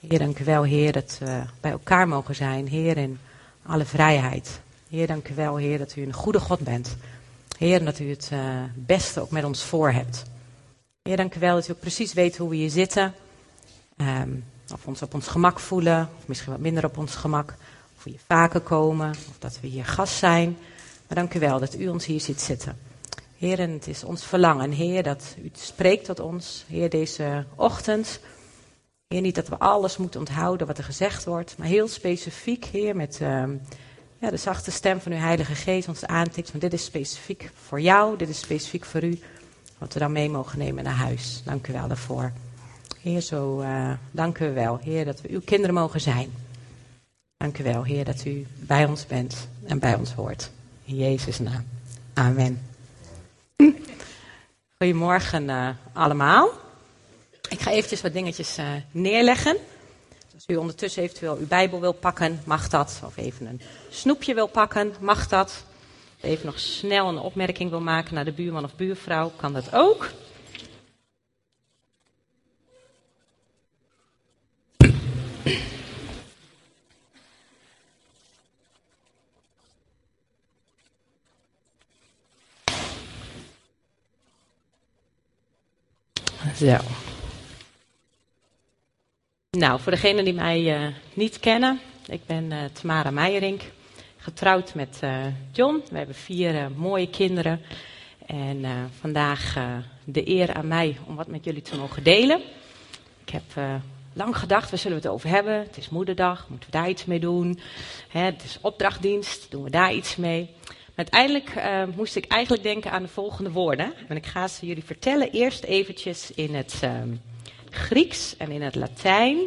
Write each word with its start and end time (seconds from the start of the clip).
Heer, 0.00 0.18
dank 0.18 0.38
u 0.38 0.44
wel, 0.44 0.62
Heer, 0.62 0.92
dat 0.92 1.16
we 1.18 1.42
bij 1.60 1.70
elkaar 1.70 2.08
mogen 2.08 2.34
zijn. 2.34 2.68
Heer, 2.68 2.96
in 2.96 3.18
alle 3.66 3.84
vrijheid. 3.84 4.60
Heer, 4.88 5.06
dank 5.06 5.28
u 5.28 5.34
wel, 5.34 5.56
Heer, 5.56 5.78
dat 5.78 5.96
u 5.96 6.02
een 6.02 6.12
goede 6.12 6.40
God 6.40 6.60
bent. 6.60 6.96
Heer, 7.58 7.84
dat 7.84 7.98
u 7.98 8.10
het 8.10 8.30
uh, 8.32 8.40
beste 8.74 9.20
ook 9.20 9.30
met 9.30 9.44
ons 9.44 9.64
voor 9.64 9.90
hebt. 9.90 10.24
Heer, 11.02 11.16
dank 11.16 11.34
u 11.34 11.40
wel 11.40 11.54
dat 11.54 11.68
u 11.68 11.72
ook 11.72 11.80
precies 11.80 12.12
weet 12.12 12.36
hoe 12.36 12.48
we 12.48 12.56
hier 12.56 12.70
zitten. 12.70 13.14
Um, 13.96 14.44
of 14.72 14.86
ons 14.86 15.02
op 15.02 15.14
ons 15.14 15.26
gemak 15.26 15.60
voelen, 15.60 16.08
of 16.18 16.26
misschien 16.26 16.52
wat 16.52 16.60
minder 16.60 16.84
op 16.84 16.98
ons 16.98 17.14
gemak. 17.14 17.54
Of 17.96 18.04
we 18.04 18.10
hier 18.10 18.20
vaker 18.26 18.60
komen, 18.60 19.10
of 19.10 19.36
dat 19.38 19.58
we 19.60 19.66
hier 19.66 19.84
gast 19.84 20.16
zijn. 20.16 20.56
Maar 21.06 21.16
dank 21.16 21.34
u 21.34 21.38
wel 21.38 21.58
dat 21.58 21.74
u 21.74 21.88
ons 21.88 22.06
hier 22.06 22.20
ziet 22.20 22.40
zitten. 22.40 22.78
Heer, 23.38 23.58
en 23.58 23.70
het 23.70 23.86
is 23.86 24.04
ons 24.04 24.24
verlangen, 24.24 24.70
Heer, 24.70 25.02
dat 25.02 25.34
u 25.42 25.50
spreekt 25.52 26.04
tot 26.04 26.20
ons. 26.20 26.64
Heer, 26.68 26.90
deze 26.90 27.44
ochtend. 27.54 28.20
Heer, 29.08 29.20
niet 29.20 29.34
dat 29.34 29.48
we 29.48 29.58
alles 29.58 29.96
moeten 29.96 30.20
onthouden 30.20 30.66
wat 30.66 30.78
er 30.78 30.84
gezegd 30.84 31.24
wordt, 31.24 31.58
maar 31.58 31.66
heel 31.66 31.88
specifiek, 31.88 32.64
Heer, 32.64 32.96
met 32.96 33.18
uh, 33.22 33.44
ja, 34.18 34.30
de 34.30 34.36
zachte 34.36 34.70
stem 34.70 35.00
van 35.00 35.12
uw 35.12 35.18
Heilige 35.18 35.54
Geest 35.54 35.88
ons 35.88 36.04
aantikt 36.04 36.50
van 36.50 36.60
dit 36.60 36.72
is 36.72 36.84
specifiek 36.84 37.50
voor 37.54 37.80
jou, 37.80 38.16
dit 38.16 38.28
is 38.28 38.38
specifiek 38.38 38.84
voor 38.84 39.02
u, 39.02 39.20
wat 39.78 39.92
we 39.92 39.98
dan 39.98 40.12
mee 40.12 40.30
mogen 40.30 40.58
nemen 40.58 40.84
naar 40.84 40.94
huis. 40.94 41.42
Dank 41.44 41.66
u 41.66 41.72
wel 41.72 41.88
daarvoor. 41.88 42.32
Heer, 43.02 43.20
zo 43.20 43.60
uh, 43.60 43.92
dank 44.10 44.38
u 44.38 44.52
wel, 44.52 44.78
Heer, 44.82 45.04
dat 45.04 45.20
we 45.20 45.28
uw 45.28 45.40
kinderen 45.44 45.74
mogen 45.74 46.00
zijn. 46.00 46.30
Dank 47.36 47.58
u 47.58 47.64
wel, 47.64 47.84
Heer, 47.84 48.04
dat 48.04 48.24
u 48.24 48.46
bij 48.56 48.84
ons 48.84 49.06
bent 49.06 49.48
en 49.66 49.78
bij 49.78 49.94
ons 49.94 50.12
hoort. 50.12 50.50
In 50.84 50.96
Jezus' 50.96 51.38
naam. 51.38 51.64
Amen. 52.14 52.60
Goedemorgen 54.76 55.44
uh, 55.48 55.68
allemaal. 55.92 56.66
Ik 57.48 57.60
ga 57.60 57.70
eventjes 57.70 58.00
wat 58.00 58.12
dingetjes 58.12 58.58
uh, 58.58 58.66
neerleggen. 58.90 59.56
Als 60.34 60.44
u 60.46 60.56
ondertussen 60.56 61.02
eventueel 61.02 61.36
uw 61.36 61.46
Bijbel 61.46 61.80
wil 61.80 61.92
pakken, 61.92 62.40
mag 62.44 62.68
dat. 62.68 63.00
Of 63.04 63.16
even 63.16 63.46
een 63.46 63.60
snoepje 63.90 64.34
wil 64.34 64.46
pakken, 64.46 64.94
mag 65.00 65.28
dat. 65.28 65.64
Even 66.20 66.46
nog 66.46 66.58
snel 66.58 67.08
een 67.08 67.18
opmerking 67.18 67.70
wil 67.70 67.80
maken 67.80 68.14
naar 68.14 68.24
de 68.24 68.32
buurman 68.32 68.64
of 68.64 68.76
buurvrouw, 68.76 69.32
kan 69.36 69.52
dat 69.52 69.72
ook. 69.72 70.10
Zo. 86.56 87.07
Nou, 89.56 89.80
voor 89.80 89.92
degenen 89.92 90.24
die 90.24 90.34
mij 90.34 90.80
uh, 90.80 90.86
niet 91.14 91.40
kennen, 91.40 91.80
ik 92.06 92.20
ben 92.26 92.44
uh, 92.50 92.58
Tamara 92.72 93.10
Meijerink, 93.10 93.62
getrouwd 94.16 94.74
met 94.74 95.00
uh, 95.04 95.26
John. 95.52 95.82
We 95.90 95.96
hebben 95.96 96.14
vier 96.14 96.70
mooie 96.76 97.10
kinderen. 97.10 97.60
En 98.26 98.90
vandaag 99.00 99.56
de 100.04 100.28
eer 100.28 100.54
aan 100.54 100.68
mij 100.68 100.96
om 101.06 101.16
wat 101.16 101.26
met 101.26 101.44
jullie 101.44 101.62
te 101.62 101.76
mogen 101.76 102.02
delen. 102.02 102.40
Ik 103.24 103.30
heb 103.30 103.82
lang 104.12 104.36
gedacht, 104.36 104.70
waar 104.70 104.78
zullen 104.78 104.96
we 104.96 105.02
het 105.02 105.12
over 105.12 105.28
hebben? 105.28 105.58
Het 105.58 105.76
is 105.76 105.88
moederdag, 105.88 106.46
moeten 106.48 106.70
we 106.70 106.76
daar 106.76 106.88
iets 106.88 107.04
mee 107.04 107.20
doen? 107.20 107.58
Hè, 108.08 108.20
het 108.20 108.44
is 108.44 108.58
opdrachtdienst, 108.60 109.50
doen 109.50 109.62
we 109.62 109.70
daar 109.70 109.94
iets 109.94 110.16
mee? 110.16 110.50
Maar 110.94 111.06
uiteindelijk 111.10 111.52
moest 111.96 112.16
ik 112.16 112.26
eigenlijk 112.26 112.62
denken 112.62 112.90
aan 112.90 113.02
de 113.02 113.08
volgende 113.08 113.50
woorden. 113.50 113.92
En 114.08 114.16
ik 114.16 114.26
ga 114.26 114.48
ze 114.48 114.66
jullie 114.66 114.84
vertellen. 114.84 115.30
Eerst 115.30 115.64
eventjes 115.64 116.30
in 116.30 116.54
het 116.54 116.80
uh, 116.84 116.90
Grieks 117.70 118.36
en 118.36 118.50
in 118.50 118.62
het 118.62 118.74
Latijn 118.74 119.38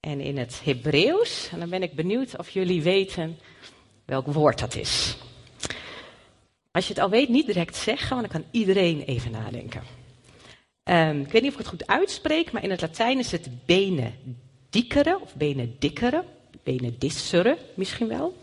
en 0.00 0.20
in 0.20 0.38
het 0.38 0.60
Hebreeuws. 0.64 1.48
En 1.52 1.58
dan 1.58 1.70
ben 1.70 1.82
ik 1.82 1.94
benieuwd 1.94 2.36
of 2.36 2.50
jullie 2.50 2.82
weten 2.82 3.38
welk 4.04 4.26
woord 4.26 4.58
dat 4.58 4.74
is. 4.74 5.16
Als 6.70 6.86
je 6.86 6.92
het 6.94 7.02
al 7.02 7.10
weet, 7.10 7.28
niet 7.28 7.46
direct 7.46 7.76
zeggen, 7.76 8.16
want 8.16 8.32
dan 8.32 8.40
kan 8.40 8.50
iedereen 8.50 9.02
even 9.02 9.30
nadenken. 9.30 9.82
Um, 10.84 11.20
ik 11.20 11.32
weet 11.32 11.42
niet 11.42 11.54
of 11.54 11.58
ik 11.58 11.66
het 11.66 11.68
goed 11.68 11.86
uitspreek, 11.86 12.52
maar 12.52 12.62
in 12.62 12.70
het 12.70 12.80
Latijn 12.80 13.18
is 13.18 13.32
het 13.32 13.66
benedicere 13.66 15.18
of 15.20 15.34
benedikkere, 15.34 16.24
benedissere 16.62 17.58
misschien 17.74 18.08
wel. 18.08 18.36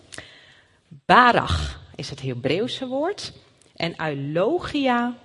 Barach 1.05 1.81
is 1.95 2.09
het 2.09 2.21
Hebreeuwse 2.21 2.87
woord 2.87 3.33
en 3.75 4.01
eulogia 4.01 5.17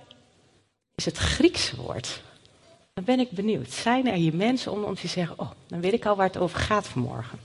is 0.95 1.05
het 1.05 1.17
Griekse 1.17 1.75
woord. 1.75 2.21
Dan 2.93 3.03
ben 3.03 3.19
ik 3.19 3.29
benieuwd. 3.31 3.71
Zijn 3.71 4.07
er 4.07 4.13
hier 4.13 4.35
mensen 4.35 4.71
om 4.71 4.83
ons 4.83 5.01
die 5.01 5.09
zeggen, 5.09 5.39
oh, 5.39 5.51
dan 5.67 5.81
weet 5.81 5.93
ik 5.93 6.05
al 6.05 6.15
waar 6.15 6.27
het 6.27 6.37
over 6.37 6.59
gaat 6.59 6.87
vanmorgen. 6.87 7.39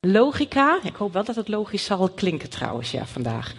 Logica, 0.00 0.80
ik 0.82 0.96
hoop 0.96 1.12
wel 1.12 1.24
dat 1.24 1.36
het 1.36 1.48
logisch 1.48 1.84
zal 1.84 2.08
klinken 2.08 2.50
trouwens, 2.50 2.90
ja, 2.90 3.06
vandaag. 3.06 3.54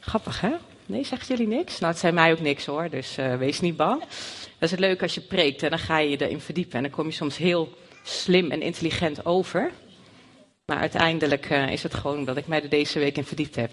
Grappig, 0.00 0.40
hè? 0.40 0.52
Nee, 0.86 1.04
zegt 1.04 1.26
jullie 1.26 1.46
niks? 1.46 1.78
Nou, 1.78 1.92
het 1.92 2.00
zijn 2.00 2.14
mij 2.14 2.32
ook 2.32 2.40
niks 2.40 2.66
hoor, 2.66 2.90
dus 2.90 3.18
uh, 3.18 3.36
wees 3.36 3.60
niet 3.60 3.76
bang. 3.76 4.00
Dat 4.00 4.08
is 4.58 4.70
het 4.70 4.80
leuk 4.80 5.02
als 5.02 5.14
je 5.14 5.20
preekt 5.20 5.62
en 5.62 5.70
dan 5.70 5.78
ga 5.78 5.98
je 5.98 6.10
je 6.10 6.24
erin 6.24 6.40
verdiepen. 6.40 6.76
En 6.76 6.82
dan 6.82 6.90
kom 6.90 7.06
je 7.06 7.12
soms 7.12 7.36
heel 7.36 7.72
slim 8.02 8.50
en 8.50 8.62
intelligent 8.62 9.26
over. 9.26 9.72
Maar 10.66 10.78
uiteindelijk 10.78 11.50
uh, 11.50 11.72
is 11.72 11.82
het 11.82 11.94
gewoon 11.94 12.24
dat 12.24 12.36
ik 12.36 12.46
mij 12.46 12.62
er 12.62 12.68
deze 12.68 12.98
week 12.98 13.16
in 13.16 13.24
verdiept 13.24 13.56
heb. 13.56 13.70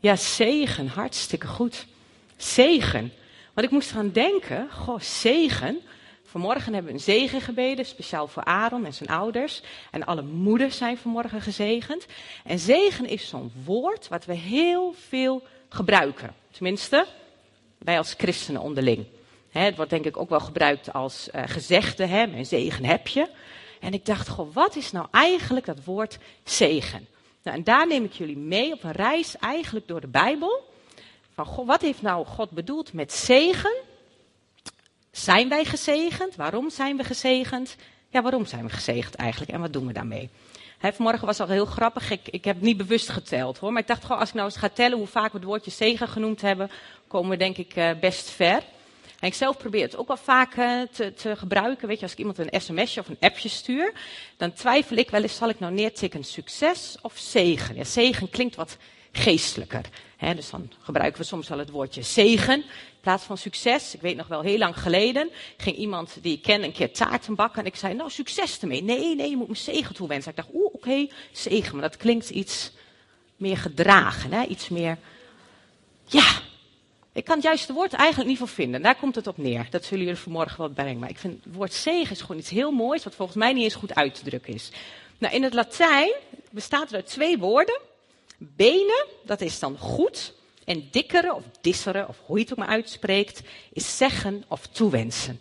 Ja, 0.00 0.16
zegen, 0.16 0.86
hartstikke 0.86 1.46
goed. 1.46 1.86
Zegen. 2.42 3.12
Want 3.54 3.66
ik 3.66 3.72
moest 3.72 3.90
eraan 3.90 4.10
denken, 4.10 4.70
goh, 4.70 5.00
zegen. 5.00 5.80
Vanmorgen 6.24 6.72
hebben 6.72 6.92
we 6.92 6.98
een 6.98 7.04
zegen 7.04 7.40
gebeden, 7.40 7.86
speciaal 7.86 8.28
voor 8.28 8.44
Aaron 8.44 8.84
en 8.84 8.94
zijn 8.94 9.08
ouders. 9.08 9.62
En 9.90 10.04
alle 10.04 10.22
moeders 10.22 10.76
zijn 10.76 10.98
vanmorgen 10.98 11.40
gezegend. 11.40 12.06
En 12.44 12.58
zegen 12.58 13.06
is 13.06 13.28
zo'n 13.28 13.52
woord 13.64 14.08
wat 14.08 14.24
we 14.24 14.34
heel 14.34 14.94
veel 15.08 15.42
gebruiken. 15.68 16.34
Tenminste, 16.50 17.06
wij 17.78 17.98
als 17.98 18.14
christenen 18.18 18.60
onderling. 18.60 19.06
het 19.50 19.76
wordt 19.76 19.90
denk 19.90 20.04
ik 20.04 20.16
ook 20.16 20.30
wel 20.30 20.40
gebruikt 20.40 20.92
als 20.92 21.28
uh, 21.34 21.42
gezegde, 21.46 22.06
hè, 22.06 22.26
mijn 22.26 22.46
zegen 22.46 22.84
heb 22.84 23.08
je. 23.08 23.28
En 23.80 23.92
ik 23.92 24.06
dacht, 24.06 24.28
goh, 24.28 24.54
wat 24.54 24.76
is 24.76 24.92
nou 24.92 25.06
eigenlijk 25.10 25.66
dat 25.66 25.84
woord 25.84 26.18
zegen? 26.44 27.06
Nou, 27.42 27.56
en 27.56 27.64
daar 27.64 27.86
neem 27.86 28.04
ik 28.04 28.12
jullie 28.12 28.36
mee 28.36 28.72
op 28.72 28.82
een 28.82 28.92
reis 28.92 29.36
eigenlijk 29.36 29.88
door 29.88 30.00
de 30.00 30.08
Bijbel. 30.08 30.71
Van, 31.34 31.46
goh, 31.46 31.66
wat 31.66 31.80
heeft 31.80 32.02
nou 32.02 32.26
God 32.26 32.50
bedoeld 32.50 32.92
met 32.92 33.12
zegen? 33.12 33.74
Zijn 35.10 35.48
wij 35.48 35.64
gezegend? 35.64 36.36
Waarom 36.36 36.70
zijn 36.70 36.96
we 36.96 37.04
gezegend? 37.04 37.76
Ja, 38.08 38.22
waarom 38.22 38.46
zijn 38.46 38.64
we 38.64 38.70
gezegend 38.70 39.14
eigenlijk? 39.14 39.52
En 39.52 39.60
wat 39.60 39.72
doen 39.72 39.86
we 39.86 39.92
daarmee? 39.92 40.30
He, 40.78 40.92
vanmorgen 40.92 41.26
was 41.26 41.40
al 41.40 41.48
heel 41.48 41.64
grappig. 41.64 42.10
Ik, 42.10 42.28
ik 42.28 42.44
heb 42.44 42.60
niet 42.60 42.76
bewust 42.76 43.08
geteld 43.08 43.58
hoor. 43.58 43.72
Maar 43.72 43.82
ik 43.82 43.88
dacht 43.88 44.02
gewoon, 44.02 44.18
als 44.18 44.28
ik 44.28 44.34
nou 44.34 44.46
eens 44.46 44.56
ga 44.56 44.68
tellen 44.68 44.98
hoe 44.98 45.06
vaak 45.06 45.32
we 45.32 45.38
het 45.38 45.46
woordje 45.46 45.70
zegen 45.70 46.08
genoemd 46.08 46.40
hebben, 46.40 46.70
komen 47.06 47.30
we 47.30 47.36
denk 47.36 47.56
ik 47.56 47.76
uh, 47.76 47.90
best 48.00 48.30
ver. 48.30 48.62
En 49.20 49.28
ik 49.28 49.34
zelf 49.34 49.56
probeer 49.56 49.82
het 49.82 49.96
ook 49.96 50.06
wel 50.06 50.16
vaak 50.16 50.56
uh, 50.56 50.82
te, 50.92 51.14
te, 51.14 51.36
gebruiken. 51.36 51.88
Weet 51.88 51.96
je, 51.96 52.02
als 52.02 52.12
ik 52.12 52.18
iemand 52.18 52.38
een 52.38 52.60
sms'je 52.60 53.00
of 53.00 53.08
een 53.08 53.16
appje 53.20 53.48
stuur, 53.48 53.92
dan 54.36 54.52
twijfel 54.52 54.96
ik 54.96 55.10
wel 55.10 55.22
eens, 55.22 55.36
zal 55.36 55.48
ik 55.48 55.60
nou 55.60 55.72
neertikken 55.72 56.24
succes 56.24 56.96
of 57.02 57.18
zegen? 57.18 57.74
Ja, 57.74 57.84
zegen 57.84 58.30
klinkt 58.30 58.54
wat 58.54 58.76
geestelijker. 59.12 59.84
Dus 60.34 60.50
dan 60.50 60.70
gebruiken 60.80 61.20
we 61.20 61.26
soms 61.26 61.48
wel 61.48 61.58
het 61.58 61.70
woordje 61.70 62.02
zegen 62.02 62.56
in 62.56 62.64
plaats 63.00 63.24
van 63.24 63.38
succes. 63.38 63.94
Ik 63.94 64.00
weet 64.00 64.16
nog 64.16 64.26
wel, 64.26 64.40
heel 64.40 64.58
lang 64.58 64.78
geleden 64.78 65.30
ging 65.56 65.76
iemand 65.76 66.18
die 66.22 66.36
ik 66.36 66.42
ken 66.42 66.62
een 66.62 66.72
keer 66.72 66.92
taarten 66.92 67.34
bakken. 67.34 67.60
En 67.60 67.66
ik 67.66 67.76
zei, 67.76 67.94
nou 67.94 68.10
succes 68.10 68.60
ermee. 68.60 68.82
Nee, 68.82 69.14
nee, 69.14 69.30
je 69.30 69.36
moet 69.36 69.48
me 69.48 69.54
zegen 69.54 69.94
toewensen. 69.94 70.30
Ik 70.30 70.36
dacht, 70.36 70.48
oeh, 70.52 70.74
oké, 70.74 71.08
zegen. 71.32 71.72
Maar 71.72 71.88
dat 71.88 71.96
klinkt 71.96 72.30
iets 72.30 72.72
meer 73.36 73.56
gedragen, 73.56 74.32
hè? 74.32 74.44
iets 74.44 74.68
meer, 74.68 74.98
ja, 76.04 76.40
ik 77.12 77.24
kan 77.24 77.34
het 77.34 77.44
juiste 77.44 77.72
woord 77.72 77.92
eigenlijk 77.92 78.28
niet 78.28 78.38
van 78.38 78.48
vinden. 78.48 78.82
Daar 78.82 78.96
komt 78.96 79.14
het 79.14 79.26
op 79.26 79.36
neer. 79.36 79.66
Dat 79.70 79.84
zullen 79.84 80.04
jullie 80.04 80.20
vanmorgen 80.20 80.58
wel 80.58 80.68
brengen. 80.68 80.98
Maar 80.98 81.10
ik 81.10 81.18
vind 81.18 81.44
het 81.44 81.54
woord 81.54 81.72
zegen 81.72 82.10
is 82.10 82.20
gewoon 82.20 82.38
iets 82.38 82.50
heel 82.50 82.70
moois, 82.70 83.04
wat 83.04 83.14
volgens 83.14 83.38
mij 83.38 83.52
niet 83.52 83.64
eens 83.64 83.74
goed 83.74 83.94
uit 83.94 84.14
te 84.14 84.24
drukken 84.24 84.54
is. 84.54 84.70
Nou, 85.18 85.34
in 85.34 85.42
het 85.42 85.54
Latijn 85.54 86.12
bestaat 86.50 86.88
er 86.88 86.96
uit 86.96 87.06
twee 87.06 87.38
woorden. 87.38 87.80
Benen, 88.56 89.06
dat 89.24 89.40
is 89.40 89.58
dan 89.58 89.78
goed. 89.78 90.32
En 90.64 90.88
dikkere 90.90 91.34
of 91.34 91.44
dissere, 91.60 92.08
of 92.08 92.18
hoe 92.24 92.36
je 92.36 92.42
het 92.42 92.52
ook 92.52 92.58
maar 92.58 92.68
uitspreekt, 92.68 93.42
is 93.72 93.96
zeggen 93.96 94.44
of 94.48 94.66
toewensen. 94.66 95.40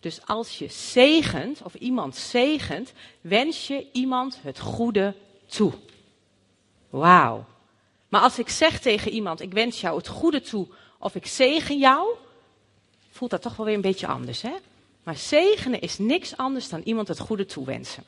Dus 0.00 0.20
als 0.26 0.58
je 0.58 0.68
zegent 0.68 1.62
of 1.62 1.74
iemand 1.74 2.16
zegent, 2.16 2.92
wens 3.20 3.66
je 3.66 3.86
iemand 3.92 4.38
het 4.42 4.58
goede 4.58 5.14
toe. 5.46 5.72
Wauw. 6.90 7.44
Maar 8.08 8.20
als 8.20 8.38
ik 8.38 8.48
zeg 8.48 8.80
tegen 8.80 9.10
iemand, 9.10 9.40
ik 9.40 9.52
wens 9.52 9.80
jou 9.80 9.96
het 9.96 10.08
goede 10.08 10.40
toe, 10.40 10.66
of 10.98 11.14
ik 11.14 11.26
zegen 11.26 11.78
jou, 11.78 12.14
voelt 13.10 13.30
dat 13.30 13.42
toch 13.42 13.56
wel 13.56 13.66
weer 13.66 13.74
een 13.74 13.80
beetje 13.80 14.06
anders, 14.06 14.42
hè? 14.42 14.54
Maar 15.02 15.16
zegenen 15.16 15.80
is 15.80 15.98
niks 15.98 16.36
anders 16.36 16.68
dan 16.68 16.80
iemand 16.84 17.08
het 17.08 17.18
goede 17.18 17.46
toewensen. 17.46 18.04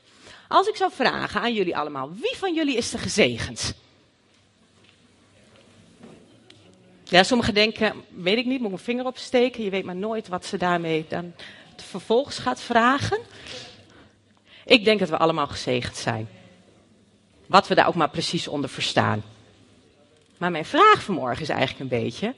Als 0.49 0.69
ik 0.69 0.77
zou 0.77 0.93
vragen 0.93 1.41
aan 1.41 1.55
jullie 1.55 1.77
allemaal, 1.77 2.13
wie 2.13 2.37
van 2.37 2.55
jullie 2.55 2.77
is 2.77 2.93
er 2.93 2.99
gezegend? 2.99 3.75
Ja, 7.13 7.23
sommigen 7.23 7.55
denken, 7.55 8.05
weet 8.09 8.39
ik 8.39 8.45
niet, 8.45 8.59
moet 8.59 8.69
ik 8.69 8.69
mijn 8.69 8.85
vinger 8.85 9.07
opsteken. 9.07 9.65
Je 9.65 9.71
weet 9.71 9.85
maar 9.85 9.97
nooit 9.97 10.29
wat 10.29 10.47
ze 10.47 10.57
daarmee 10.57 11.07
dan 11.09 11.33
vervolgens 11.77 12.39
gaat 12.39 12.61
vragen. 12.61 13.19
Ik 14.65 14.85
denk 14.85 14.99
dat 14.99 15.09
we 15.09 15.17
allemaal 15.17 15.47
gezegend 15.47 15.97
zijn. 15.97 16.29
Wat 17.47 17.69
we 17.69 17.75
daar 17.75 17.87
ook 17.87 17.95
maar 17.95 18.11
precies 18.11 18.49
onder 18.49 18.71
verstaan. 18.71 19.23
Maar 20.39 20.51
mijn 20.51 20.65
vraag 20.65 21.03
vanmorgen 21.03 21.43
is 21.43 21.49
eigenlijk 21.49 21.81
een 21.81 22.03
beetje: 22.03 22.35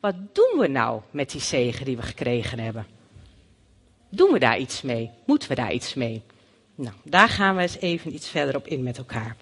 wat 0.00 0.14
doen 0.32 0.58
we 0.58 0.68
nou 0.68 1.00
met 1.10 1.30
die 1.30 1.40
zegen 1.40 1.84
die 1.84 1.96
we 1.96 2.02
gekregen 2.02 2.58
hebben? 2.58 2.86
Doen 4.08 4.32
we 4.32 4.38
daar 4.38 4.58
iets 4.58 4.82
mee? 4.82 5.10
Moeten 5.26 5.48
we 5.48 5.54
daar 5.54 5.72
iets 5.72 5.94
mee? 5.94 6.22
Nou, 6.74 6.94
daar 7.04 7.28
gaan 7.28 7.56
we 7.56 7.62
eens 7.62 7.78
even 7.78 8.14
iets 8.14 8.28
verder 8.28 8.56
op 8.56 8.66
in 8.66 8.82
met 8.82 8.98
elkaar. 8.98 9.36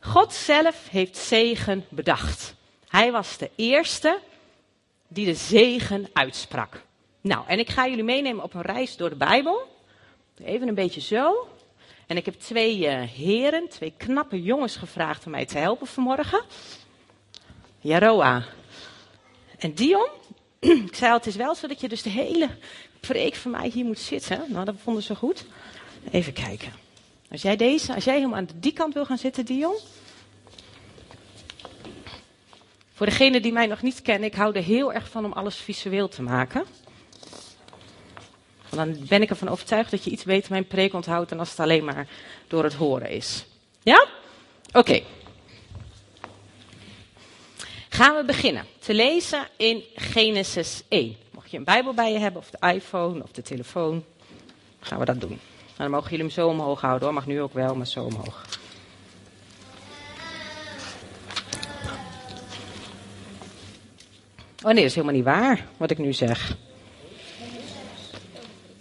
God 0.00 0.34
zelf 0.34 0.88
heeft 0.90 1.16
zegen 1.16 1.84
bedacht. 1.88 2.56
Hij 2.88 3.12
was 3.12 3.38
de 3.38 3.50
eerste 3.56 4.20
die 5.08 5.26
de 5.26 5.34
zegen 5.34 6.08
uitsprak. 6.12 6.82
Nou, 7.20 7.44
en 7.46 7.58
ik 7.58 7.68
ga 7.68 7.88
jullie 7.88 8.04
meenemen 8.04 8.44
op 8.44 8.54
een 8.54 8.62
reis 8.62 8.96
door 8.96 9.08
de 9.08 9.16
Bijbel. 9.16 9.76
Even 10.44 10.68
een 10.68 10.74
beetje 10.74 11.00
zo. 11.00 11.48
En 12.06 12.16
ik 12.16 12.24
heb 12.24 12.34
twee 12.34 12.78
uh, 12.78 13.02
heren, 13.02 13.68
twee 13.68 13.92
knappe 13.96 14.42
jongens 14.42 14.76
gevraagd 14.76 15.24
om 15.24 15.30
mij 15.30 15.46
te 15.46 15.58
helpen 15.58 15.86
vanmorgen. 15.86 16.42
Jaroa 17.80 18.44
en 19.58 19.74
Dion. 19.74 20.08
ik 20.88 20.94
zei 20.94 21.12
het 21.12 21.26
is 21.26 21.36
wel 21.36 21.54
zo 21.54 21.66
dat 21.66 21.80
je 21.80 21.88
dus 21.88 22.02
de 22.02 22.10
hele 22.10 22.48
preek 23.00 23.34
van 23.34 23.50
mij 23.50 23.68
hier 23.68 23.84
moet 23.84 23.98
zitten. 23.98 24.44
Nou, 24.48 24.64
dat 24.64 24.74
vonden 24.82 25.02
ze 25.02 25.14
goed. 25.14 25.44
Even 26.10 26.32
kijken. 26.32 26.72
Als 27.30 27.42
jij 27.42 27.56
deze, 27.56 27.94
als 27.94 28.04
jij 28.04 28.14
helemaal 28.14 28.38
aan 28.38 28.48
die 28.54 28.72
kant 28.72 28.94
wil 28.94 29.04
gaan 29.04 29.18
zitten, 29.18 29.44
Dion. 29.44 29.76
Voor 32.98 33.06
degenen 33.06 33.42
die 33.42 33.52
mij 33.52 33.66
nog 33.66 33.82
niet 33.82 34.02
kennen, 34.02 34.28
ik 34.28 34.34
hou 34.34 34.56
er 34.56 34.62
heel 34.62 34.92
erg 34.92 35.08
van 35.08 35.24
om 35.24 35.32
alles 35.32 35.56
visueel 35.56 36.08
te 36.08 36.22
maken. 36.22 36.64
Want 38.68 38.96
dan 38.96 39.06
ben 39.08 39.22
ik 39.22 39.30
ervan 39.30 39.48
overtuigd 39.48 39.90
dat 39.90 40.04
je 40.04 40.10
iets 40.10 40.24
beter 40.24 40.50
mijn 40.50 40.66
preek 40.66 40.94
onthoudt 40.94 41.28
dan 41.28 41.38
als 41.38 41.50
het 41.50 41.60
alleen 41.60 41.84
maar 41.84 42.08
door 42.48 42.64
het 42.64 42.74
horen 42.74 43.10
is. 43.10 43.46
Ja? 43.82 44.06
Oké. 44.72 45.02
Gaan 47.88 48.16
we 48.16 48.24
beginnen 48.24 48.64
te 48.78 48.94
lezen 48.94 49.48
in 49.56 49.84
Genesis 49.94 50.82
1. 50.88 51.16
Mocht 51.30 51.50
je 51.50 51.56
een 51.56 51.64
Bijbel 51.64 51.94
bij 51.94 52.12
je 52.12 52.18
hebben, 52.18 52.40
of 52.40 52.50
de 52.50 52.72
iPhone, 52.74 53.22
of 53.22 53.30
de 53.30 53.42
telefoon, 53.42 54.04
gaan 54.80 54.98
we 54.98 55.04
dat 55.04 55.20
doen. 55.20 55.28
Nou, 55.28 55.40
dan 55.76 55.90
mogen 55.90 56.10
jullie 56.10 56.24
hem 56.24 56.34
zo 56.34 56.48
omhoog 56.48 56.80
houden 56.80 57.04
hoor. 57.04 57.14
Mag 57.14 57.26
nu 57.26 57.40
ook 57.40 57.54
wel, 57.54 57.74
maar 57.74 57.86
zo 57.86 58.04
omhoog. 58.04 58.57
Oh 64.64 64.72
nee, 64.72 64.74
dat 64.74 64.84
is 64.84 64.94
helemaal 64.94 65.14
niet 65.14 65.24
waar 65.24 65.66
wat 65.76 65.90
ik 65.90 65.98
nu 65.98 66.12
zeg. 66.12 66.56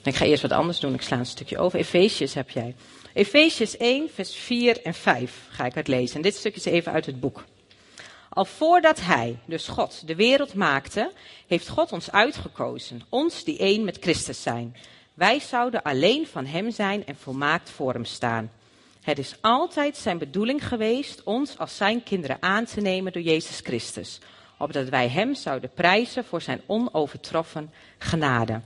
Ik 0.04 0.16
ga 0.16 0.26
eerst 0.26 0.42
wat 0.42 0.52
anders 0.52 0.80
doen. 0.80 0.94
Ik 0.94 1.02
sla 1.02 1.18
een 1.18 1.26
stukje 1.26 1.58
over. 1.58 1.80
Efeziërs 1.80 2.34
heb 2.34 2.50
jij. 2.50 2.76
Efeziërs 3.14 3.78
1, 3.78 4.10
vers 4.14 4.36
4 4.36 4.82
en 4.82 4.94
5 4.94 5.48
ga 5.50 5.66
ik 5.66 5.74
het 5.74 5.88
lezen. 5.88 6.16
En 6.16 6.22
dit 6.22 6.36
stukje 6.36 6.60
is 6.60 6.66
even 6.66 6.92
uit 6.92 7.06
het 7.06 7.20
boek. 7.20 7.44
Al 8.30 8.46
voordat 8.46 9.02
Hij, 9.02 9.40
dus 9.46 9.68
God, 9.68 10.08
de 10.08 10.16
wereld 10.16 10.54
maakte, 10.54 11.12
heeft 11.48 11.68
God 11.68 11.92
ons 11.92 12.12
uitgekozen. 12.12 13.02
Ons 13.10 13.44
die 13.44 13.58
één 13.58 13.84
met 13.84 13.98
Christus 14.00 14.42
zijn. 14.42 14.76
Wij 15.14 15.40
zouden 15.40 15.82
alleen 15.84 16.28
van 16.28 16.46
Hem 16.46 16.72
zijn 16.72 17.06
en 17.06 17.16
volmaakt 17.16 17.70
voor 17.70 17.94
Hem 17.94 18.06
staan. 18.06 18.52
Het 19.02 19.18
is 19.18 19.36
altijd 19.42 19.98
Zijn 19.98 20.18
bedoeling 20.18 20.68
geweest 20.68 21.24
ons 21.24 21.58
als 21.58 21.78
Zijn 21.78 22.04
kinderen 22.04 22.38
aan 22.40 22.66
te 22.66 22.82
nemen 22.82 23.12
door 23.12 23.22
Jezus 23.22 23.60
Christus. 23.64 24.20
Opdat 24.58 24.90
wij 24.90 25.10
Hem 25.10 25.36
zouden 25.36 25.70
prijzen 25.74 26.26
voor 26.26 26.42
Zijn 26.42 26.62
onovertroffen 26.66 27.74
genade. 27.98 28.62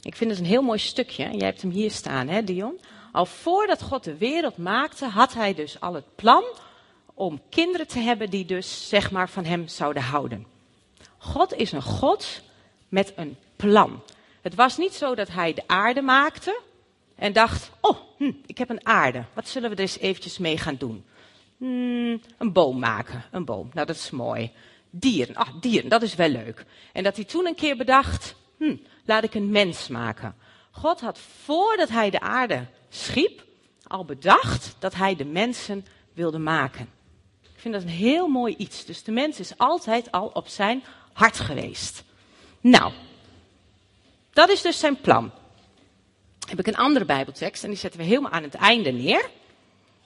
Ik 0.00 0.16
vind 0.16 0.30
het 0.30 0.38
een 0.38 0.46
heel 0.46 0.62
mooi 0.62 0.78
stukje. 0.78 1.30
Jij 1.36 1.46
hebt 1.46 1.62
hem 1.62 1.70
hier 1.70 1.90
staan, 1.90 2.28
hè, 2.28 2.44
Dion? 2.44 2.80
Al 3.12 3.26
voordat 3.26 3.82
God 3.82 4.04
de 4.04 4.16
wereld 4.16 4.56
maakte, 4.56 5.06
had 5.06 5.34
hij 5.34 5.54
dus 5.54 5.80
al 5.80 5.94
het 5.94 6.14
plan 6.14 6.44
om 7.14 7.40
kinderen 7.48 7.86
te 7.86 7.98
hebben 7.98 8.30
die 8.30 8.44
dus, 8.44 8.88
zeg 8.88 9.10
maar, 9.10 9.28
van 9.28 9.44
hem 9.44 9.68
zouden 9.68 10.02
houden. 10.02 10.46
God 11.18 11.54
is 11.54 11.72
een 11.72 11.82
God 11.82 12.40
met 12.88 13.12
een 13.16 13.36
plan. 13.56 14.02
Het 14.40 14.54
was 14.54 14.76
niet 14.76 14.94
zo 14.94 15.14
dat 15.14 15.28
hij 15.28 15.54
de 15.54 15.62
aarde 15.66 16.02
maakte 16.02 16.60
en 17.14 17.32
dacht, 17.32 17.70
oh, 17.80 17.96
hm, 18.16 18.32
ik 18.46 18.58
heb 18.58 18.70
een 18.70 18.86
aarde. 18.86 19.24
Wat 19.34 19.48
zullen 19.48 19.70
we 19.70 19.76
er 19.76 19.82
eens 19.82 19.98
eventjes 19.98 20.38
mee 20.38 20.58
gaan 20.58 20.76
doen? 20.76 21.04
Hmm, 21.56 22.20
een 22.38 22.52
boom 22.52 22.78
maken, 22.78 23.24
een 23.30 23.44
boom. 23.44 23.70
Nou, 23.72 23.86
dat 23.86 23.96
is 23.96 24.10
mooi. 24.10 24.50
Dieren, 24.94 25.34
ah, 25.34 25.48
dieren, 25.60 25.88
dat 25.88 26.02
is 26.02 26.14
wel 26.14 26.28
leuk. 26.28 26.64
En 26.92 27.02
dat 27.02 27.16
hij 27.16 27.24
toen 27.24 27.46
een 27.46 27.54
keer 27.54 27.76
bedacht, 27.76 28.34
hm, 28.58 28.76
laat 29.04 29.24
ik 29.24 29.34
een 29.34 29.50
mens 29.50 29.88
maken. 29.88 30.34
God 30.70 31.00
had 31.00 31.18
voordat 31.18 31.88
hij 31.88 32.10
de 32.10 32.20
aarde 32.20 32.66
schiep, 32.88 33.44
al 33.86 34.04
bedacht 34.04 34.76
dat 34.78 34.94
hij 34.94 35.16
de 35.16 35.24
mensen 35.24 35.86
wilde 36.12 36.38
maken. 36.38 36.88
Ik 37.42 37.60
vind 37.60 37.74
dat 37.74 37.82
een 37.82 37.88
heel 37.88 38.28
mooi 38.28 38.54
iets. 38.58 38.84
Dus 38.84 39.02
de 39.02 39.12
mens 39.12 39.40
is 39.40 39.58
altijd 39.58 40.12
al 40.12 40.26
op 40.26 40.48
zijn 40.48 40.84
hart 41.12 41.40
geweest. 41.40 42.04
Nou, 42.60 42.92
dat 44.32 44.48
is 44.48 44.62
dus 44.62 44.78
zijn 44.78 45.00
plan. 45.00 45.30
Heb 46.48 46.58
ik 46.58 46.66
een 46.66 46.76
andere 46.76 47.04
Bijbeltekst 47.04 47.62
en 47.62 47.68
die 47.68 47.78
zetten 47.78 48.00
we 48.00 48.06
helemaal 48.06 48.30
aan 48.30 48.42
het 48.42 48.54
einde 48.54 48.90
neer. 48.90 49.30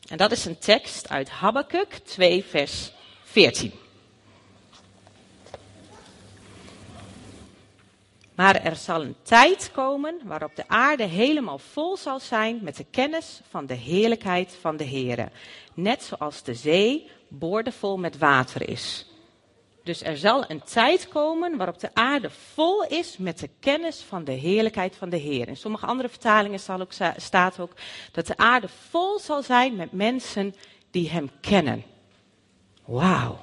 En 0.08 0.16
dat 0.16 0.32
is 0.32 0.44
een 0.44 0.58
tekst 0.58 1.08
uit 1.08 1.30
Habakkuk 1.30 1.98
2, 2.04 2.44
vers 2.44 2.92
14. 3.24 3.72
Maar 8.36 8.54
er 8.62 8.76
zal 8.76 9.02
een 9.02 9.16
tijd 9.22 9.70
komen 9.72 10.20
waarop 10.24 10.56
de 10.56 10.68
aarde 10.68 11.04
helemaal 11.04 11.58
vol 11.58 11.96
zal 11.96 12.20
zijn 12.20 12.58
met 12.62 12.76
de 12.76 12.86
kennis 12.90 13.40
van 13.50 13.66
de 13.66 13.74
heerlijkheid 13.74 14.56
van 14.60 14.76
de 14.76 14.84
Heere. 14.84 15.28
Net 15.74 16.02
zoals 16.02 16.42
de 16.42 16.54
zee 16.54 17.10
boordevol 17.28 17.98
met 17.98 18.18
water 18.18 18.68
is. 18.68 19.06
Dus 19.82 20.02
er 20.02 20.16
zal 20.16 20.50
een 20.50 20.62
tijd 20.62 21.08
komen 21.08 21.56
waarop 21.56 21.80
de 21.80 21.90
aarde 21.94 22.30
vol 22.30 22.84
is 22.84 23.16
met 23.16 23.38
de 23.38 23.50
kennis 23.60 24.00
van 24.08 24.24
de 24.24 24.32
heerlijkheid 24.32 24.96
van 24.96 25.08
de 25.08 25.16
Heer. 25.16 25.48
In 25.48 25.56
sommige 25.56 25.86
andere 25.86 26.08
vertalingen 26.08 26.60
staat 27.16 27.58
ook 27.58 27.72
dat 28.12 28.26
de 28.26 28.36
aarde 28.36 28.68
vol 28.90 29.18
zal 29.18 29.42
zijn 29.42 29.76
met 29.76 29.92
mensen 29.92 30.54
die 30.90 31.10
Hem 31.10 31.30
kennen. 31.40 31.84
Wauw. 32.84 33.38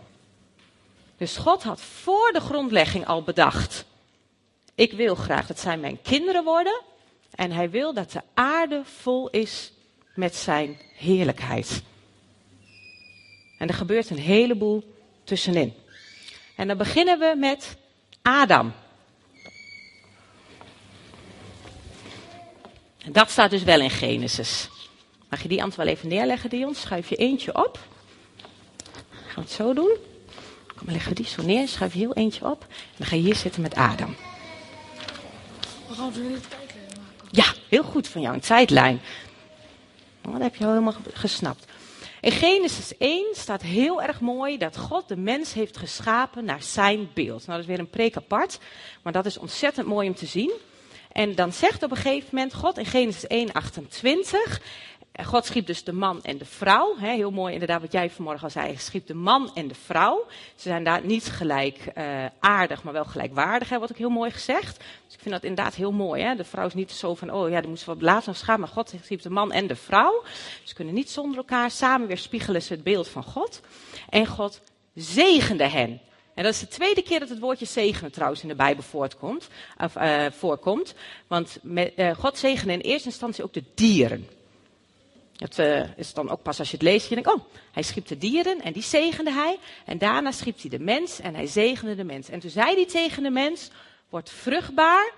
Dus 1.17 1.37
God 1.37 1.63
had 1.63 1.81
voor 1.81 2.31
de 2.33 2.39
grondlegging 2.39 3.07
al 3.07 3.23
bedacht 3.23 3.85
ik 4.75 4.91
wil 4.91 5.15
graag 5.15 5.47
dat 5.47 5.59
zij 5.59 5.77
mijn 5.77 6.01
kinderen 6.01 6.43
worden. 6.43 6.81
En 7.35 7.51
hij 7.51 7.69
wil 7.69 7.93
dat 7.93 8.11
de 8.11 8.21
aarde 8.33 8.81
vol 8.85 9.29
is 9.29 9.71
met 10.15 10.35
zijn 10.35 10.77
heerlijkheid. 10.95 11.83
En 13.57 13.67
er 13.67 13.73
gebeurt 13.73 14.09
een 14.09 14.17
heleboel 14.17 14.93
tussenin. 15.23 15.73
En 16.55 16.67
dan 16.67 16.77
beginnen 16.77 17.19
we 17.19 17.35
met 17.37 17.77
Adam. 18.21 18.73
Dat 23.11 23.29
staat 23.29 23.49
dus 23.49 23.63
wel 23.63 23.81
in 23.81 23.89
Genesis. 23.89 24.69
Mag 25.29 25.41
je 25.41 25.47
die 25.47 25.59
hand 25.59 25.75
wel 25.75 25.87
even 25.87 26.07
neerleggen, 26.07 26.49
Dion? 26.49 26.75
Schuif 26.75 27.09
je 27.09 27.15
eentje 27.15 27.65
op. 27.65 27.79
Gaan 29.11 29.35
we 29.35 29.41
het 29.41 29.51
zo 29.51 29.73
doen. 29.73 29.97
Kom, 30.75 30.89
leggen 30.91 31.09
we 31.09 31.15
die 31.15 31.25
zo 31.25 31.41
neer. 31.41 31.67
Schuif 31.67 31.93
je 31.93 31.99
heel 31.99 32.13
eentje 32.13 32.45
op. 32.45 32.61
En 32.69 32.95
dan 32.97 33.07
ga 33.07 33.15
je 33.15 33.21
hier 33.21 33.35
zitten 33.35 33.61
met 33.61 33.75
Adam. 33.75 34.15
Maken. 35.97 36.89
Ja, 37.31 37.53
heel 37.69 37.83
goed 37.83 38.07
van 38.07 38.21
jou, 38.21 38.33
een 38.33 38.41
tijdlijn. 38.41 39.01
Oh, 40.25 40.31
dat 40.31 40.41
heb 40.41 40.55
je 40.55 40.63
al 40.63 40.69
helemaal 40.69 40.95
gesnapt. 41.13 41.65
In 42.21 42.31
Genesis 42.31 42.97
1 42.97 43.25
staat 43.33 43.61
heel 43.61 44.01
erg 44.01 44.19
mooi 44.19 44.57
dat 44.57 44.77
God 44.77 45.07
de 45.07 45.15
mens 45.15 45.53
heeft 45.53 45.77
geschapen 45.77 46.45
naar 46.45 46.63
zijn 46.63 47.09
beeld. 47.13 47.45
Nou, 47.45 47.51
dat 47.51 47.59
is 47.59 47.65
weer 47.65 47.79
een 47.79 47.89
preek 47.89 48.17
apart, 48.17 48.59
maar 49.01 49.13
dat 49.13 49.25
is 49.25 49.37
ontzettend 49.37 49.87
mooi 49.87 50.07
om 50.07 50.15
te 50.15 50.25
zien. 50.25 50.51
En 51.11 51.35
dan 51.35 51.53
zegt 51.53 51.83
op 51.83 51.91
een 51.91 51.97
gegeven 51.97 52.29
moment 52.31 52.53
God 52.53 52.77
in 52.77 52.85
Genesis 52.85 53.27
1, 53.27 53.51
28, 53.51 54.61
God 55.21 55.45
schiep 55.45 55.65
dus 55.65 55.83
de 55.83 55.91
man 55.91 56.23
en 56.23 56.37
de 56.37 56.45
vrouw. 56.45 56.95
Hè, 56.97 57.11
heel 57.11 57.31
mooi 57.31 57.53
inderdaad 57.53 57.81
wat 57.81 57.91
jij 57.91 58.09
vanmorgen 58.09 58.43
al 58.43 58.49
zei. 58.49 58.67
Hij 58.67 58.75
schiep 58.75 59.07
de 59.07 59.13
man 59.13 59.51
en 59.55 59.67
de 59.67 59.75
vrouw. 59.75 60.25
Ze 60.55 60.69
zijn 60.69 60.83
daar 60.83 61.05
niet 61.05 61.25
gelijk 61.25 61.91
uh, 61.97 62.25
aardig, 62.39 62.83
maar 62.83 62.93
wel 62.93 63.05
gelijkwaardig. 63.05 63.69
Hè, 63.69 63.79
wat 63.79 63.91
ook 63.91 63.97
heel 63.97 64.09
mooi 64.09 64.31
gezegd. 64.31 64.77
Dus 64.77 65.13
ik 65.13 65.19
vind 65.19 65.33
dat 65.33 65.43
inderdaad 65.43 65.75
heel 65.75 65.91
mooi. 65.91 66.23
Hè. 66.23 66.35
De 66.35 66.43
vrouw 66.43 66.65
is 66.65 66.73
niet 66.73 66.91
zo 66.91 67.15
van, 67.15 67.31
oh 67.31 67.49
ja, 67.49 67.61
dan 67.61 67.69
moesten 67.69 67.89
we 67.89 67.95
op 67.95 68.01
later 68.01 68.35
schaam. 68.35 68.59
Maar 68.59 68.69
God 68.69 68.93
schiep 69.03 69.21
de 69.21 69.29
man 69.29 69.51
en 69.51 69.67
de 69.67 69.75
vrouw. 69.75 70.23
Ze 70.63 70.73
kunnen 70.73 70.93
niet 70.93 71.09
zonder 71.09 71.37
elkaar. 71.37 71.71
Samen 71.71 72.07
weer 72.07 72.17
spiegelen 72.17 72.61
ze 72.61 72.73
het 72.73 72.83
beeld 72.83 73.07
van 73.07 73.23
God. 73.23 73.61
En 74.09 74.25
God 74.25 74.61
zegende 74.95 75.67
hen. 75.67 76.01
En 76.33 76.43
dat 76.43 76.53
is 76.53 76.59
de 76.59 76.67
tweede 76.67 77.01
keer 77.01 77.19
dat 77.19 77.29
het 77.29 77.39
woordje 77.39 77.65
zegenen 77.65 78.11
trouwens 78.11 78.41
in 78.41 78.47
de 78.47 78.55
Bijbel 78.55 78.83
of, 79.77 79.95
uh, 79.97 80.25
voorkomt. 80.31 80.93
Want 81.27 81.57
uh, 81.63 82.15
God 82.17 82.37
zegende 82.37 82.73
in 82.73 82.79
eerste 82.79 83.07
instantie 83.07 83.43
ook 83.43 83.53
de 83.53 83.63
dieren. 83.75 84.27
Het 85.37 85.59
uh, 85.59 85.97
is 85.97 86.13
dan 86.13 86.29
ook 86.29 86.41
pas 86.41 86.59
als 86.59 86.69
je 86.69 86.77
het 86.77 86.85
leest, 86.85 87.09
je 87.09 87.15
denkt, 87.15 87.33
oh, 87.33 87.43
hij 87.71 87.83
schiep 87.83 88.07
de 88.07 88.17
dieren 88.17 88.61
en 88.61 88.73
die 88.73 88.83
zegende 88.83 89.31
hij. 89.31 89.59
En 89.85 89.97
daarna 89.97 90.31
schiep 90.31 90.61
hij 90.61 90.69
de 90.69 90.79
mens 90.79 91.19
en 91.19 91.35
hij 91.35 91.47
zegende 91.47 91.95
de 91.95 92.03
mens. 92.03 92.29
En 92.29 92.39
toen 92.39 92.49
zei 92.49 92.75
hij 92.75 92.85
tegen 92.85 93.23
de 93.23 93.29
mens, 93.29 93.69
word 94.09 94.29
vruchtbaar, 94.29 95.11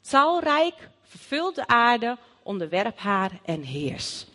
talrijk, 0.00 0.74
vervul 1.02 1.52
de 1.52 1.66
aarde, 1.66 2.16
onderwerp 2.42 2.98
haar 2.98 3.40
en 3.44 3.62
heers. 3.62 4.26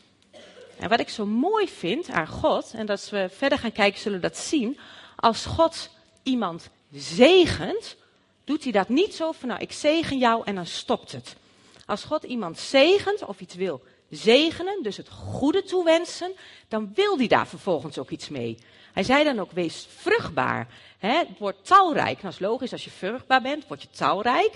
En 0.79 0.89
wat 0.89 0.99
ik 0.99 1.09
zo 1.09 1.25
mooi 1.25 1.67
vind 1.67 2.09
aan 2.09 2.27
God, 2.27 2.71
en 2.73 2.87
als 2.87 3.09
we 3.09 3.29
verder 3.35 3.57
gaan 3.57 3.71
kijken 3.71 3.99
zullen 3.99 4.21
we 4.21 4.27
dat 4.27 4.37
zien, 4.37 4.79
als 5.15 5.45
God 5.45 5.89
iemand 6.23 6.69
zegent, 6.91 7.95
doet 8.43 8.63
hij 8.63 8.71
dat 8.71 8.89
niet 8.89 9.15
zo 9.15 9.31
van, 9.31 9.49
nou 9.49 9.61
ik 9.61 9.71
zegen 9.71 10.17
jou 10.17 10.41
en 10.45 10.55
dan 10.55 10.65
stopt 10.65 11.11
het. 11.11 11.35
Als 11.85 12.03
God 12.03 12.23
iemand 12.23 12.59
zegent 12.59 13.25
of 13.25 13.39
iets 13.39 13.55
wil 13.55 13.81
zegenen, 14.15 14.83
dus 14.83 14.97
het 14.97 15.09
goede 15.09 15.63
toewensen, 15.63 16.31
dan 16.67 16.91
wil 16.95 17.17
hij 17.17 17.27
daar 17.27 17.47
vervolgens 17.47 17.97
ook 17.97 18.09
iets 18.09 18.29
mee. 18.29 18.57
Hij 18.93 19.03
zei 19.03 19.23
dan 19.23 19.39
ook, 19.39 19.51
wees 19.51 19.87
vruchtbaar. 19.97 20.67
Hè? 20.97 21.21
Word 21.37 21.65
talrijk. 21.65 22.05
Nou, 22.05 22.21
dat 22.21 22.33
is 22.33 22.39
logisch, 22.39 22.71
als 22.71 22.83
je 22.83 22.89
vruchtbaar 22.89 23.41
bent, 23.41 23.67
word 23.67 23.81
je 23.81 23.87
talrijk. 23.89 24.53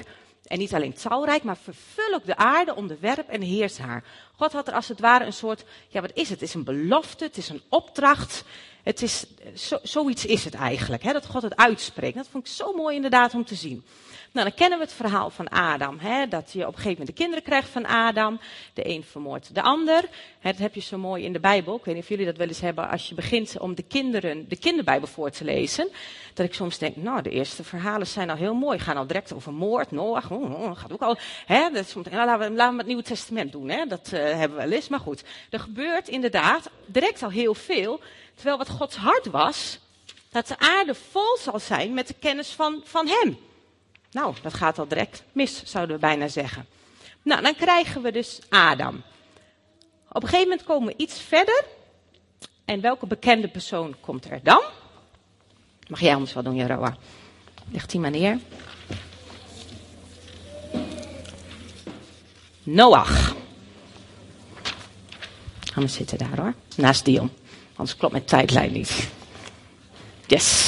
En 0.47 0.59
niet 0.59 0.73
alleen 0.73 0.93
talrijk, 0.93 1.43
maar 1.43 1.57
vervul 1.57 2.13
ook 2.13 2.25
de 2.25 2.35
aarde, 2.35 2.75
onderwerp 2.75 3.29
en 3.29 3.41
heers 3.41 3.77
haar. 3.77 4.03
God 4.35 4.51
had 4.51 4.67
er 4.67 4.73
als 4.73 4.87
het 4.87 4.99
ware 4.99 5.25
een 5.25 5.33
soort, 5.33 5.63
ja 5.87 6.01
wat 6.01 6.11
is 6.13 6.29
het? 6.29 6.39
Het 6.39 6.49
is 6.49 6.53
een 6.53 6.63
belofte, 6.63 7.23
het 7.23 7.37
is 7.37 7.49
een 7.49 7.61
opdracht. 7.69 8.43
Het 8.83 9.01
is, 9.01 9.25
zo, 9.55 9.77
zoiets 9.83 10.25
is 10.25 10.43
het 10.43 10.53
eigenlijk, 10.53 11.03
hè? 11.03 11.13
dat 11.13 11.25
God 11.25 11.41
het 11.41 11.55
uitspreekt. 11.55 12.15
Dat 12.15 12.27
vond 12.31 12.47
ik 12.47 12.53
zo 12.53 12.73
mooi 12.73 12.95
inderdaad 12.95 13.33
om 13.33 13.45
te 13.45 13.55
zien. 13.55 13.85
Nou, 14.31 14.47
dan 14.47 14.57
kennen 14.57 14.77
we 14.77 14.83
het 14.83 14.93
verhaal 14.93 15.29
van 15.29 15.47
Adam. 15.49 15.99
Hè? 15.99 16.27
Dat 16.27 16.51
je 16.51 16.59
op 16.59 16.67
een 16.67 16.73
gegeven 16.73 16.89
moment 16.89 17.07
de 17.07 17.23
kinderen 17.23 17.43
krijgt 17.43 17.69
van 17.69 17.85
Adam. 17.85 18.39
De 18.73 18.89
een 18.89 19.03
vermoordt 19.03 19.55
de 19.55 19.61
ander. 19.61 20.09
Dat 20.41 20.57
heb 20.57 20.75
je 20.75 20.81
zo 20.81 20.97
mooi 20.97 21.23
in 21.23 21.33
de 21.33 21.39
Bijbel. 21.39 21.75
Ik 21.75 21.85
weet 21.85 21.93
niet 21.93 22.03
of 22.03 22.09
jullie 22.09 22.25
dat 22.25 22.37
wel 22.37 22.47
eens 22.47 22.61
hebben 22.61 22.89
als 22.89 23.09
je 23.09 23.15
begint 23.15 23.59
om 23.59 23.75
de 23.75 23.83
kinderen 23.83 24.49
de 24.49 24.55
kinderbijbel 24.55 25.07
voor 25.07 25.29
te 25.29 25.43
lezen. 25.43 25.89
Dat 26.33 26.45
ik 26.45 26.53
soms 26.53 26.77
denk, 26.77 26.95
nou, 26.95 27.21
de 27.21 27.29
eerste 27.29 27.63
verhalen 27.63 28.07
zijn 28.07 28.29
al 28.29 28.35
heel 28.35 28.53
mooi. 28.53 28.79
Gaan 28.79 28.97
al 28.97 29.07
direct 29.07 29.33
over 29.33 29.53
moord, 29.53 29.91
Noach. 29.91 30.31
Oh, 30.31 30.77
gaat 30.77 30.93
ook 30.93 31.01
al. 31.01 31.17
Hè? 31.45 31.69
Dat 31.69 31.87
soms, 31.89 32.09
nou, 32.09 32.25
laten, 32.25 32.49
we, 32.49 32.55
laten 32.55 32.71
we 32.71 32.77
het 32.77 32.87
Nieuwe 32.87 33.03
Testament 33.03 33.51
doen. 33.51 33.69
Hè? 33.69 33.85
Dat 33.85 34.09
uh, 34.13 34.19
hebben 34.19 34.57
we 34.57 34.63
wel 34.63 34.71
eens. 34.71 34.87
Maar 34.87 34.99
goed, 34.99 35.23
er 35.49 35.59
gebeurt 35.59 36.07
inderdaad 36.07 36.69
direct 36.85 37.23
al 37.23 37.29
heel 37.29 37.53
veel. 37.53 37.99
Terwijl 38.35 38.57
wat 38.57 38.69
Gods 38.69 38.95
hart 38.95 39.25
was, 39.25 39.79
dat 40.29 40.47
de 40.47 40.57
aarde 40.59 40.95
vol 40.95 41.37
zal 41.37 41.59
zijn 41.59 41.93
met 41.93 42.07
de 42.07 42.15
kennis 42.19 42.49
van, 42.49 42.81
van 42.83 43.07
Hem. 43.07 43.37
Nou, 44.11 44.35
dat 44.41 44.53
gaat 44.53 44.79
al 44.79 44.87
direct 44.87 45.23
mis, 45.31 45.63
zouden 45.63 45.95
we 45.95 46.01
bijna 46.01 46.27
zeggen. 46.27 46.65
Nou, 47.21 47.41
dan 47.41 47.55
krijgen 47.55 48.01
we 48.01 48.11
dus 48.11 48.39
Adam. 48.49 49.03
Op 50.09 50.23
een 50.23 50.29
gegeven 50.29 50.49
moment 50.49 50.67
komen 50.67 50.87
we 50.87 50.93
iets 50.97 51.19
verder. 51.21 51.63
En 52.65 52.81
welke 52.81 53.07
bekende 53.07 53.47
persoon 53.47 53.95
komt 53.99 54.29
er 54.29 54.39
dan? 54.43 54.61
Mag 55.87 55.99
jij 55.99 56.15
ons 56.15 56.33
wel 56.33 56.43
doen, 56.43 56.55
Jeroa? 56.55 56.97
Ligt 57.71 57.91
die 57.91 57.99
maar 57.99 58.11
neer. 58.11 58.39
Noach. 62.63 63.35
Gaan 65.59 65.83
we 65.83 65.87
zitten 65.87 66.17
daar 66.17 66.39
hoor. 66.39 66.53
Naast 66.75 67.05
Dion. 67.05 67.31
Anders 67.75 67.97
klopt 67.97 68.13
mijn 68.13 68.25
tijdlijn 68.25 68.71
niet. 68.71 69.09
Yes. 70.27 70.66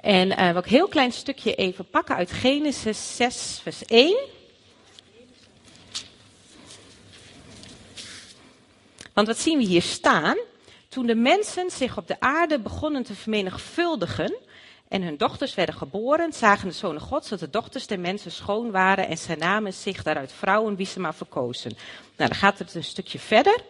En 0.00 0.30
uh, 0.30 0.50
wil 0.50 0.58
ik 0.58 0.64
een 0.64 0.70
heel 0.70 0.88
klein 0.88 1.12
stukje 1.12 1.54
even 1.54 1.88
pakken 1.88 2.16
uit 2.16 2.30
Genesis 2.30 3.16
6, 3.16 3.60
vers 3.62 3.84
1. 3.84 4.16
Want 9.12 9.26
wat 9.26 9.38
zien 9.38 9.58
we 9.58 9.64
hier 9.64 9.82
staan? 9.82 10.36
Toen 10.88 11.06
de 11.06 11.14
mensen 11.14 11.70
zich 11.70 11.96
op 11.96 12.06
de 12.06 12.20
aarde 12.20 12.58
begonnen 12.58 13.02
te 13.02 13.14
vermenigvuldigen 13.14 14.36
en 14.88 15.02
hun 15.02 15.16
dochters 15.16 15.54
werden 15.54 15.74
geboren, 15.74 16.32
zagen 16.32 16.68
de 16.68 16.74
zonen 16.74 17.00
gods 17.00 17.28
dat 17.28 17.40
de 17.40 17.50
dochters 17.50 17.86
der 17.86 18.00
mensen 18.00 18.32
schoon 18.32 18.70
waren 18.70 19.08
en 19.08 19.18
zij 19.18 19.36
namen 19.36 19.72
zich 19.72 20.02
daaruit 20.02 20.32
vrouwen 20.32 20.76
wie 20.76 20.86
ze 20.86 21.00
maar 21.00 21.14
verkozen. 21.14 21.70
Nou, 22.16 22.30
dan 22.30 22.38
gaat 22.38 22.58
het 22.58 22.74
een 22.74 22.84
stukje 22.84 23.18
verder. 23.18 23.60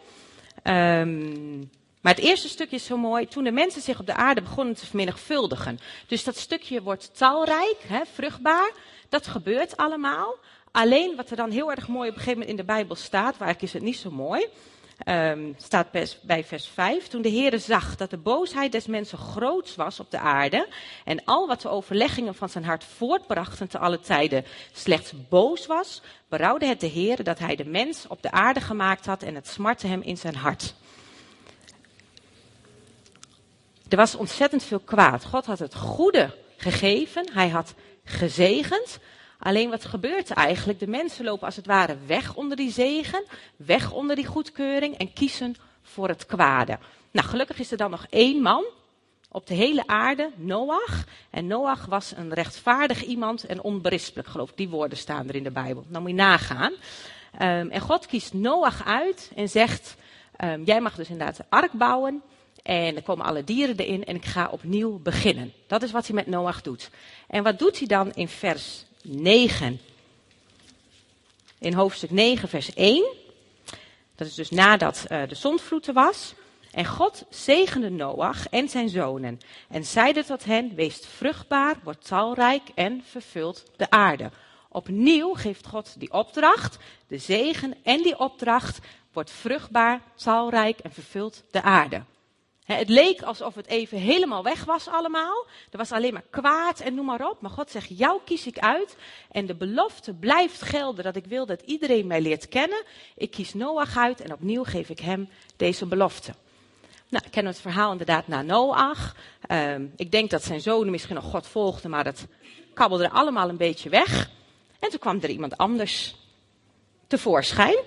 Um, 0.65 1.71
maar 2.01 2.15
het 2.15 2.25
eerste 2.25 2.49
stukje 2.49 2.77
is 2.77 2.85
zo 2.85 2.97
mooi. 2.97 3.27
Toen 3.27 3.45
de 3.45 3.53
mensen 3.53 3.83
zich 3.83 4.01
op 4.01 4.07
de 4.07 4.15
aarde 4.15 4.43
begonnen 4.43 4.75
te 4.75 4.87
vermenigvuldigen. 4.87 5.79
Dus 6.07 6.25
dat 6.25 6.37
stukje 6.37 6.83
wordt 6.83 7.17
talrijk, 7.17 7.77
hè, 7.87 8.01
vruchtbaar. 8.15 8.71
Dat 9.09 9.27
gebeurt 9.27 9.77
allemaal. 9.77 10.35
Alleen 10.71 11.17
wat 11.17 11.31
er 11.31 11.37
dan 11.37 11.51
heel 11.51 11.71
erg 11.71 11.89
mooi 11.89 12.09
op 12.09 12.15
een 12.15 12.21
gegeven 12.21 12.39
moment 12.39 12.51
in 12.51 12.67
de 12.67 12.73
Bijbel 12.73 12.97
staat, 12.97 13.37
waar 13.37 13.57
is 13.59 13.73
het 13.73 13.83
niet 13.83 13.97
zo 13.97 14.11
mooi. 14.11 14.47
Um, 15.09 15.55
staat 15.59 15.91
bij 16.23 16.45
vers 16.45 16.67
5. 16.67 17.09
Toen 17.09 17.23
de 17.23 17.31
Heere 17.31 17.59
zag 17.59 17.97
dat 17.97 18.11
de 18.11 18.17
boosheid 18.17 18.73
des 18.73 18.87
mensen 18.87 19.19
groot 19.19 19.75
was 19.75 20.01
op 20.01 20.11
de 20.11 20.19
aarde. 20.19 20.69
En 21.05 21.25
al 21.25 21.47
wat 21.47 21.61
de 21.61 21.69
overleggingen 21.69 22.35
van 22.35 22.49
zijn 22.49 22.65
hart 22.65 22.85
voortbrachten 22.85 23.69
te 23.69 23.79
alle 23.79 24.01
tijden 24.01 24.45
slechts 24.73 25.13
boos 25.29 25.67
was. 25.67 26.03
Berouwde 26.29 26.67
het 26.67 26.81
de 26.81 26.91
Heere 26.91 27.23
dat 27.23 27.39
hij 27.39 27.57
de 27.57 27.65
mens 27.65 28.07
op 28.09 28.23
de 28.23 28.31
aarde 28.31 28.61
gemaakt 28.61 29.07
had 29.07 29.23
en 29.23 29.35
het 29.35 29.49
smartte 29.49 29.87
hem 29.87 30.03
in 30.03 30.17
zijn 30.17 30.37
hart. 30.37 30.75
Er 33.91 33.97
was 33.97 34.15
ontzettend 34.15 34.63
veel 34.63 34.79
kwaad. 34.79 35.25
God 35.25 35.47
had 35.47 35.59
het 35.59 35.75
goede 35.75 36.35
gegeven. 36.57 37.31
Hij 37.33 37.49
had 37.49 37.75
gezegend. 38.05 38.99
Alleen 39.39 39.71
wat 39.71 39.85
gebeurt 39.85 40.31
eigenlijk? 40.31 40.79
De 40.79 40.87
mensen 40.87 41.25
lopen 41.25 41.47
als 41.47 41.57
het 41.57 41.67
ware 41.67 41.97
weg 42.07 42.35
onder 42.35 42.57
die 42.57 42.71
zegen, 42.71 43.25
weg 43.57 43.93
onder 43.93 44.17
die 44.17 44.27
goedkeuring 44.27 44.97
en 44.97 45.13
kiezen 45.13 45.57
voor 45.83 46.09
het 46.09 46.27
kwade. 46.27 46.79
Nou, 47.11 47.27
gelukkig 47.27 47.59
is 47.59 47.71
er 47.71 47.77
dan 47.77 47.91
nog 47.91 48.07
één 48.11 48.43
man 48.43 48.65
op 49.31 49.47
de 49.47 49.55
hele 49.55 49.87
aarde, 49.87 50.31
Noach. 50.37 51.05
En 51.31 51.47
Noach 51.47 51.87
was 51.87 52.13
een 52.17 52.35
rechtvaardig 52.35 53.05
iemand 53.05 53.45
en 53.45 53.63
onberispelijk, 53.63 54.29
geloof 54.29 54.51
ik. 54.51 54.57
Die 54.57 54.69
woorden 54.69 54.99
staan 54.99 55.29
er 55.29 55.35
in 55.35 55.43
de 55.43 55.51
Bijbel. 55.51 55.85
Dan 55.89 56.03
moet 56.03 56.11
je 56.11 56.17
nagaan. 56.17 56.73
Um, 56.73 57.71
en 57.71 57.81
God 57.81 58.07
kiest 58.07 58.33
Noach 58.33 58.87
uit 58.87 59.31
en 59.35 59.49
zegt, 59.49 59.97
um, 60.45 60.65
jij 60.65 60.81
mag 60.81 60.95
dus 60.95 61.09
inderdaad 61.09 61.37
de 61.37 61.45
ark 61.49 61.73
bouwen. 61.73 62.23
En 62.63 62.97
er 62.97 63.03
komen 63.03 63.27
alle 63.27 63.45
dieren 63.45 63.77
erin 63.77 64.05
en 64.05 64.17
ik 64.17 64.25
ga 64.25 64.49
opnieuw 64.49 64.99
beginnen. 64.99 65.53
Dat 65.67 65.83
is 65.83 65.91
wat 65.91 66.07
hij 66.07 66.15
met 66.15 66.27
Noach 66.27 66.63
doet. 66.63 66.91
En 67.27 67.43
wat 67.43 67.59
doet 67.59 67.79
hij 67.79 67.87
dan 67.87 68.13
in 68.15 68.29
vers 68.29 68.85
9? 69.03 69.81
In 71.59 71.73
hoofdstuk 71.73 72.11
9, 72.11 72.49
vers 72.49 72.75
1. 72.75 73.05
Dat 74.15 74.27
is 74.27 74.35
dus 74.35 74.51
nadat 74.51 75.05
uh, 75.09 75.23
de 75.29 75.35
zondvloed 75.35 75.87
er 75.87 75.95
was. 75.95 76.35
En 76.71 76.87
God 76.87 77.25
zegende 77.31 77.91
Noach 77.91 78.49
en 78.49 78.69
zijn 78.69 78.89
zonen. 78.89 79.41
En 79.69 79.85
zeide 79.85 80.25
tot 80.25 80.45
hen, 80.45 80.75
wees 80.75 80.99
vruchtbaar, 81.17 81.77
word 81.83 82.07
talrijk 82.07 82.63
en 82.75 83.03
vervult 83.05 83.65
de 83.77 83.91
aarde. 83.91 84.31
Opnieuw 84.69 85.35
geeft 85.35 85.67
God 85.67 85.95
die 85.99 86.13
opdracht, 86.13 86.79
de 87.07 87.19
zegen 87.19 87.75
en 87.83 88.03
die 88.03 88.19
opdracht, 88.19 88.79
wordt 89.13 89.31
vruchtbaar, 89.31 90.01
talrijk 90.15 90.79
en 90.79 90.93
vervult 90.93 91.43
de 91.51 91.63
aarde. 91.63 92.03
Het 92.77 92.89
leek 92.89 93.23
alsof 93.23 93.55
het 93.55 93.67
even 93.67 93.99
helemaal 93.99 94.43
weg 94.43 94.65
was 94.65 94.89
allemaal. 94.89 95.47
Er 95.71 95.79
was 95.79 95.93
alleen 95.93 96.13
maar 96.13 96.25
kwaad 96.31 96.81
en 96.81 96.95
noem 96.95 97.05
maar 97.05 97.29
op. 97.29 97.41
Maar 97.41 97.51
God 97.51 97.71
zegt, 97.71 97.99
jou 97.99 98.21
kies 98.25 98.47
ik 98.47 98.59
uit. 98.59 98.97
En 99.31 99.47
de 99.47 99.55
belofte 99.55 100.15
blijft 100.15 100.63
gelden 100.63 101.05
dat 101.05 101.17
ik 101.17 101.25
wil 101.27 101.47
dat 101.47 101.63
iedereen 101.63 102.07
mij 102.07 102.21
leert 102.21 102.49
kennen. 102.49 102.83
Ik 103.17 103.31
kies 103.31 103.55
Noach 103.55 103.97
uit 103.97 104.21
en 104.21 104.33
opnieuw 104.33 104.65
geef 104.65 104.89
ik 104.89 105.01
hem 105.01 105.29
deze 105.57 105.87
belofte. 105.87 106.35
Nou, 107.09 107.25
ik 107.25 107.31
ken 107.31 107.47
het 107.47 107.61
verhaal 107.61 107.93
inderdaad 107.93 108.29
naar 108.29 108.45
Noach. 108.45 109.17
Uh, 109.51 109.75
ik 109.97 110.11
denk 110.11 110.31
dat 110.31 110.45
zijn 110.45 110.61
zonen 110.61 110.91
misschien 110.91 111.15
nog 111.15 111.25
God 111.25 111.47
volgden, 111.47 111.91
maar 111.91 112.05
dat 112.05 112.27
kabbelde 112.75 113.11
allemaal 113.11 113.49
een 113.49 113.57
beetje 113.57 113.89
weg. 113.89 114.31
En 114.79 114.91
toen 114.91 114.99
kwam 114.99 115.19
er 115.21 115.31
iemand 115.31 115.57
anders 115.57 116.15
tevoorschijn. 117.07 117.79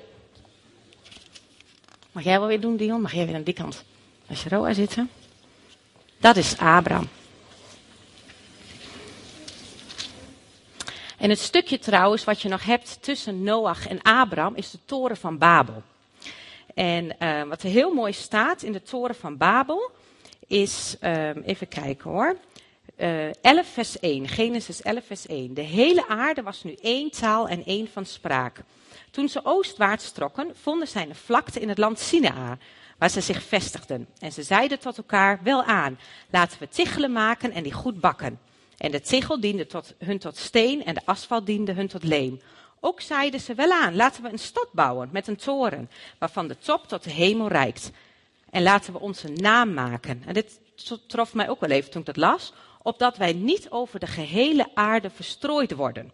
Mag 2.11 2.23
jij 2.23 2.39
wel 2.39 2.47
weer 2.47 2.61
doen, 2.61 2.77
Dion? 2.77 3.01
Mag 3.01 3.13
jij 3.13 3.25
weer 3.25 3.35
aan 3.35 3.43
die 3.43 3.53
kant? 3.53 3.83
Als 4.33 4.43
je 4.43 4.73
zitten. 4.73 5.09
Dat 6.17 6.35
is 6.35 6.57
Abraham. 6.57 7.07
En 11.17 11.29
het 11.29 11.39
stukje 11.39 11.79
trouwens 11.79 12.23
wat 12.23 12.41
je 12.41 12.49
nog 12.49 12.63
hebt 12.63 12.97
tussen 13.01 13.43
Noach 13.43 13.87
en 13.87 14.01
Abraham 14.01 14.55
is 14.55 14.71
de 14.71 14.77
toren 14.85 15.17
van 15.17 15.37
Babel. 15.37 15.83
En 16.73 17.15
uh, 17.19 17.43
wat 17.43 17.63
er 17.63 17.69
heel 17.69 17.93
mooi 17.93 18.13
staat 18.13 18.61
in 18.61 18.71
de 18.71 18.81
toren 18.81 19.15
van 19.15 19.37
Babel 19.37 19.91
is, 20.47 20.95
uh, 21.01 21.47
even 21.47 21.67
kijken 21.67 22.09
hoor, 22.11 22.37
uh, 22.97 23.27
eh, 23.27 23.33
11 23.41 23.67
vers 23.67 23.99
1, 23.99 24.27
Genesis 24.27 24.81
11 24.81 25.05
vers 25.05 25.25
1. 25.25 25.53
De 25.53 25.61
hele 25.61 26.07
aarde 26.07 26.41
was 26.41 26.63
nu 26.63 26.75
één 26.81 27.11
taal 27.11 27.47
en 27.47 27.65
één 27.65 27.87
van 27.87 28.05
spraak. 28.05 28.59
Toen 29.11 29.29
ze 29.29 29.45
oostwaarts 29.45 30.11
trokken, 30.11 30.51
vonden 30.61 30.87
zij 30.87 31.09
een 31.09 31.15
vlakte 31.15 31.59
in 31.59 31.69
het 31.69 31.77
land 31.77 31.99
Sinaa, 31.99 32.57
waar 33.03 33.11
ze 33.11 33.21
zich 33.21 33.43
vestigden. 33.43 34.07
En 34.19 34.31
ze 34.31 34.43
zeiden 34.43 34.79
tot 34.79 34.97
elkaar, 34.97 35.39
wel 35.43 35.63
aan, 35.63 35.99
laten 36.29 36.59
we 36.59 36.67
tichelen 36.69 37.11
maken 37.11 37.51
en 37.51 37.63
die 37.63 37.71
goed 37.71 37.99
bakken. 37.99 38.39
En 38.77 38.91
de 38.91 39.01
tegel 39.01 39.39
diende 39.39 39.67
hun 39.97 40.19
tot 40.19 40.37
steen 40.37 40.85
en 40.85 40.93
de 40.93 41.01
asfalt 41.05 41.45
diende 41.45 41.73
hun 41.73 41.87
tot 41.87 42.03
leem. 42.03 42.41
Ook 42.79 43.01
zeiden 43.01 43.39
ze 43.39 43.53
wel 43.53 43.71
aan, 43.71 43.95
laten 43.95 44.23
we 44.23 44.29
een 44.29 44.39
stad 44.39 44.67
bouwen 44.71 45.09
met 45.11 45.27
een 45.27 45.35
toren, 45.35 45.89
waarvan 46.19 46.47
de 46.47 46.57
top 46.57 46.87
tot 46.87 47.03
de 47.03 47.11
hemel 47.11 47.47
reikt. 47.47 47.91
En 48.49 48.63
laten 48.63 48.93
we 48.93 48.99
onze 48.99 49.27
naam 49.29 49.73
maken. 49.73 50.23
En 50.25 50.33
dit 50.33 50.59
trof 51.07 51.33
mij 51.33 51.49
ook 51.49 51.59
wel 51.59 51.69
even 51.69 51.91
toen 51.91 52.01
ik 52.01 52.07
dat 52.07 52.17
las, 52.17 52.53
opdat 52.81 53.17
wij 53.17 53.33
niet 53.33 53.69
over 53.69 53.99
de 53.99 54.07
gehele 54.07 54.67
aarde 54.73 55.09
verstrooid 55.09 55.73
worden. 55.73 56.11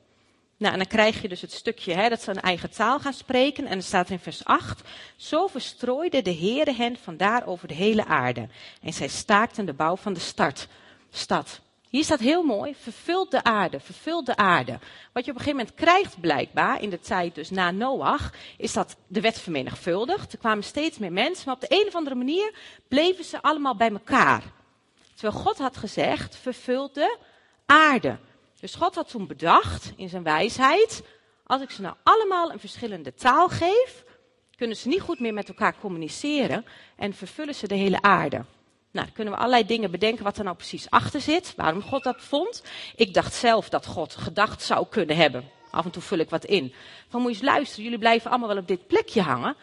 Nou, 0.60 0.74
en 0.74 0.80
dan 0.80 0.88
krijg 0.88 1.22
je 1.22 1.28
dus 1.28 1.42
het 1.42 1.52
stukje 1.52 1.94
hè, 1.94 2.10
dat 2.10 2.22
ze 2.22 2.30
een 2.30 2.42
eigen 2.42 2.70
taal 2.70 3.00
gaan 3.00 3.14
spreken. 3.14 3.66
En 3.66 3.78
er 3.78 3.84
staat 3.84 4.10
in 4.10 4.20
vers 4.20 4.46
8: 4.46 4.82
Zo 5.16 5.48
verstrooide 5.48 6.22
de 6.22 6.36
Heere 6.36 6.74
hen 6.74 6.98
vandaar 6.98 7.48
over 7.48 7.68
de 7.68 7.74
hele 7.74 8.06
aarde. 8.06 8.48
En 8.82 8.94
zij 8.94 9.08
staakten 9.08 9.66
de 9.66 9.74
bouw 9.74 9.96
van 9.96 10.14
de 10.14 10.20
stad. 10.20 10.68
stad. 11.10 11.62
Hier 11.90 12.04
staat 12.04 12.20
heel 12.20 12.44
mooi: 12.44 12.76
vervult 12.76 13.32
de 13.32 13.44
aarde, 13.44 13.80
vervult 13.80 14.26
de 14.26 14.36
aarde. 14.36 14.80
Wat 15.14 15.26
je 15.26 15.32
op 15.32 15.38
een 15.38 15.44
gegeven 15.44 15.58
moment 15.58 15.74
krijgt, 15.76 16.22
blijkbaar, 16.22 16.82
in 16.82 16.90
de 16.90 17.00
tijd 17.00 17.36
dus 17.36 17.50
na 17.50 17.72
Noach, 17.72 18.34
is 18.58 18.74
dat 18.74 18.96
de 19.08 19.22
wet 19.22 19.40
vermenigvuldigd. 19.40 20.32
Er 20.32 20.38
kwamen 20.38 20.64
steeds 20.64 20.98
meer 20.98 21.12
mensen, 21.12 21.44
maar 21.46 21.56
op 21.56 21.62
de 21.62 21.82
een 21.82 21.88
of 21.88 21.96
andere 21.96 22.16
manier 22.16 22.54
bleven 22.88 23.24
ze 23.24 23.42
allemaal 23.42 23.76
bij 23.76 23.92
elkaar. 23.92 24.44
Terwijl 25.16 25.44
God 25.44 25.58
had 25.58 25.78
gezegd: 25.78 26.36
vervult 26.36 26.94
de 26.94 27.18
aarde. 27.66 28.18
Dus 28.60 28.76
God 28.76 28.96
had 28.96 29.10
toen 29.10 29.28
bedacht 29.28 29.94
in 29.96 30.10
zijn 30.10 30.24
wijsheid, 30.24 31.04
als 31.46 31.62
ik 31.62 31.70
ze 31.70 31.82
nou 31.82 31.96
allemaal 32.04 32.52
een 32.52 32.60
verschillende 32.60 33.14
taal 33.14 33.50
geef, 33.50 34.04
kunnen 34.56 34.78
ze 34.78 34.88
niet 34.88 35.02
goed 35.02 35.20
meer 35.20 35.34
met 35.34 35.48
elkaar 35.48 35.76
communiceren 35.80 36.66
en 36.96 37.14
vervullen 37.14 37.56
ze 37.56 37.68
de 37.68 37.76
hele 37.76 38.02
aarde. 38.02 38.36
Nou, 38.92 39.06
dan 39.06 39.12
kunnen 39.14 39.34
we 39.34 39.40
allerlei 39.40 39.66
dingen 39.66 39.92
bedenken 39.92 40.24
wat 40.24 40.38
er 40.38 40.44
nou 40.44 40.56
precies 40.56 40.90
achter 40.90 41.22
zit, 41.22 41.54
waarom 41.56 41.82
God 41.82 42.04
dat 42.04 42.22
vond. 42.22 42.64
Ik 42.96 43.14
dacht 43.14 43.34
zelf 43.34 43.70
dat 43.70 43.86
God 43.86 44.16
gedacht 44.16 44.62
zou 44.62 44.86
kunnen 44.90 45.16
hebben. 45.16 45.50
Af 45.72 45.86
en 45.86 45.92
toe 45.92 46.02
vul 46.02 46.18
ik 46.18 46.30
wat 46.30 46.46
in. 46.46 46.74
Van 47.08 47.22
moet 47.22 47.32
je 47.32 47.38
eens 47.38 47.46
luisteren, 47.46 47.84
jullie 47.84 48.00
blijven 48.00 48.30
allemaal 48.30 48.48
wel 48.48 48.58
op 48.58 48.68
dit 48.68 48.88
plekje 48.88 49.22
hangen. 49.22 49.56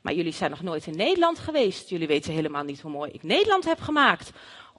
Maar 0.00 0.14
jullie 0.14 0.32
zijn 0.32 0.50
nog 0.50 0.62
nooit 0.62 0.86
in 0.86 0.96
Nederland 0.96 1.38
geweest. 1.38 1.88
Jullie 1.88 2.06
weten 2.06 2.32
helemaal 2.32 2.64
niet 2.64 2.80
hoe 2.80 2.90
mooi 2.90 3.10
ik 3.10 3.22
Nederland 3.22 3.64
heb 3.64 3.80
gemaakt. 3.80 4.32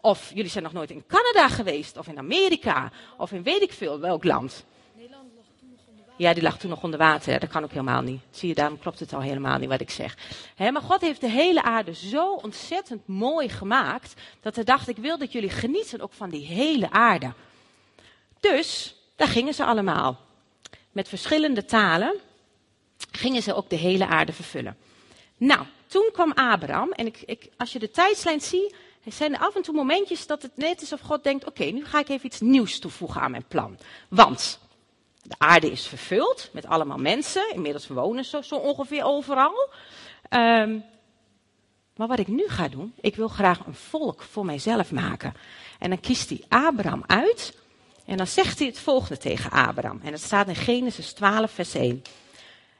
Of 0.06 0.32
jullie 0.34 0.50
zijn 0.50 0.64
nog 0.64 0.74
nooit 0.74 0.92
in 0.92 1.04
Canada 1.08 1.50
geweest, 1.50 1.98
of 1.98 2.08
in 2.08 2.18
Amerika, 2.18 2.92
of 3.18 3.32
in 3.32 3.44
weet 3.44 3.62
ik 3.62 3.74
veel 3.74 4.00
welk 4.00 4.24
land. 4.24 4.66
Nederland 4.96 5.30
lag 5.36 5.46
toen 5.60 5.70
nog 5.70 5.80
onder 5.88 6.06
water. 6.06 6.26
Ja, 6.26 6.34
die 6.34 6.44
lag 6.44 6.58
toen 6.58 6.70
nog 6.70 6.84
onder 6.84 7.00
water. 7.00 7.40
Dat 7.40 7.50
kan 7.50 7.64
ook 7.64 7.72
helemaal 7.72 8.02
niet. 8.02 8.22
Zie 8.32 8.50
je, 8.50 8.56
daarom 8.56 8.80
klopt 8.80 9.00
het 9.00 9.14
al 9.14 9.22
helemaal 9.22 9.58
niet 9.58 9.70
wat 9.70 9.82
ik 9.82 9.90
zeg. 9.90 10.18
maar 10.58 10.82
God 10.82 11.02
heeft 11.02 11.22
de 11.22 11.30
hele 11.30 11.64
aarde 11.64 11.94
zo 11.94 12.34
ontzettend 12.34 13.08
mooi 13.08 13.50
gemaakt, 13.50 14.14
dat 14.42 14.56
hij 14.56 14.64
dacht, 14.64 14.88
ik 14.88 14.98
wil 14.98 15.18
dat 15.18 15.32
jullie 15.32 15.50
genieten 15.50 16.02
ook 16.02 16.14
van 16.14 16.30
die 16.30 16.46
hele 16.46 16.92
aarde. 16.92 17.34
Dus, 18.40 18.96
daar 19.16 19.28
gingen 19.28 19.54
ze 19.54 19.66
allemaal. 19.66 20.20
Met 20.92 21.08
verschillende 21.08 21.66
talen 21.66 22.20
gingen 23.12 23.42
ze 23.42 23.54
ook 23.54 23.70
de 23.70 23.76
hele 23.76 24.08
aarde 24.08 24.34
vervullen. 24.34 24.78
Nou, 25.38 25.66
toen 25.88 26.10
kwam 26.12 26.32
Abraham, 26.32 26.92
en 26.92 27.06
ik, 27.06 27.22
ik, 27.26 27.50
als 27.58 27.74
je 27.74 27.80
de 27.80 27.92
tijdslijn 27.92 28.42
ziet, 28.42 28.76
er 29.04 29.12
zijn 29.12 29.38
af 29.38 29.56
en 29.56 29.62
toe 29.62 29.76
momentjes 29.76 30.28
dat 30.28 30.42
het 30.42 30.58
net 30.58 30.82
is 30.82 30.94
of 30.94 31.00
God 31.00 31.24
denkt: 31.24 31.46
oké, 31.46 31.64
nu 31.64 31.86
ga 31.86 32.00
ik 32.00 32.10
even 32.10 32.26
iets 32.26 32.40
nieuws 32.40 32.80
toevoegen 32.80 33.22
aan 33.22 33.32
mijn 33.32 33.46
plan. 33.48 33.78
Want 34.10 34.60
de 35.24 35.36
aarde 35.38 35.72
is 35.72 35.88
vervuld 35.88 36.50
met 36.54 36.66
allemaal 36.66 36.98
mensen. 36.98 37.54
Inmiddels 37.54 37.88
wonen 37.88 38.26
ze 38.26 38.44
zo 38.44 38.56
ongeveer 38.56 39.04
overal. 39.04 39.70
Um, 40.30 40.84
maar 41.96 42.08
wat 42.08 42.20
ik 42.20 42.28
nu 42.28 42.48
ga 42.48 42.68
doen, 42.68 42.94
ik 43.02 43.16
wil 43.16 43.28
graag 43.28 43.66
een 43.66 43.74
volk 43.74 44.22
voor 44.22 44.46
mijzelf 44.46 44.92
maken. 44.92 45.34
En 45.80 45.90
dan 45.90 46.00
kiest 46.00 46.30
hij 46.30 46.44
Abraham 46.50 47.04
uit. 47.08 47.58
En 48.06 48.18
dan 48.18 48.28
zegt 48.28 48.60
hij 48.60 48.68
het 48.68 48.80
volgende 48.80 49.18
tegen 49.18 49.52
Abraham. 49.52 50.00
En 50.04 50.12
dat 50.12 50.22
staat 50.22 50.48
in 50.48 50.56
Genesis 50.56 51.14
12, 51.14 51.52
vers 51.52 51.74
1. 51.74 52.02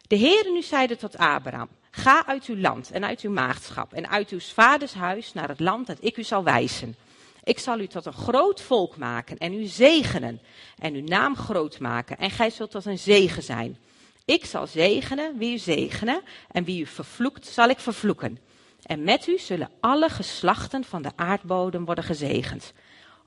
De 0.08 0.16
Heer 0.16 0.52
nu 0.52 0.62
zeide 0.62 0.96
tot 0.96 1.18
Abraham: 1.18 1.70
Ga 1.96 2.26
uit 2.26 2.46
uw 2.46 2.58
land 2.58 2.92
en 2.92 3.06
uit 3.06 3.22
uw 3.22 3.32
maagdschap 3.32 3.94
en 3.94 4.10
uit 4.10 4.30
uw 4.30 4.40
vaders 4.40 4.94
huis 4.94 5.34
naar 5.34 5.48
het 5.48 5.60
land 5.60 5.88
dat 5.88 5.98
ik 6.00 6.18
u 6.18 6.24
zal 6.24 6.44
wijzen. 6.44 6.96
Ik 7.44 7.60
zal 7.60 7.80
u 7.80 7.88
tot 7.88 8.06
een 8.06 8.14
groot 8.14 8.62
volk 8.62 8.98
maken 8.98 9.38
en 9.38 9.54
u 9.54 9.66
zegenen 9.66 10.42
en 10.80 10.94
uw 10.94 11.04
naam 11.04 11.36
groot 11.36 11.80
maken 11.80 12.18
en 12.18 12.30
gij 12.32 12.50
zult 12.50 12.72
tot 12.72 12.86
een 12.86 13.00
zegen 13.00 13.44
zijn. 13.44 13.78
Ik 14.26 14.46
zal 14.46 14.68
zegenen 14.68 15.38
wie 15.38 15.54
u 15.54 15.58
zegenen 15.58 16.22
en 16.52 16.64
wie 16.64 16.82
u 16.82 16.86
vervloekt 16.86 17.48
zal 17.48 17.70
ik 17.70 17.80
vervloeken. 17.80 18.40
En 18.84 19.04
met 19.04 19.28
u 19.28 19.38
zullen 19.38 19.70
alle 19.80 20.10
geslachten 20.10 20.84
van 20.84 21.02
de 21.02 21.12
aardbodem 21.16 21.86
worden 21.86 22.04
gezegend. 22.04 22.74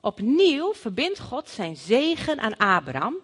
Opnieuw 0.01 0.75
verbindt 0.75 1.21
God 1.21 1.49
zijn 1.49 1.77
zegen 1.77 2.41
aan 2.41 2.57
Abraham 2.57 3.17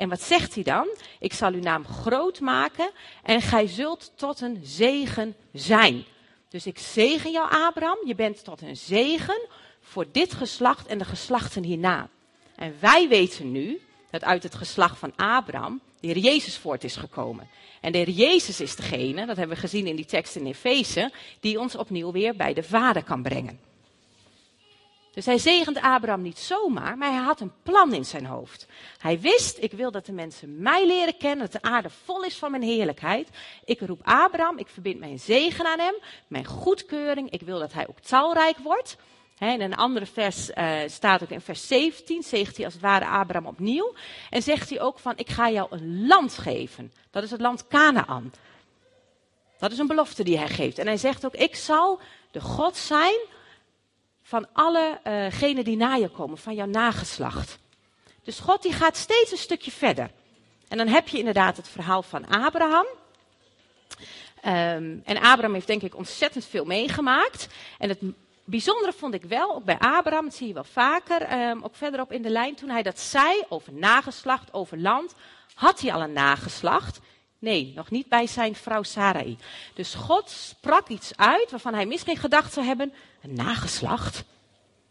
en 0.00 0.08
wat 0.08 0.22
zegt 0.22 0.54
hij 0.54 0.62
dan? 0.62 0.88
Ik 1.18 1.32
zal 1.32 1.52
uw 1.52 1.60
naam 1.60 1.86
groot 1.86 2.40
maken 2.40 2.90
en 3.22 3.40
gij 3.40 3.66
zult 3.66 4.12
tot 4.14 4.40
een 4.40 4.60
zegen 4.62 5.36
zijn. 5.52 6.04
Dus 6.48 6.66
ik 6.66 6.78
zegen 6.78 7.30
jou, 7.30 7.50
Abraham. 7.50 7.98
Je 8.04 8.14
bent 8.14 8.44
tot 8.44 8.62
een 8.62 8.76
zegen 8.76 9.40
voor 9.80 10.06
dit 10.12 10.32
geslacht 10.32 10.86
en 10.86 10.98
de 10.98 11.04
geslachten 11.04 11.64
hierna. 11.64 12.08
En 12.54 12.74
wij 12.80 13.08
weten 13.08 13.52
nu 13.52 13.80
dat 14.10 14.24
uit 14.24 14.42
het 14.42 14.54
geslacht 14.54 14.98
van 14.98 15.12
Abraham 15.16 15.80
de 16.00 16.06
Heer 16.06 16.18
Jezus 16.18 16.56
voort 16.58 16.84
is 16.84 16.96
gekomen. 16.96 17.48
En 17.80 17.92
de 17.92 17.98
Heer 17.98 18.10
Jezus 18.10 18.60
is 18.60 18.76
degene, 18.76 19.26
dat 19.26 19.36
hebben 19.36 19.56
we 19.56 19.62
gezien 19.62 19.86
in 19.86 19.96
die 19.96 20.04
tekst 20.04 20.36
in 20.36 20.46
Efeze, 20.46 21.12
die 21.40 21.60
ons 21.60 21.76
opnieuw 21.76 22.12
weer 22.12 22.36
bij 22.36 22.54
de 22.54 22.62
Vader 22.62 23.04
kan 23.04 23.22
brengen. 23.22 23.69
Dus 25.10 25.26
hij 25.26 25.38
zegende 25.38 25.82
Abraham 25.82 26.22
niet 26.22 26.38
zomaar, 26.38 26.98
maar 26.98 27.10
hij 27.10 27.22
had 27.22 27.40
een 27.40 27.52
plan 27.62 27.94
in 27.94 28.04
zijn 28.04 28.26
hoofd. 28.26 28.66
Hij 28.98 29.20
wist, 29.20 29.58
ik 29.60 29.72
wil 29.72 29.90
dat 29.90 30.06
de 30.06 30.12
mensen 30.12 30.62
mij 30.62 30.86
leren 30.86 31.16
kennen, 31.16 31.50
dat 31.50 31.62
de 31.62 31.68
aarde 31.68 31.90
vol 32.04 32.24
is 32.24 32.36
van 32.36 32.50
mijn 32.50 32.62
heerlijkheid. 32.62 33.28
Ik 33.64 33.80
roep 33.80 34.00
Abraham, 34.02 34.58
ik 34.58 34.68
verbind 34.68 34.98
mijn 34.98 35.18
zegen 35.18 35.66
aan 35.66 35.78
hem, 35.78 35.94
mijn 36.26 36.44
goedkeuring. 36.44 37.30
Ik 37.30 37.42
wil 37.42 37.58
dat 37.58 37.72
hij 37.72 37.88
ook 37.88 38.00
talrijk 38.00 38.58
wordt. 38.58 38.96
in 39.38 39.60
een 39.60 39.76
andere 39.76 40.06
vers 40.06 40.50
uh, 40.50 40.78
staat 40.86 41.22
ook 41.22 41.30
in 41.30 41.40
vers 41.40 41.66
17, 41.66 42.22
zegt 42.22 42.56
hij 42.56 42.64
als 42.64 42.74
het 42.74 42.82
ware 42.82 43.06
Abraham 43.06 43.46
opnieuw. 43.46 43.94
En 44.30 44.42
zegt 44.42 44.70
hij 44.70 44.80
ook 44.80 44.98
van, 44.98 45.12
ik 45.16 45.30
ga 45.30 45.50
jou 45.50 45.66
een 45.70 46.06
land 46.06 46.38
geven. 46.38 46.92
Dat 47.10 47.22
is 47.22 47.30
het 47.30 47.40
land 47.40 47.66
Canaan. 47.66 48.32
Dat 49.58 49.72
is 49.72 49.78
een 49.78 49.86
belofte 49.86 50.24
die 50.24 50.38
hij 50.38 50.48
geeft. 50.48 50.78
En 50.78 50.86
hij 50.86 50.96
zegt 50.96 51.24
ook, 51.24 51.34
ik 51.34 51.56
zal 51.56 52.00
de 52.30 52.40
God 52.40 52.76
zijn 52.76 53.18
van 54.30 54.46
allegenen 54.52 55.58
uh 55.58 55.64
die 55.64 55.76
na 55.76 55.94
je 55.94 56.08
komen, 56.08 56.38
van 56.38 56.54
jouw 56.54 56.66
nageslacht. 56.66 57.58
Dus 58.22 58.38
God 58.38 58.62
die 58.62 58.72
gaat 58.72 58.96
steeds 58.96 59.30
een 59.30 59.38
stukje 59.38 59.70
verder. 59.70 60.10
En 60.68 60.76
dan 60.76 60.88
heb 60.88 61.08
je 61.08 61.18
inderdaad 61.18 61.56
het 61.56 61.68
verhaal 61.68 62.02
van 62.02 62.28
Abraham. 62.28 62.86
Um, 64.44 65.02
en 65.04 65.16
Abraham 65.16 65.54
heeft 65.54 65.66
denk 65.66 65.82
ik 65.82 65.96
ontzettend 65.96 66.44
veel 66.44 66.64
meegemaakt. 66.64 67.48
En 67.78 67.88
het 67.88 67.98
bijzondere 68.44 68.92
vond 68.92 69.14
ik 69.14 69.22
wel, 69.22 69.54
ook 69.54 69.64
bij 69.64 69.78
Abraham, 69.78 70.24
dat 70.24 70.34
zie 70.34 70.46
je 70.46 70.54
wel 70.54 70.64
vaker, 70.64 71.48
um, 71.48 71.62
ook 71.62 71.74
verderop 71.74 72.12
in 72.12 72.22
de 72.22 72.30
lijn, 72.30 72.54
toen 72.54 72.70
hij 72.70 72.82
dat 72.82 72.98
zei 72.98 73.42
over 73.48 73.72
nageslacht, 73.72 74.52
over 74.52 74.78
land, 74.78 75.14
had 75.54 75.80
hij 75.80 75.92
al 75.92 76.02
een 76.02 76.12
nageslacht. 76.12 77.00
Nee, 77.38 77.72
nog 77.74 77.90
niet 77.90 78.08
bij 78.08 78.26
zijn 78.26 78.54
vrouw 78.54 78.82
Sarai. 78.82 79.38
Dus 79.74 79.94
God 79.94 80.30
sprak 80.30 80.88
iets 80.88 81.16
uit 81.16 81.50
waarvan 81.50 81.74
hij 81.74 81.86
misschien 81.86 82.16
gedacht 82.16 82.52
zou 82.52 82.66
hebben: 82.66 82.92
een 83.22 83.34
nageslacht. 83.34 84.24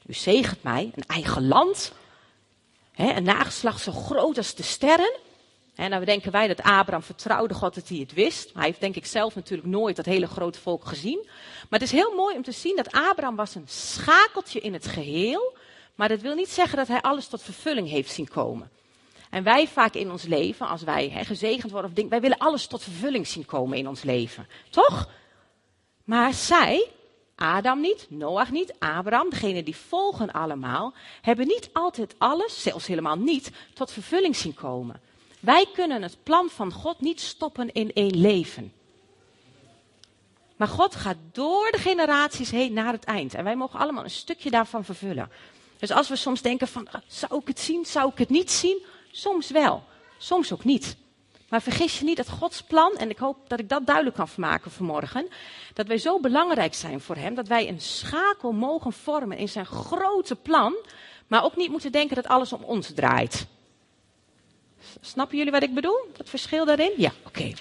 U 0.05 0.13
zegent 0.13 0.63
mij, 0.63 0.91
een 0.95 1.05
eigen 1.07 1.47
land. 1.47 1.93
een 2.95 3.23
nageslacht 3.23 3.81
zo 3.81 3.91
groot 3.91 4.37
als 4.37 4.55
de 4.55 4.63
sterren. 4.63 5.17
En 5.75 5.89
nou 5.89 6.05
denken 6.05 6.31
wij 6.31 6.47
dat 6.47 6.61
Abraham 6.61 7.03
vertrouwde 7.03 7.53
God 7.53 7.75
dat 7.75 7.87
hij 7.87 7.97
het 7.97 8.13
wist. 8.13 8.45
Maar 8.45 8.55
hij 8.55 8.65
heeft 8.65 8.81
denk 8.81 8.95
ik 8.95 9.05
zelf 9.05 9.35
natuurlijk 9.35 9.69
nooit 9.69 9.95
dat 9.95 10.05
hele 10.05 10.27
grote 10.27 10.59
volk 10.59 10.85
gezien. 10.85 11.27
Maar 11.69 11.79
het 11.79 11.81
is 11.81 11.91
heel 11.91 12.15
mooi 12.15 12.35
om 12.35 12.43
te 12.43 12.51
zien 12.51 12.75
dat 12.75 12.91
Abraham 12.91 13.35
was 13.35 13.55
een 13.55 13.67
schakeltje 13.67 14.59
in 14.59 14.73
het 14.73 14.87
geheel. 14.87 15.57
Maar 15.95 16.07
dat 16.07 16.21
wil 16.21 16.35
niet 16.35 16.49
zeggen 16.49 16.77
dat 16.77 16.87
hij 16.87 17.01
alles 17.01 17.27
tot 17.27 17.41
vervulling 17.41 17.89
heeft 17.89 18.11
zien 18.11 18.27
komen. 18.27 18.69
En 19.29 19.43
wij 19.43 19.67
vaak 19.67 19.93
in 19.93 20.11
ons 20.11 20.23
leven, 20.23 20.67
als 20.67 20.81
wij 20.81 21.25
gezegend 21.25 21.71
worden 21.71 21.89
of 21.89 21.95
dingen, 21.95 22.11
wij 22.11 22.21
willen 22.21 22.37
alles 22.37 22.67
tot 22.67 22.83
vervulling 22.83 23.27
zien 23.27 23.45
komen 23.45 23.77
in 23.77 23.87
ons 23.87 24.03
leven. 24.03 24.47
Toch? 24.69 25.09
Maar 26.03 26.33
zij, 26.33 26.89
Adam 27.39 27.79
niet, 27.79 28.05
Noach 28.09 28.51
niet, 28.51 28.73
Abraham, 28.79 29.29
degene 29.29 29.63
die 29.63 29.75
volgen 29.75 30.31
allemaal, 30.31 30.93
hebben 31.21 31.47
niet 31.47 31.69
altijd 31.73 32.15
alles, 32.17 32.61
zelfs 32.61 32.87
helemaal 32.87 33.15
niet, 33.15 33.51
tot 33.73 33.91
vervulling 33.91 34.35
zien 34.35 34.53
komen. 34.53 35.01
Wij 35.39 35.65
kunnen 35.73 36.01
het 36.01 36.17
plan 36.23 36.49
van 36.49 36.71
God 36.71 37.01
niet 37.01 37.21
stoppen 37.21 37.71
in 37.71 37.93
één 37.93 38.19
leven. 38.19 38.73
Maar 40.55 40.67
God 40.67 40.95
gaat 40.95 41.17
door 41.31 41.71
de 41.71 41.77
generaties 41.77 42.51
heen 42.51 42.73
naar 42.73 42.91
het 42.91 43.03
eind. 43.03 43.33
En 43.33 43.43
wij 43.43 43.55
mogen 43.55 43.79
allemaal 43.79 44.03
een 44.03 44.09
stukje 44.09 44.49
daarvan 44.49 44.85
vervullen. 44.85 45.31
Dus 45.77 45.91
als 45.91 46.09
we 46.09 46.15
soms 46.15 46.41
denken 46.41 46.67
van, 46.67 46.87
zou 47.07 47.41
ik 47.41 47.47
het 47.47 47.59
zien, 47.59 47.85
zou 47.85 48.11
ik 48.11 48.17
het 48.17 48.29
niet 48.29 48.51
zien? 48.51 48.83
Soms 49.11 49.49
wel, 49.49 49.83
soms 50.17 50.53
ook 50.53 50.63
niet. 50.63 50.97
Maar 51.49 51.61
vergis 51.61 51.99
je 51.99 52.05
niet 52.05 52.17
dat 52.17 52.29
Gods 52.29 52.61
plan, 52.61 52.97
en 52.97 53.09
ik 53.09 53.17
hoop 53.17 53.49
dat 53.49 53.59
ik 53.59 53.69
dat 53.69 53.85
duidelijk 53.85 54.15
kan 54.15 54.27
vermaken 54.27 54.71
vanmorgen, 54.71 55.27
dat 55.73 55.87
wij 55.87 55.97
zo 55.97 56.19
belangrijk 56.19 56.73
zijn 56.73 57.01
voor 57.01 57.15
Hem, 57.15 57.35
dat 57.35 57.47
wij 57.47 57.67
een 57.67 57.81
schakel 57.81 58.51
mogen 58.51 58.93
vormen 58.93 59.37
in 59.37 59.49
zijn 59.49 59.65
grote 59.65 60.35
plan, 60.35 60.75
Maar 61.27 61.43
ook 61.43 61.55
niet 61.55 61.69
moeten 61.69 61.91
denken 61.91 62.15
dat 62.15 62.27
alles 62.27 62.53
om 62.53 62.63
ons 62.63 62.91
draait. 62.95 63.47
Snappen 65.01 65.37
jullie 65.37 65.51
wat 65.51 65.63
ik 65.63 65.73
bedoel? 65.73 66.07
Dat 66.17 66.29
verschil 66.29 66.65
daarin? 66.65 66.91
Ja, 66.97 67.11
oké. 67.25 67.53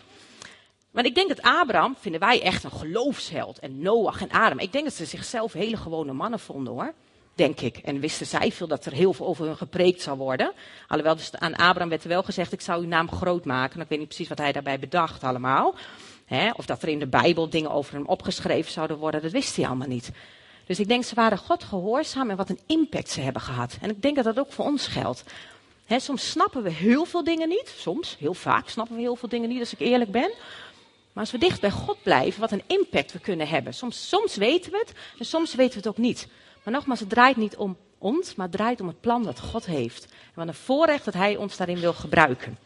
Want 0.90 1.06
ik 1.06 1.14
denk 1.14 1.28
dat 1.28 1.42
Abraham, 1.42 1.96
vinden 2.00 2.20
wij 2.20 2.42
echt 2.42 2.64
een 2.64 2.70
geloofsheld. 2.70 3.58
En 3.58 3.78
Noach 3.78 4.20
en 4.20 4.30
Adam. 4.30 4.58
Ik 4.58 4.72
denk 4.72 4.84
dat 4.84 4.94
ze 4.94 5.04
zichzelf 5.04 5.52
hele 5.52 5.76
gewone 5.76 6.12
mannen 6.12 6.40
vonden 6.40 6.72
hoor. 6.72 6.94
Denk 7.38 7.60
ik. 7.60 7.76
En 7.76 8.00
wisten 8.00 8.26
zij 8.26 8.52
veel 8.52 8.66
dat 8.66 8.84
er 8.84 8.92
heel 8.92 9.12
veel 9.12 9.26
over 9.26 9.46
hun 9.46 9.56
gepreekt 9.56 10.02
zou 10.02 10.18
worden. 10.18 10.52
Alhoewel 10.88 11.16
dus 11.16 11.34
aan 11.34 11.54
Abraham 11.54 11.88
werd 11.88 12.02
er 12.02 12.08
wel 12.08 12.22
gezegd, 12.22 12.52
ik 12.52 12.60
zou 12.60 12.82
uw 12.82 12.88
naam 12.88 13.10
groot 13.10 13.44
maken. 13.44 13.80
Ik 13.80 13.88
weet 13.88 13.98
niet 13.98 14.08
precies 14.08 14.28
wat 14.28 14.38
hij 14.38 14.52
daarbij 14.52 14.78
bedacht 14.78 15.24
allemaal. 15.24 15.74
of 16.56 16.66
dat 16.66 16.82
er 16.82 16.88
in 16.88 16.98
de 16.98 17.06
Bijbel 17.06 17.48
dingen 17.48 17.70
over 17.70 17.94
hem 17.94 18.06
opgeschreven 18.06 18.72
zouden 18.72 18.96
worden. 18.96 19.22
Dat 19.22 19.32
wist 19.32 19.56
hij 19.56 19.66
allemaal 19.66 19.88
niet. 19.88 20.10
Dus 20.66 20.80
ik 20.80 20.88
denk, 20.88 21.04
ze 21.04 21.14
waren 21.14 21.38
God 21.38 21.64
gehoorzaam 21.64 22.30
en 22.30 22.36
wat 22.36 22.48
een 22.48 22.60
impact 22.66 23.10
ze 23.10 23.20
hebben 23.20 23.42
gehad. 23.42 23.78
En 23.80 23.90
ik 23.90 24.02
denk 24.02 24.16
dat 24.16 24.24
dat 24.24 24.38
ook 24.38 24.52
voor 24.52 24.64
ons 24.64 24.86
geldt. 24.86 25.24
soms 25.86 26.30
snappen 26.30 26.62
we 26.62 26.70
heel 26.70 27.04
veel 27.04 27.24
dingen 27.24 27.48
niet. 27.48 27.74
Soms, 27.76 28.16
heel 28.18 28.34
vaak 28.34 28.68
snappen 28.68 28.94
we 28.96 29.00
heel 29.00 29.16
veel 29.16 29.28
dingen 29.28 29.48
niet, 29.48 29.60
als 29.60 29.72
ik 29.72 29.80
eerlijk 29.80 30.10
ben. 30.10 30.30
Maar 31.12 31.22
als 31.22 31.30
we 31.32 31.38
dicht 31.38 31.60
bij 31.60 31.70
God 31.70 32.02
blijven, 32.02 32.40
wat 32.40 32.52
een 32.52 32.62
impact 32.66 33.12
we 33.12 33.18
kunnen 33.18 33.48
hebben. 33.48 33.74
Soms, 33.74 34.08
soms 34.08 34.36
weten 34.36 34.72
we 34.72 34.78
het 34.78 34.92
en 35.18 35.24
soms 35.24 35.54
weten 35.54 35.72
we 35.72 35.78
het 35.78 35.88
ook 35.88 36.04
niet. 36.04 36.28
Maar 36.62 36.74
nogmaals, 36.74 37.00
het 37.00 37.08
draait 37.08 37.36
niet 37.36 37.56
om 37.56 37.76
ons, 37.98 38.34
maar 38.34 38.46
het 38.46 38.56
draait 38.56 38.80
om 38.80 38.86
het 38.86 39.00
plan 39.00 39.22
dat 39.22 39.40
God 39.40 39.66
heeft. 39.66 40.04
En 40.04 40.34
wat 40.34 40.48
een 40.48 40.54
voorrecht 40.54 41.04
dat 41.04 41.14
Hij 41.14 41.36
ons 41.36 41.56
daarin 41.56 41.80
wil 41.80 41.92
gebruiken. 41.92 42.58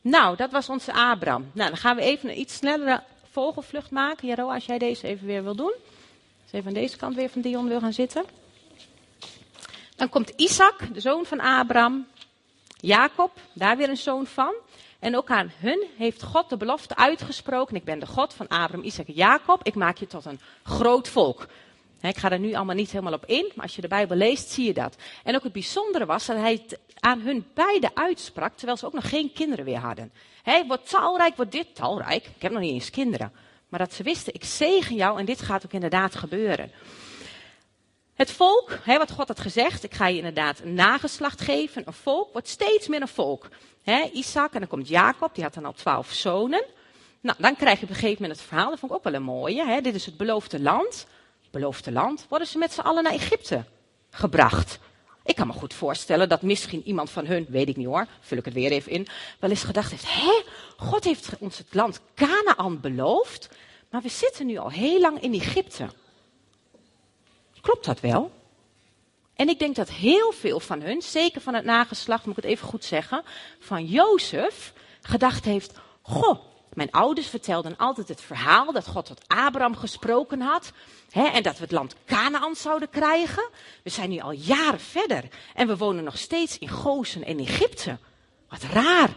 Nou, 0.00 0.36
dat 0.36 0.50
was 0.50 0.68
onze 0.68 0.92
Abraham. 0.92 1.50
Nou, 1.52 1.68
dan 1.68 1.78
gaan 1.78 1.96
we 1.96 2.02
even 2.02 2.28
een 2.28 2.38
iets 2.38 2.54
snellere 2.54 3.02
vogelvlucht 3.30 3.90
maken. 3.90 4.28
Jaro, 4.28 4.50
als 4.50 4.64
jij 4.64 4.78
deze 4.78 5.06
even 5.06 5.26
weer 5.26 5.42
wil 5.42 5.54
doen. 5.54 5.74
Dus 6.42 6.52
even 6.52 6.66
aan 6.66 6.82
deze 6.82 6.96
kant 6.96 7.14
weer 7.14 7.28
van 7.28 7.40
Dion 7.40 7.68
wil 7.68 7.80
gaan 7.80 7.92
zitten. 7.92 8.24
Dan 9.96 10.08
komt 10.08 10.32
Isaac, 10.36 10.94
de 10.94 11.00
zoon 11.00 11.24
van 11.24 11.40
Abraham. 11.40 12.06
Jacob, 12.80 13.30
daar 13.52 13.76
weer 13.76 13.88
een 13.88 13.96
zoon 13.96 14.26
van. 14.26 14.54
En 14.98 15.16
ook 15.16 15.30
aan 15.30 15.52
hun 15.56 15.86
heeft 15.96 16.22
God 16.22 16.48
de 16.48 16.56
belofte 16.56 16.96
uitgesproken. 16.96 17.76
Ik 17.76 17.84
ben 17.84 17.98
de 17.98 18.06
God 18.06 18.34
van 18.34 18.48
Abraham, 18.48 18.82
Isaac 18.82 19.06
en 19.06 19.14
Jacob. 19.14 19.60
Ik 19.62 19.74
maak 19.74 19.96
je 19.96 20.06
tot 20.06 20.24
een 20.24 20.40
groot 20.62 21.08
volk. 21.08 21.46
Ik 22.02 22.16
ga 22.16 22.30
er 22.30 22.38
nu 22.38 22.54
allemaal 22.54 22.74
niet 22.74 22.90
helemaal 22.90 23.12
op 23.12 23.26
in, 23.26 23.52
maar 23.54 23.64
als 23.64 23.74
je 23.74 23.80
de 23.80 23.88
Bijbel 23.88 24.16
leest, 24.16 24.50
zie 24.50 24.66
je 24.66 24.72
dat. 24.72 24.96
En 25.24 25.34
ook 25.34 25.42
het 25.42 25.52
bijzondere 25.52 26.06
was 26.06 26.26
dat 26.26 26.36
hij 26.36 26.52
het 26.52 26.78
aan 27.00 27.20
hun 27.20 27.46
beiden 27.54 27.90
uitsprak, 27.94 28.56
terwijl 28.56 28.78
ze 28.78 28.86
ook 28.86 28.92
nog 28.92 29.08
geen 29.08 29.32
kinderen 29.32 29.64
weer 29.64 29.78
hadden. 29.78 30.12
Hij 30.42 30.64
wordt 30.66 30.88
talrijk, 30.88 31.36
wordt 31.36 31.52
dit 31.52 31.74
talrijk. 31.74 32.26
Ik 32.36 32.42
heb 32.42 32.52
nog 32.52 32.60
niet 32.60 32.72
eens 32.72 32.90
kinderen. 32.90 33.32
Maar 33.68 33.78
dat 33.78 33.92
ze 33.92 34.02
wisten, 34.02 34.34
ik 34.34 34.44
zegen 34.44 34.94
jou 34.94 35.18
en 35.18 35.24
dit 35.24 35.42
gaat 35.42 35.64
ook 35.64 35.72
inderdaad 35.72 36.14
gebeuren. 36.14 36.72
Het 38.14 38.30
volk, 38.30 38.78
wat 38.84 39.10
God 39.10 39.28
had 39.28 39.40
gezegd, 39.40 39.84
ik 39.84 39.94
ga 39.94 40.06
je 40.06 40.16
inderdaad 40.16 40.60
een 40.60 40.74
nageslacht 40.74 41.40
geven. 41.40 41.82
Een 41.86 41.92
volk 41.92 42.32
wordt 42.32 42.48
steeds 42.48 42.88
meer 42.88 43.00
een 43.00 43.08
volk. 43.08 43.48
Hè, 43.82 44.10
Isaac 44.12 44.52
en 44.52 44.58
dan 44.58 44.68
komt 44.68 44.88
Jacob, 44.88 45.34
die 45.34 45.44
had 45.44 45.54
dan 45.54 45.64
al 45.64 45.72
twaalf 45.72 46.12
zonen. 46.12 46.64
Nou, 47.20 47.36
dan 47.40 47.56
krijg 47.56 47.78
je 47.78 47.84
op 47.84 47.90
een 47.90 47.94
gegeven 47.94 48.22
moment 48.22 48.40
het 48.40 48.48
verhaal, 48.48 48.70
dat 48.70 48.78
vond 48.78 48.92
ik 48.92 48.98
ook 48.98 49.04
wel 49.04 49.14
een 49.14 49.22
mooie. 49.22 49.80
Dit 49.82 49.94
is 49.94 50.06
het 50.06 50.16
beloofde 50.16 50.60
land. 50.60 51.06
Beloofde 51.52 51.92
land, 51.92 52.26
worden 52.28 52.48
ze 52.48 52.58
met 52.58 52.72
z'n 52.72 52.80
allen 52.80 53.02
naar 53.02 53.12
Egypte 53.12 53.64
gebracht. 54.10 54.78
Ik 55.24 55.36
kan 55.36 55.46
me 55.46 55.52
goed 55.52 55.74
voorstellen 55.74 56.28
dat 56.28 56.42
misschien 56.42 56.82
iemand 56.86 57.10
van 57.10 57.26
hun, 57.26 57.46
weet 57.48 57.68
ik 57.68 57.76
niet 57.76 57.86
hoor, 57.86 58.06
vul 58.20 58.38
ik 58.38 58.44
het 58.44 58.54
weer 58.54 58.70
even 58.70 58.92
in, 58.92 59.06
wel 59.38 59.50
eens 59.50 59.64
gedacht 59.64 59.90
heeft, 59.90 60.14
hé, 60.14 60.42
God 60.76 61.04
heeft 61.04 61.30
ons 61.38 61.58
het 61.58 61.74
land 61.74 62.00
Canaan 62.14 62.80
beloofd, 62.80 63.48
maar 63.90 64.02
we 64.02 64.08
zitten 64.08 64.46
nu 64.46 64.56
al 64.56 64.70
heel 64.70 65.00
lang 65.00 65.20
in 65.20 65.34
Egypte. 65.34 65.88
Klopt 67.60 67.84
dat 67.84 68.00
wel? 68.00 68.32
En 69.34 69.48
ik 69.48 69.58
denk 69.58 69.76
dat 69.76 69.90
heel 69.90 70.32
veel 70.32 70.60
van 70.60 70.80
hun, 70.80 71.02
zeker 71.02 71.40
van 71.40 71.54
het 71.54 71.64
nageslacht, 71.64 72.26
moet 72.26 72.36
ik 72.36 72.42
het 72.42 72.52
even 72.52 72.68
goed 72.68 72.84
zeggen, 72.84 73.22
van 73.58 73.84
Jozef 73.86 74.72
gedacht 75.00 75.44
heeft: 75.44 75.72
Goh, 76.02 76.38
mijn 76.74 76.90
ouders 76.90 77.26
vertelden 77.26 77.76
altijd 77.76 78.08
het 78.08 78.20
verhaal 78.20 78.72
dat 78.72 78.86
God 78.86 79.06
tot 79.06 79.24
Abraham 79.26 79.76
gesproken 79.76 80.40
had. 80.40 80.72
Hè, 81.10 81.24
en 81.26 81.42
dat 81.42 81.56
we 81.56 81.62
het 81.62 81.72
land 81.72 81.94
Canaan 82.06 82.54
zouden 82.54 82.90
krijgen. 82.90 83.48
We 83.82 83.90
zijn 83.90 84.10
nu 84.10 84.18
al 84.18 84.32
jaren 84.32 84.80
verder. 84.80 85.24
En 85.54 85.66
we 85.66 85.76
wonen 85.76 86.04
nog 86.04 86.18
steeds 86.18 86.58
in 86.58 86.68
Gozen 86.68 87.24
en 87.24 87.38
Egypte. 87.38 87.98
Wat 88.48 88.62
raar. 88.62 89.10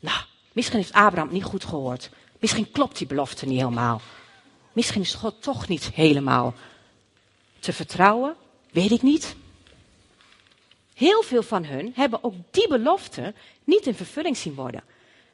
Nou, 0.00 0.18
misschien 0.52 0.78
heeft 0.78 0.92
Abraham 0.92 1.32
niet 1.32 1.44
goed 1.44 1.64
gehoord. 1.64 2.10
Misschien 2.38 2.70
klopt 2.70 2.98
die 2.98 3.06
belofte 3.06 3.46
niet 3.46 3.58
helemaal. 3.58 4.00
Misschien 4.72 5.00
is 5.00 5.14
God 5.14 5.42
toch 5.42 5.68
niet 5.68 5.90
helemaal 5.94 6.54
te 7.58 7.72
vertrouwen. 7.72 8.36
Weet 8.70 8.90
ik 8.90 9.02
niet. 9.02 9.36
Heel 10.94 11.22
veel 11.22 11.42
van 11.42 11.64
hun 11.64 11.92
hebben 11.94 12.24
ook 12.24 12.34
die 12.50 12.68
belofte 12.68 13.34
niet 13.64 13.86
in 13.86 13.94
vervulling 13.94 14.36
zien 14.36 14.54
worden. 14.54 14.82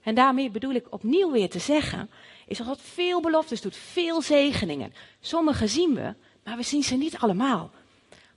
En 0.05 0.15
daarmee 0.15 0.51
bedoel 0.51 0.75
ik 0.75 0.87
opnieuw 0.91 1.31
weer 1.31 1.51
te 1.51 1.59
zeggen, 1.59 2.11
is 2.47 2.59
dat 2.59 2.67
God 2.67 2.81
veel 2.83 3.21
beloftes 3.21 3.61
doet, 3.61 3.77
veel 3.77 4.23
zegeningen. 4.23 4.95
Sommige 5.21 5.67
zien 5.67 5.95
we, 5.95 6.15
maar 6.45 6.57
we 6.57 6.63
zien 6.63 6.83
ze 6.83 6.97
niet 6.97 7.19
allemaal. 7.19 7.71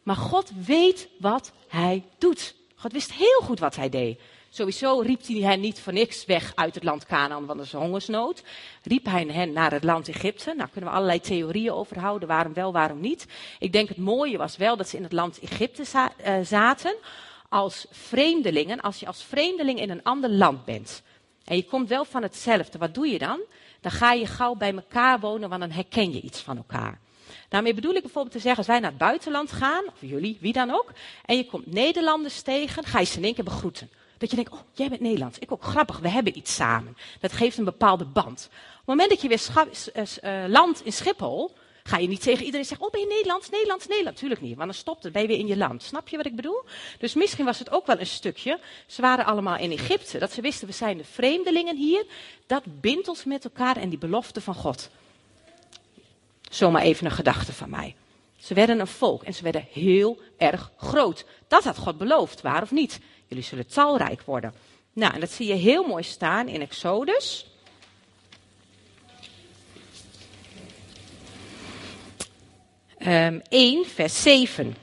Maar 0.03 0.15
God 0.15 0.51
weet 0.65 1.09
wat 1.19 1.51
hij 1.67 2.03
doet. 2.17 2.55
God 2.75 2.91
wist 2.91 3.13
heel 3.13 3.41
goed 3.43 3.59
wat 3.59 3.75
hij 3.75 3.89
deed. 3.89 4.19
Sowieso 4.49 4.99
riep 4.99 5.27
hij 5.27 5.39
hen 5.39 5.59
niet 5.59 5.79
voor 5.79 5.93
niks 5.93 6.25
weg 6.25 6.51
uit 6.55 6.75
het 6.75 6.83
land 6.83 7.05
Canaan, 7.05 7.45
want 7.45 7.59
er 7.59 7.65
is 7.65 7.71
hongersnood. 7.71 8.43
Riep 8.83 9.05
hij 9.05 9.25
hen 9.25 9.53
naar 9.53 9.71
het 9.71 9.83
land 9.83 10.07
Egypte. 10.07 10.53
Nou 10.57 10.69
kunnen 10.69 10.89
we 10.89 10.95
allerlei 10.95 11.19
theorieën 11.19 11.71
over 11.71 11.99
houden, 11.99 12.27
waarom 12.27 12.53
wel, 12.53 12.71
waarom 12.71 12.99
niet. 12.99 13.27
Ik 13.59 13.71
denk 13.71 13.87
het 13.87 13.97
mooie 13.97 14.37
was 14.37 14.57
wel 14.57 14.77
dat 14.77 14.89
ze 14.89 14.97
in 14.97 15.03
het 15.03 15.11
land 15.11 15.39
Egypte 15.39 15.83
eh, 16.17 16.35
zaten 16.43 16.95
als 17.49 17.85
vreemdelingen, 17.91 18.81
als 18.81 18.99
je 18.99 19.07
als 19.07 19.23
vreemdeling 19.23 19.79
in 19.79 19.89
een 19.89 20.03
ander 20.03 20.29
land 20.29 20.65
bent. 20.65 21.03
En 21.47 21.55
je 21.55 21.65
komt 21.65 21.89
wel 21.89 22.05
van 22.05 22.21
hetzelfde. 22.21 22.77
Wat 22.77 22.93
doe 22.93 23.07
je 23.07 23.17
dan? 23.17 23.39
Dan 23.81 23.91
ga 23.91 24.11
je 24.11 24.25
gauw 24.25 24.55
bij 24.55 24.73
elkaar 24.73 25.19
wonen, 25.19 25.49
want 25.49 25.61
dan 25.61 25.71
herken 25.71 26.13
je 26.13 26.21
iets 26.21 26.39
van 26.39 26.57
elkaar. 26.57 26.99
Daarmee 27.49 27.73
bedoel 27.73 27.93
ik 27.93 28.01
bijvoorbeeld 28.01 28.33
te 28.33 28.39
zeggen, 28.39 28.57
als 28.57 28.67
wij 28.67 28.79
naar 28.79 28.89
het 28.89 28.99
buitenland 28.99 29.51
gaan, 29.51 29.83
of 29.85 29.93
jullie, 29.99 30.37
wie 30.41 30.53
dan 30.53 30.71
ook, 30.71 30.91
en 31.25 31.37
je 31.37 31.45
komt 31.45 31.73
Nederlanders 31.73 32.41
tegen, 32.41 32.83
ga 32.83 32.99
je 32.99 33.05
ze 33.05 33.17
in 33.17 33.23
één 33.23 33.33
keer 33.33 33.43
begroeten. 33.43 33.89
Dat 34.17 34.29
je 34.29 34.35
denkt, 34.35 34.51
oh, 34.51 34.59
jij 34.71 34.89
bent 34.89 35.01
Nederlands. 35.01 35.39
Ik 35.39 35.51
ook 35.51 35.63
grappig, 35.63 35.99
we 35.99 36.09
hebben 36.09 36.37
iets 36.37 36.55
samen. 36.55 36.97
Dat 37.19 37.33
geeft 37.33 37.57
een 37.57 37.63
bepaalde 37.63 38.05
band. 38.05 38.49
Op 38.51 38.77
het 38.77 38.85
moment 38.85 39.09
dat 39.09 39.21
je 39.21 39.27
weer 39.27 40.21
uh, 40.23 40.43
landt 40.47 40.85
in 40.85 40.93
Schiphol, 40.93 41.55
ga 41.87 41.97
je 41.97 42.07
niet 42.07 42.21
tegen 42.21 42.45
iedereen 42.45 42.65
zeggen, 42.65 42.85
oh 42.85 42.91
ben 42.91 43.01
je 43.01 43.07
Nederlands, 43.07 43.49
Nederlands, 43.49 43.87
Nederlands. 43.87 44.19
Tuurlijk 44.19 44.41
niet, 44.41 44.55
want 44.55 44.69
dan 44.69 44.77
stopt 44.77 45.03
het, 45.03 45.13
ben 45.13 45.21
je 45.21 45.27
weer 45.27 45.37
in 45.37 45.47
je 45.47 45.57
land. 45.57 45.83
Snap 45.83 46.07
je 46.07 46.17
wat 46.17 46.25
ik 46.25 46.35
bedoel? 46.35 46.63
Dus 46.99 47.13
misschien 47.13 47.45
was 47.45 47.59
het 47.59 47.71
ook 47.71 47.85
wel 47.85 47.99
een 47.99 48.07
stukje, 48.07 48.59
ze 48.85 49.01
waren 49.01 49.25
allemaal 49.25 49.57
in 49.57 49.71
Egypte, 49.71 50.19
dat 50.19 50.31
ze 50.31 50.41
wisten, 50.41 50.67
we 50.67 50.73
zijn 50.73 50.97
de 50.97 51.03
vreemdelingen 51.03 51.75
hier. 51.75 52.05
Dat 52.47 52.63
bindt 52.81 53.07
ons 53.07 53.23
met 53.23 53.43
elkaar 53.43 53.77
en 53.77 53.89
die 53.89 53.97
belofte 53.97 54.41
van 54.41 54.55
God. 54.55 54.89
Zomaar 56.49 56.81
even 56.81 57.05
een 57.05 57.11
gedachte 57.11 57.53
van 57.53 57.69
mij. 57.69 57.95
Ze 58.37 58.53
werden 58.53 58.79
een 58.79 58.87
volk 58.87 59.23
en 59.23 59.33
ze 59.33 59.43
werden 59.43 59.67
heel 59.71 60.19
erg 60.37 60.71
groot. 60.77 61.25
Dat 61.47 61.63
had 61.63 61.77
God 61.77 61.97
beloofd, 61.97 62.41
waar 62.41 62.61
of 62.61 62.71
niet? 62.71 62.99
Jullie 63.27 63.43
zullen 63.43 63.67
talrijk 63.67 64.21
worden. 64.21 64.53
Nou, 64.93 65.13
en 65.13 65.19
dat 65.19 65.31
zie 65.31 65.47
je 65.47 65.53
heel 65.53 65.83
mooi 65.83 66.03
staan 66.03 66.47
in 66.47 66.61
Exodus. 66.61 67.45
Um, 72.99 73.07
ehm, 73.07 73.39
1, 73.49 73.85
vers 73.85 74.21
7. 74.21 74.75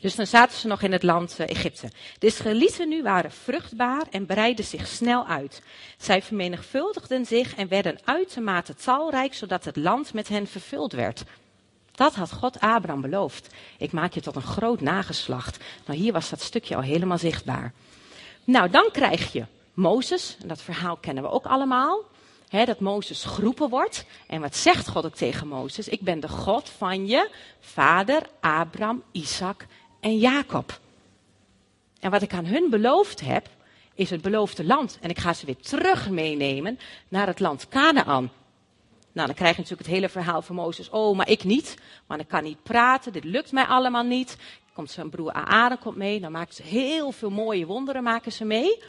Dus 0.00 0.14
dan 0.14 0.26
zaten 0.26 0.58
ze 0.58 0.66
nog 0.66 0.82
in 0.82 0.92
het 0.92 1.02
land 1.02 1.36
uh, 1.40 1.48
Egypte. 1.48 1.90
De 2.18 2.26
Israëlieten 2.26 2.88
nu 2.88 3.02
waren 3.02 3.32
vruchtbaar 3.32 4.06
en 4.10 4.26
breidden 4.26 4.64
zich 4.64 4.86
snel 4.86 5.26
uit. 5.26 5.62
Zij 5.98 6.22
vermenigvuldigden 6.22 7.26
zich 7.26 7.54
en 7.54 7.68
werden 7.68 7.98
uitermate 8.04 8.74
talrijk, 8.74 9.34
zodat 9.34 9.64
het 9.64 9.76
land 9.76 10.12
met 10.12 10.28
hen 10.28 10.46
vervuld 10.46 10.92
werd. 10.92 11.24
Dat 11.92 12.14
had 12.14 12.32
God 12.32 12.60
Abraham 12.60 13.00
beloofd. 13.00 13.54
Ik 13.78 13.92
maak 13.92 14.12
je 14.12 14.20
tot 14.20 14.36
een 14.36 14.42
groot 14.42 14.80
nageslacht. 14.80 15.58
Nou, 15.86 15.98
hier 15.98 16.12
was 16.12 16.30
dat 16.30 16.40
stukje 16.40 16.76
al 16.76 16.82
helemaal 16.82 17.18
zichtbaar. 17.18 17.72
Nou, 18.44 18.70
dan 18.70 18.88
krijg 18.92 19.32
je 19.32 19.44
Mozes. 19.74 20.36
En 20.42 20.48
dat 20.48 20.62
verhaal 20.62 20.96
kennen 20.96 21.22
we 21.22 21.30
ook 21.30 21.46
allemaal. 21.46 22.02
Dat 22.50 22.80
Mozes 22.80 23.24
geroepen 23.24 23.68
wordt. 23.68 24.04
En 24.26 24.40
wat 24.40 24.56
zegt 24.56 24.88
God 24.88 25.04
ook 25.04 25.14
tegen 25.14 25.48
Mozes? 25.48 25.88
Ik 25.88 26.00
ben 26.00 26.20
de 26.20 26.28
God 26.28 26.68
van 26.68 27.06
je 27.06 27.30
vader 27.60 28.22
Abraham, 28.40 29.02
Isaac 29.12 29.66
en 30.00 30.18
Jacob. 30.18 30.80
En 32.00 32.10
wat 32.10 32.22
ik 32.22 32.32
aan 32.32 32.44
hun 32.44 32.70
beloofd 32.70 33.20
heb, 33.20 33.48
is 33.94 34.10
het 34.10 34.22
beloofde 34.22 34.64
land. 34.64 34.98
En 35.00 35.10
ik 35.10 35.18
ga 35.18 35.32
ze 35.32 35.46
weer 35.46 35.56
terug 35.56 36.10
meenemen 36.10 36.78
naar 37.08 37.26
het 37.26 37.40
land 37.40 37.68
Canaan. 37.68 38.30
Nou, 39.12 39.26
dan 39.26 39.34
krijg 39.34 39.56
je 39.56 39.62
natuurlijk 39.62 39.88
het 39.88 39.96
hele 39.96 40.08
verhaal 40.08 40.42
van 40.42 40.54
Mozes. 40.54 40.90
Oh, 40.90 41.16
maar 41.16 41.28
ik 41.28 41.44
niet, 41.44 41.76
want 42.06 42.20
ik 42.20 42.28
kan 42.28 42.42
niet 42.42 42.62
praten, 42.62 43.12
dit 43.12 43.24
lukt 43.24 43.52
mij 43.52 43.64
allemaal 43.64 44.02
niet. 44.02 44.36
Komt 44.72 44.90
zijn 44.90 45.10
broer 45.10 45.32
Aaron 45.32 45.78
komt 45.78 45.96
mee, 45.96 46.20
dan 46.20 46.32
maken 46.32 46.54
ze 46.54 46.62
heel 46.62 47.12
veel 47.12 47.30
mooie 47.30 47.66
wonderen 47.66 48.02
maken 48.02 48.32
ze 48.32 48.44
mee. 48.44 48.82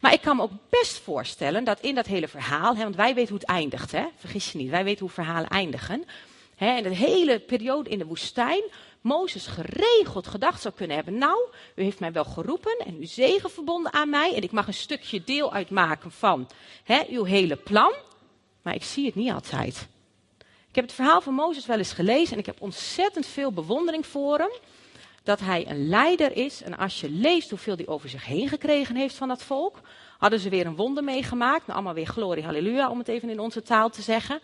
Maar 0.00 0.12
ik 0.12 0.20
kan 0.20 0.36
me 0.36 0.42
ook 0.42 0.52
best 0.68 0.98
voorstellen 0.98 1.64
dat 1.64 1.80
in 1.80 1.94
dat 1.94 2.06
hele 2.06 2.28
verhaal, 2.28 2.76
hè, 2.76 2.82
want 2.82 2.96
wij 2.96 3.14
weten 3.14 3.30
hoe 3.30 3.38
het 3.38 3.48
eindigt, 3.48 3.92
hè, 3.92 4.04
vergis 4.16 4.52
je 4.52 4.58
niet, 4.58 4.70
wij 4.70 4.84
weten 4.84 5.00
hoe 5.00 5.14
verhalen 5.14 5.48
eindigen. 5.48 6.04
Hè, 6.56 6.76
in 6.76 6.82
de 6.82 6.94
hele 6.94 7.38
periode 7.38 7.90
in 7.90 7.98
de 7.98 8.06
woestijn 8.06 8.62
Mozes 9.00 9.46
geregeld 9.46 10.26
gedacht 10.26 10.62
zou 10.62 10.74
kunnen 10.74 10.96
hebben: 10.96 11.18
Nou, 11.18 11.38
u 11.74 11.82
heeft 11.82 12.00
mij 12.00 12.12
wel 12.12 12.24
geroepen 12.24 12.76
en 12.86 12.96
uw 12.98 13.06
zegen 13.06 13.50
verbonden 13.50 13.92
aan 13.92 14.10
mij. 14.10 14.34
En 14.34 14.42
ik 14.42 14.50
mag 14.50 14.66
een 14.66 14.74
stukje 14.74 15.24
deel 15.24 15.52
uitmaken 15.52 16.10
van 16.10 16.48
hè, 16.84 17.02
uw 17.08 17.24
hele 17.24 17.56
plan. 17.56 17.94
Maar 18.62 18.74
ik 18.74 18.84
zie 18.84 19.06
het 19.06 19.14
niet 19.14 19.32
altijd. 19.32 19.88
Ik 20.68 20.74
heb 20.74 20.84
het 20.84 20.94
verhaal 20.94 21.20
van 21.20 21.34
Mozes 21.34 21.66
wel 21.66 21.78
eens 21.78 21.92
gelezen 21.92 22.32
en 22.32 22.38
ik 22.38 22.46
heb 22.46 22.60
ontzettend 22.60 23.26
veel 23.26 23.52
bewondering 23.52 24.06
voor 24.06 24.38
hem. 24.38 24.52
Dat 25.30 25.40
hij 25.40 25.68
een 25.68 25.88
leider 25.88 26.36
is. 26.36 26.62
En 26.62 26.78
als 26.78 27.00
je 27.00 27.10
leest 27.10 27.50
hoeveel 27.50 27.76
hij 27.76 27.86
over 27.86 28.08
zich 28.08 28.24
heen 28.24 28.48
gekregen 28.48 28.96
heeft 28.96 29.14
van 29.14 29.28
dat 29.28 29.42
volk. 29.42 29.80
Hadden 30.18 30.40
ze 30.40 30.48
weer 30.48 30.66
een 30.66 30.76
wonder 30.76 31.04
meegemaakt. 31.04 31.60
Nou, 31.60 31.72
allemaal 31.72 31.94
weer 31.94 32.06
glorie, 32.06 32.44
halleluja, 32.44 32.90
om 32.90 32.98
het 32.98 33.08
even 33.08 33.30
in 33.30 33.40
onze 33.40 33.62
taal 33.62 33.90
te 33.90 34.02
zeggen. 34.02 34.40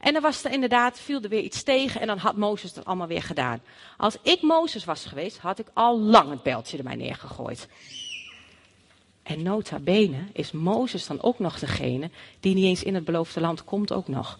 En 0.00 0.12
dan 0.12 0.22
was 0.22 0.44
er 0.44 0.52
inderdaad, 0.52 1.00
viel 1.00 1.20
er 1.20 1.28
weer 1.28 1.42
iets 1.42 1.62
tegen 1.62 2.00
en 2.00 2.06
dan 2.06 2.18
had 2.18 2.36
Mozes 2.36 2.72
dat 2.72 2.84
allemaal 2.84 3.06
weer 3.06 3.22
gedaan. 3.22 3.60
Als 3.96 4.16
ik 4.22 4.42
Mozes 4.42 4.84
was 4.84 5.04
geweest, 5.04 5.38
had 5.38 5.58
ik 5.58 5.66
al 5.72 6.00
lang 6.00 6.30
het 6.30 6.42
beltje 6.42 6.78
er 6.78 6.84
mij 6.84 6.96
neergegooid. 6.96 7.68
En 9.22 9.42
nota 9.42 9.78
bene 9.78 10.18
is 10.32 10.52
Mozes 10.52 11.06
dan 11.06 11.22
ook 11.22 11.38
nog 11.38 11.58
degene 11.58 12.10
die 12.40 12.54
niet 12.54 12.64
eens 12.64 12.82
in 12.82 12.94
het 12.94 13.04
beloofde 13.04 13.40
land 13.40 13.64
komt 13.64 13.92
ook 13.92 14.08
nog. 14.08 14.38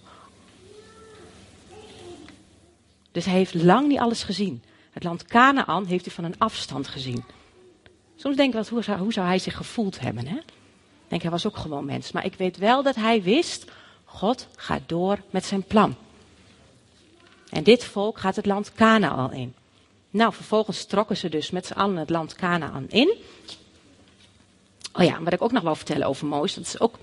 Dus 3.13 3.25
hij 3.25 3.35
heeft 3.35 3.55
lang 3.55 3.89
niet 3.89 3.99
alles 3.99 4.23
gezien. 4.23 4.63
Het 4.95 5.05
land 5.05 5.25
Canaan 5.25 5.87
heeft 5.87 6.05
hij 6.05 6.15
van 6.15 6.25
een 6.25 6.39
afstand 6.39 6.89
gezien. 6.89 7.25
Soms 8.17 8.37
denk 8.37 8.49
ik 8.49 8.55
wel, 8.55 8.69
hoe 8.71 8.83
zou, 8.83 8.99
hoe 8.99 9.13
zou 9.13 9.27
hij 9.27 9.39
zich 9.39 9.57
gevoeld 9.57 10.01
hebben? 10.01 10.27
Hè? 10.27 10.37
Ik 10.37 11.09
denk, 11.09 11.23
hij 11.23 11.31
was 11.31 11.47
ook 11.47 11.57
gewoon 11.57 11.85
mens. 11.85 12.13
Maar 12.13 12.25
ik 12.25 12.35
weet 12.35 12.57
wel 12.57 12.83
dat 12.83 12.95
hij 12.95 13.23
wist, 13.23 13.65
God 14.05 14.49
gaat 14.57 14.83
door 14.87 15.19
met 15.31 15.45
zijn 15.45 15.63
plan. 15.63 15.97
En 17.51 17.63
dit 17.63 17.85
volk 17.85 18.19
gaat 18.19 18.37
het 18.37 18.47
land 18.47 18.73
Canaan 18.75 19.33
in. 19.33 19.55
Nou, 20.11 20.33
vervolgens 20.33 20.85
trokken 20.85 21.17
ze 21.17 21.29
dus 21.29 21.51
met 21.51 21.67
z'n 21.67 21.73
allen 21.73 21.97
het 21.97 22.11
land 22.11 22.35
Canaan 22.35 22.89
in. 22.89 23.15
Oh 24.93 25.05
ja, 25.05 25.23
wat 25.23 25.33
ik 25.33 25.43
ook 25.43 25.53
nog 25.53 25.63
wil 25.63 25.75
vertellen 25.75 26.07
over 26.07 26.27
Mozes, 26.27 26.55
dat 26.55 26.67
is 26.67 26.81
ook 26.81 26.99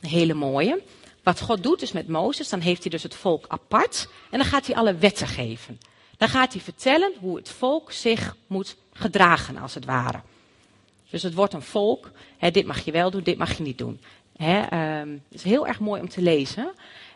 een 0.00 0.08
hele 0.08 0.34
mooie. 0.34 0.82
Wat 1.22 1.40
God 1.40 1.62
doet 1.62 1.80
dus 1.80 1.92
met 1.92 2.08
Mozes, 2.08 2.48
dan 2.48 2.60
heeft 2.60 2.82
hij 2.82 2.90
dus 2.90 3.02
het 3.02 3.14
volk 3.14 3.44
apart 3.48 4.08
en 4.30 4.38
dan 4.38 4.46
gaat 4.46 4.66
hij 4.66 4.76
alle 4.76 4.94
wetten 4.94 5.26
geven. 5.26 5.78
Dan 6.20 6.28
gaat 6.28 6.52
hij 6.52 6.62
vertellen 6.62 7.12
hoe 7.20 7.36
het 7.36 7.48
volk 7.48 7.92
zich 7.92 8.36
moet 8.46 8.76
gedragen, 8.92 9.56
als 9.56 9.74
het 9.74 9.84
ware. 9.84 10.20
Dus 11.10 11.22
het 11.22 11.34
wordt 11.34 11.52
een 11.52 11.62
volk, 11.62 12.10
hè, 12.38 12.50
dit 12.50 12.66
mag 12.66 12.84
je 12.84 12.92
wel 12.92 13.10
doen, 13.10 13.22
dit 13.22 13.38
mag 13.38 13.56
je 13.56 13.62
niet 13.62 13.78
doen. 13.78 14.00
Hè, 14.36 14.58
um, 15.00 15.22
het 15.24 15.34
is 15.34 15.42
heel 15.42 15.66
erg 15.66 15.80
mooi 15.80 16.00
om 16.00 16.08
te 16.08 16.22
lezen. 16.22 16.72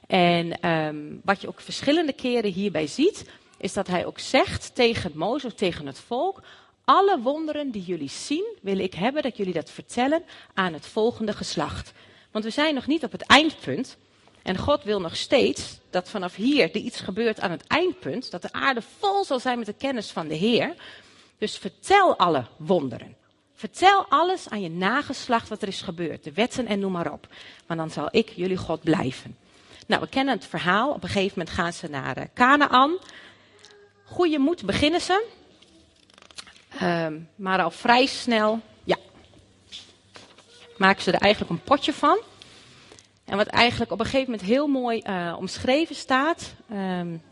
En 0.06 0.70
um, 0.70 1.20
wat 1.24 1.40
je 1.40 1.48
ook 1.48 1.60
verschillende 1.60 2.12
keren 2.12 2.52
hierbij 2.52 2.86
ziet, 2.86 3.30
is 3.58 3.72
dat 3.72 3.86
hij 3.86 4.06
ook 4.06 4.18
zegt 4.18 4.74
tegen 4.74 5.12
Mozes, 5.14 5.54
tegen 5.54 5.86
het 5.86 5.98
volk, 5.98 6.42
alle 6.84 7.20
wonderen 7.20 7.70
die 7.70 7.82
jullie 7.82 8.10
zien, 8.10 8.56
wil 8.60 8.78
ik 8.78 8.94
hebben 8.94 9.22
dat 9.22 9.36
jullie 9.36 9.52
dat 9.52 9.70
vertellen 9.70 10.22
aan 10.54 10.72
het 10.72 10.86
volgende 10.86 11.32
geslacht. 11.32 11.92
Want 12.30 12.44
we 12.44 12.50
zijn 12.50 12.74
nog 12.74 12.86
niet 12.86 13.04
op 13.04 13.12
het 13.12 13.22
eindpunt. 13.22 13.96
En 14.44 14.56
God 14.58 14.82
wil 14.82 15.00
nog 15.00 15.16
steeds 15.16 15.78
dat 15.90 16.08
vanaf 16.08 16.34
hier 16.34 16.70
er 16.70 16.76
iets 16.76 17.00
gebeurt 17.00 17.40
aan 17.40 17.50
het 17.50 17.66
eindpunt. 17.66 18.30
Dat 18.30 18.42
de 18.42 18.52
aarde 18.52 18.82
vol 18.98 19.24
zal 19.24 19.38
zijn 19.38 19.58
met 19.58 19.66
de 19.66 19.72
kennis 19.72 20.10
van 20.10 20.28
de 20.28 20.34
Heer. 20.34 20.74
Dus 21.38 21.58
vertel 21.58 22.16
alle 22.16 22.44
wonderen. 22.56 23.16
Vertel 23.54 24.06
alles 24.08 24.48
aan 24.48 24.60
je 24.60 24.70
nageslacht 24.70 25.48
wat 25.48 25.62
er 25.62 25.68
is 25.68 25.82
gebeurd. 25.82 26.24
De 26.24 26.32
wetten 26.32 26.66
en 26.66 26.78
noem 26.78 26.92
maar 26.92 27.12
op. 27.12 27.28
Maar 27.66 27.76
dan 27.76 27.90
zal 27.90 28.08
ik 28.10 28.28
jullie 28.28 28.56
God 28.56 28.80
blijven. 28.80 29.36
Nou, 29.86 30.00
we 30.00 30.08
kennen 30.08 30.34
het 30.34 30.46
verhaal. 30.46 30.90
Op 30.90 31.02
een 31.02 31.08
gegeven 31.08 31.38
moment 31.38 31.56
gaan 31.56 31.72
ze 31.72 31.88
naar 31.88 32.18
uh, 32.18 32.24
Canaan. 32.34 32.98
Goede 34.04 34.38
moed 34.38 34.64
beginnen 34.64 35.00
ze. 35.00 35.26
Uh, 36.82 37.06
maar 37.36 37.62
al 37.62 37.70
vrij 37.70 38.06
snel, 38.06 38.60
ja, 38.84 38.96
maken 40.76 41.02
ze 41.02 41.12
er 41.12 41.20
eigenlijk 41.20 41.52
een 41.52 41.62
potje 41.62 41.92
van. 41.92 42.18
En 43.24 43.36
wat 43.36 43.46
eigenlijk 43.46 43.90
op 43.90 43.98
een 43.98 44.04
gegeven 44.04 44.30
moment 44.30 44.48
heel 44.48 44.66
mooi 44.66 45.02
uh, 45.06 45.36
omschreven 45.38 45.94
staat. 45.94 46.54
Um, 46.72 47.22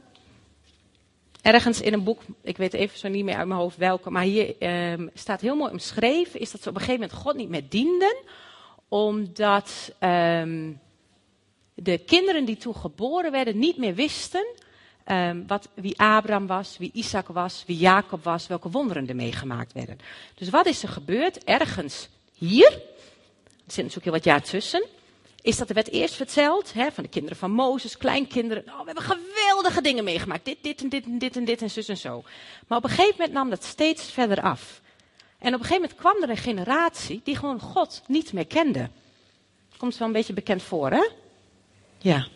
ergens 1.43 1.81
in 1.81 1.93
een 1.93 2.05
boek, 2.05 2.23
ik 2.43 2.57
weet 2.57 2.73
even 2.73 2.99
zo 2.99 3.09
niet 3.09 3.25
meer 3.25 3.37
uit 3.37 3.47
mijn 3.47 3.61
hoofd 3.61 3.77
welke, 3.77 4.11
maar 4.11 4.23
hier 4.23 4.55
um, 4.93 5.11
staat 5.15 5.41
heel 5.41 5.57
mooi 5.57 5.73
omschreven, 5.73 6.41
is 6.41 6.51
dat 6.51 6.63
ze 6.63 6.69
op 6.69 6.75
een 6.75 6.81
gegeven 6.81 7.01
moment 7.01 7.21
God 7.21 7.37
niet 7.37 7.49
meer 7.49 7.69
dienden, 7.69 8.17
omdat 8.89 9.93
um, 10.01 10.81
de 11.75 11.99
kinderen 11.99 12.45
die 12.45 12.57
toen 12.57 12.77
geboren 12.77 13.33
werden 13.33 13.59
niet 13.59 13.77
meer 13.77 13.95
wisten 13.95 14.47
wat, 15.47 15.69
wie 15.75 15.99
Abraham 15.99 16.47
was, 16.47 16.79
wie 16.79 16.91
Isaac 16.93 17.29
was, 17.29 17.65
wie 17.67 17.77
Jacob 17.77 18.25
was, 18.25 18.47
welke 18.47 18.71
wonderen 18.71 19.09
er 19.09 19.17
meegemaakt 19.17 19.73
werden. 19.73 19.99
Dus 20.35 20.49
wat 20.51 20.67
is 20.67 20.83
er 20.83 20.89
gebeurd? 20.89 21.45
Ergens 21.45 22.09
hier, 22.33 22.71
er 22.71 23.73
zit 23.73 23.85
natuurlijk 23.85 24.05
heel 24.05 24.13
wat 24.13 24.25
jaar 24.25 24.43
tussen, 24.43 24.87
is 25.43 25.57
dat 25.57 25.69
er 25.69 25.75
werd 25.75 25.91
eerst 25.91 26.15
verteld 26.15 26.73
hè, 26.73 26.93
van 26.93 27.03
de 27.03 27.11
kinderen 27.11 27.39
van 27.39 27.51
Mozes, 27.51 27.97
kleinkinderen. 27.97 28.65
Oh, 28.67 28.79
we 28.79 28.85
hebben 28.85 29.05
geweldige 29.05 29.81
dingen 29.81 30.05
meegemaakt. 30.05 30.45
Dit, 30.45 30.57
dit 30.61 30.83
en 30.83 30.89
dit 30.89 31.05
en 31.05 31.19
dit 31.19 31.37
en 31.37 31.45
dit 31.45 31.63
en 31.63 31.71
zus 31.71 31.89
en 31.89 31.97
zo. 31.97 32.23
Maar 32.67 32.79
op 32.79 32.85
een 32.85 32.91
gegeven 32.91 33.15
moment 33.17 33.33
nam 33.33 33.51
dat 33.51 33.65
steeds 33.65 34.13
verder 34.13 34.43
af. 34.43 34.81
En 35.39 35.55
op 35.55 35.61
een 35.61 35.67
gegeven 35.67 35.81
moment 35.81 35.95
kwam 35.95 36.23
er 36.23 36.31
een 36.31 36.37
generatie 36.37 37.21
die 37.25 37.37
gewoon 37.37 37.61
God 37.61 38.03
niet 38.07 38.33
meer 38.33 38.47
kende. 38.47 38.89
Komt 39.77 39.97
wel 39.97 40.07
een 40.07 40.15
beetje 40.15 40.33
bekend 40.33 40.63
voor, 40.63 40.91
hè? 40.91 41.09
Ja. 41.99 42.27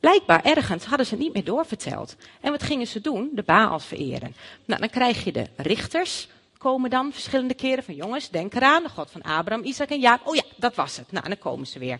Blijkbaar 0.00 0.44
ergens 0.44 0.84
hadden 0.84 1.06
ze 1.06 1.14
het 1.14 1.22
niet 1.22 1.32
meer 1.32 1.44
doorverteld. 1.44 2.16
En 2.40 2.50
wat 2.50 2.62
gingen 2.62 2.86
ze 2.86 3.00
doen? 3.00 3.30
De 3.32 3.42
Baal 3.42 3.80
vereren. 3.80 4.34
Nou, 4.64 4.80
dan 4.80 4.90
krijg 4.90 5.24
je 5.24 5.32
de 5.32 5.46
richters, 5.56 6.28
komen 6.64 6.90
dan 6.90 7.12
verschillende 7.12 7.54
keren 7.54 7.84
van 7.84 7.94
jongens, 7.94 8.30
denk 8.30 8.54
eraan, 8.54 8.82
de 8.82 8.88
God 8.88 9.10
van 9.10 9.22
Abraham, 9.22 9.64
Isaac 9.64 9.88
en 9.88 10.00
Jacob. 10.00 10.26
Oh 10.26 10.34
ja, 10.34 10.42
dat 10.56 10.74
was 10.74 10.96
het. 10.96 11.12
Nou, 11.12 11.28
dan 11.28 11.38
komen 11.38 11.66
ze 11.66 11.78
weer. 11.78 11.98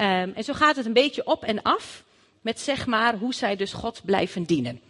Um, 0.00 0.32
en 0.34 0.44
zo 0.44 0.52
gaat 0.52 0.76
het 0.76 0.86
een 0.86 0.92
beetje 0.92 1.26
op 1.26 1.44
en 1.44 1.62
af 1.62 2.02
met 2.40 2.60
zeg 2.60 2.86
maar 2.86 3.14
hoe 3.14 3.34
zij 3.34 3.56
dus 3.56 3.72
God 3.72 4.00
blijven 4.04 4.44
dienen. 4.44 4.80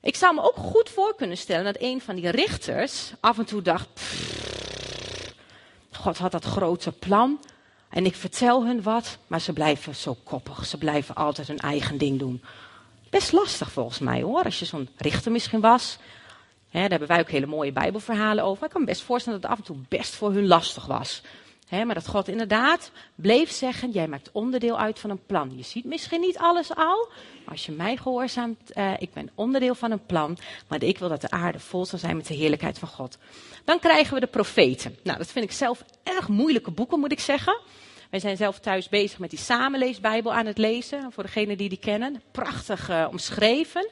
Ik 0.00 0.16
zou 0.16 0.34
me 0.34 0.42
ook 0.42 0.56
goed 0.56 0.88
voor 0.88 1.14
kunnen 1.16 1.36
stellen 1.36 1.64
dat 1.64 1.76
een 1.78 2.00
van 2.00 2.14
die 2.14 2.30
richters 2.30 3.12
af 3.20 3.38
en 3.38 3.44
toe 3.44 3.62
dacht, 3.62 3.88
God 5.90 6.18
had 6.18 6.32
dat 6.32 6.44
grote 6.44 6.92
plan 6.92 7.40
en 7.90 8.04
ik 8.04 8.14
vertel 8.14 8.64
hun 8.64 8.82
wat, 8.82 9.18
maar 9.26 9.40
ze 9.40 9.52
blijven 9.52 9.94
zo 9.94 10.16
koppig. 10.24 10.66
Ze 10.66 10.78
blijven 10.78 11.14
altijd 11.14 11.46
hun 11.48 11.58
eigen 11.58 11.98
ding 11.98 12.18
doen. 12.18 12.42
Best 13.10 13.32
lastig 13.32 13.72
volgens 13.72 13.98
mij 13.98 14.22
hoor, 14.22 14.44
als 14.44 14.58
je 14.58 14.64
zo'n 14.64 14.88
richter 14.96 15.32
misschien 15.32 15.60
was. 15.60 15.98
Daar 16.70 16.90
hebben 16.90 17.08
wij 17.08 17.18
ook 17.18 17.30
hele 17.30 17.46
mooie 17.46 17.72
Bijbelverhalen 17.72 18.44
over. 18.44 18.64
Ik 18.64 18.70
kan 18.70 18.80
me 18.80 18.86
best 18.86 19.02
voorstellen 19.02 19.40
dat 19.40 19.50
het 19.50 19.58
af 19.58 19.66
en 19.66 19.74
toe 19.74 19.84
best 19.88 20.14
voor 20.14 20.32
hun 20.32 20.46
lastig 20.46 20.86
was. 20.86 21.22
Maar 21.70 21.94
dat 21.94 22.08
God 22.08 22.28
inderdaad 22.28 22.90
bleef 23.14 23.50
zeggen: 23.50 23.90
Jij 23.90 24.08
maakt 24.08 24.30
onderdeel 24.32 24.78
uit 24.78 24.98
van 24.98 25.10
een 25.10 25.26
plan. 25.26 25.52
Je 25.56 25.62
ziet 25.62 25.84
misschien 25.84 26.20
niet 26.20 26.38
alles 26.38 26.74
al, 26.74 27.08
maar 27.44 27.54
als 27.54 27.66
je 27.66 27.72
mij 27.72 27.96
gehoorzaamt, 27.96 28.76
uh, 28.76 28.92
ik 28.98 29.12
ben 29.12 29.30
onderdeel 29.34 29.74
van 29.74 29.90
een 29.90 30.06
plan. 30.06 30.38
Maar 30.68 30.82
ik 30.82 30.98
wil 30.98 31.08
dat 31.08 31.20
de 31.20 31.30
aarde 31.30 31.58
vol 31.58 31.86
zal 31.86 31.98
zijn 31.98 32.16
met 32.16 32.26
de 32.26 32.34
heerlijkheid 32.34 32.78
van 32.78 32.88
God. 32.88 33.18
Dan 33.64 33.78
krijgen 33.78 34.14
we 34.14 34.20
de 34.20 34.26
profeten. 34.26 34.96
Nou, 35.02 35.18
dat 35.18 35.26
vind 35.26 35.44
ik 35.44 35.52
zelf 35.52 35.84
erg 36.02 36.28
moeilijke 36.28 36.70
boeken, 36.70 37.00
moet 37.00 37.12
ik 37.12 37.20
zeggen. 37.20 37.60
Wij 38.10 38.20
zijn 38.20 38.36
zelf 38.36 38.58
thuis 38.58 38.88
bezig 38.88 39.18
met 39.18 39.30
die 39.30 39.38
samenleesbijbel 39.38 40.32
aan 40.32 40.46
het 40.46 40.58
lezen. 40.58 41.12
Voor 41.12 41.22
degenen 41.22 41.56
die 41.56 41.68
die 41.68 41.78
kennen. 41.78 42.22
Prachtig 42.32 42.90
uh, 42.90 43.06
omschreven. 43.10 43.88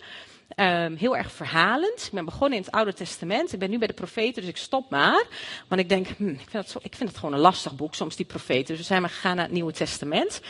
Um, 0.57 0.97
heel 0.97 1.17
erg 1.17 1.33
verhalend. 1.33 2.05
Ik 2.05 2.13
ben 2.13 2.25
begonnen 2.25 2.59
in 2.59 2.65
het 2.65 2.73
Oude 2.73 2.93
Testament. 2.93 3.53
Ik 3.53 3.59
ben 3.59 3.71
nu 3.71 3.79
bij 3.79 3.87
de 3.87 3.95
profeten, 3.95 4.43
dus 4.43 4.51
ik 4.51 4.57
stop 4.57 4.91
maar. 4.91 5.27
Want 5.69 5.81
ik 5.81 5.89
denk, 5.89 6.07
hm, 6.07 6.29
ik, 6.29 6.51
vind 6.51 6.53
het 6.53 6.71
zo, 6.71 6.79
ik 6.83 6.95
vind 6.95 7.09
het 7.09 7.19
gewoon 7.19 7.35
een 7.35 7.41
lastig 7.41 7.77
boek, 7.77 7.95
soms 7.95 8.17
die 8.17 8.27
profeten. 8.27 8.67
Dus 8.67 8.77
we 8.77 8.83
zijn 8.83 9.01
maar 9.01 9.11
gegaan 9.11 9.37
naar 9.37 9.45
het 9.45 9.55
Nieuwe 9.55 9.73
Testament. 9.73 10.41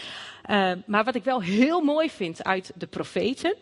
Uh, 0.51 0.73
maar 0.87 1.05
wat 1.05 1.15
ik 1.15 1.25
wel 1.25 1.43
heel 1.43 1.81
mooi 1.81 2.11
vind 2.11 2.45
uit 2.45 2.73
de 2.75 2.87
profeten, 2.87 3.55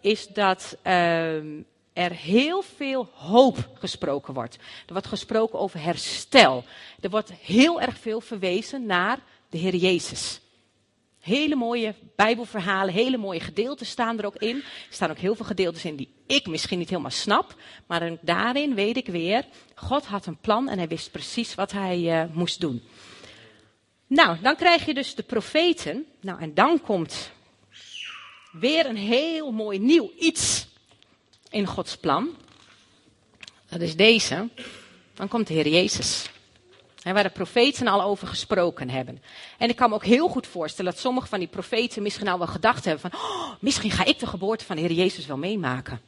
is 0.00 0.26
dat 0.26 0.76
um, 0.86 1.66
er 1.92 2.12
heel 2.12 2.62
veel 2.76 3.08
hoop 3.12 3.68
gesproken 3.74 4.34
wordt. 4.34 4.54
Er 4.86 4.92
wordt 4.92 5.06
gesproken 5.06 5.58
over 5.58 5.82
herstel. 5.82 6.64
Er 7.00 7.10
wordt 7.10 7.32
heel 7.32 7.80
erg 7.80 7.98
veel 7.98 8.20
verwezen 8.20 8.86
naar 8.86 9.18
de 9.50 9.58
Heer 9.58 9.74
Jezus. 9.74 10.40
Hele 11.20 11.56
mooie 11.56 11.94
Bijbelverhalen, 12.16 12.94
hele 12.94 13.16
mooie 13.16 13.40
gedeelten 13.40 13.86
staan 13.86 14.18
er 14.18 14.26
ook 14.26 14.36
in. 14.36 14.56
Er 14.56 14.62
staan 14.90 15.10
ook 15.10 15.18
heel 15.18 15.34
veel 15.34 15.44
gedeeltes 15.44 15.84
in 15.84 15.96
die 15.96 16.14
ik 16.26 16.46
misschien 16.46 16.78
niet 16.78 16.88
helemaal 16.88 17.10
snap. 17.10 17.54
Maar 17.86 18.16
daarin 18.20 18.74
weet 18.74 18.96
ik 18.96 19.06
weer, 19.06 19.44
God 19.74 20.04
had 20.04 20.26
een 20.26 20.38
plan 20.40 20.68
en 20.68 20.78
hij 20.78 20.88
wist 20.88 21.10
precies 21.10 21.54
wat 21.54 21.72
hij 21.72 21.98
uh, 21.98 22.34
moest 22.34 22.60
doen. 22.60 22.82
Nou, 24.06 24.36
dan 24.42 24.56
krijg 24.56 24.86
je 24.86 24.94
dus 24.94 25.14
de 25.14 25.22
profeten. 25.22 26.06
Nou, 26.20 26.40
en 26.40 26.54
dan 26.54 26.80
komt 26.80 27.30
weer 28.52 28.86
een 28.86 28.96
heel 28.96 29.50
mooi 29.52 29.78
nieuw 29.78 30.12
iets 30.18 30.66
in 31.50 31.66
Gods 31.66 31.96
plan. 31.96 32.36
Dat 33.68 33.80
is 33.80 33.96
deze. 33.96 34.48
Dan 35.14 35.28
komt 35.28 35.46
de 35.46 35.54
Heer 35.54 35.68
Jezus. 35.68 36.30
Waar 37.02 37.22
de 37.22 37.30
profeten 37.30 37.86
al 37.86 38.02
over 38.02 38.28
gesproken 38.28 38.90
hebben. 38.90 39.22
En 39.58 39.68
ik 39.68 39.76
kan 39.76 39.88
me 39.88 39.94
ook 39.94 40.04
heel 40.04 40.28
goed 40.28 40.46
voorstellen 40.46 40.92
dat 40.92 41.00
sommige 41.00 41.26
van 41.26 41.38
die 41.38 41.48
profeten 41.48 42.02
misschien 42.02 42.28
al 42.28 42.38
wel 42.38 42.46
gedacht 42.46 42.84
hebben 42.84 43.10
van, 43.10 43.20
oh, 43.20 43.52
misschien 43.60 43.90
ga 43.90 44.04
ik 44.04 44.18
de 44.18 44.26
geboorte 44.26 44.64
van 44.64 44.76
de 44.76 44.82
Heer 44.82 44.92
Jezus 44.92 45.26
wel 45.26 45.36
meemaken. 45.36 46.00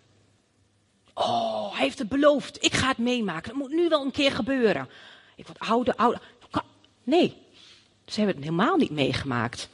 Oh, 1.14 1.72
hij 1.72 1.84
heeft 1.84 1.98
het 1.98 2.08
beloofd. 2.08 2.64
Ik 2.64 2.72
ga 2.72 2.88
het 2.88 2.98
meemaken. 2.98 3.50
Het 3.50 3.60
moet 3.60 3.70
nu 3.70 3.88
wel 3.88 4.04
een 4.04 4.10
keer 4.10 4.32
gebeuren. 4.32 4.88
Ik 5.36 5.46
word 5.46 5.58
ouder, 5.58 5.94
ouder. 5.94 6.20
Nee, 7.02 7.36
ze 8.06 8.16
hebben 8.16 8.36
het 8.36 8.44
helemaal 8.44 8.76
niet 8.76 8.90
meegemaakt. 8.90 9.68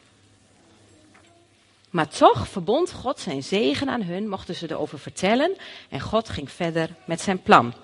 Maar 1.91 2.09
toch 2.09 2.49
verbond 2.49 2.93
God 2.93 3.21
zijn 3.21 3.43
zegen 3.43 3.89
aan 3.89 4.03
hun, 4.03 4.29
mochten 4.29 4.55
ze 4.55 4.71
erover 4.71 4.99
vertellen. 4.99 5.57
En 5.89 6.01
God 6.01 6.29
ging 6.29 6.51
verder 6.51 6.89
met 7.05 7.21
zijn 7.21 7.43
plan. 7.43 7.75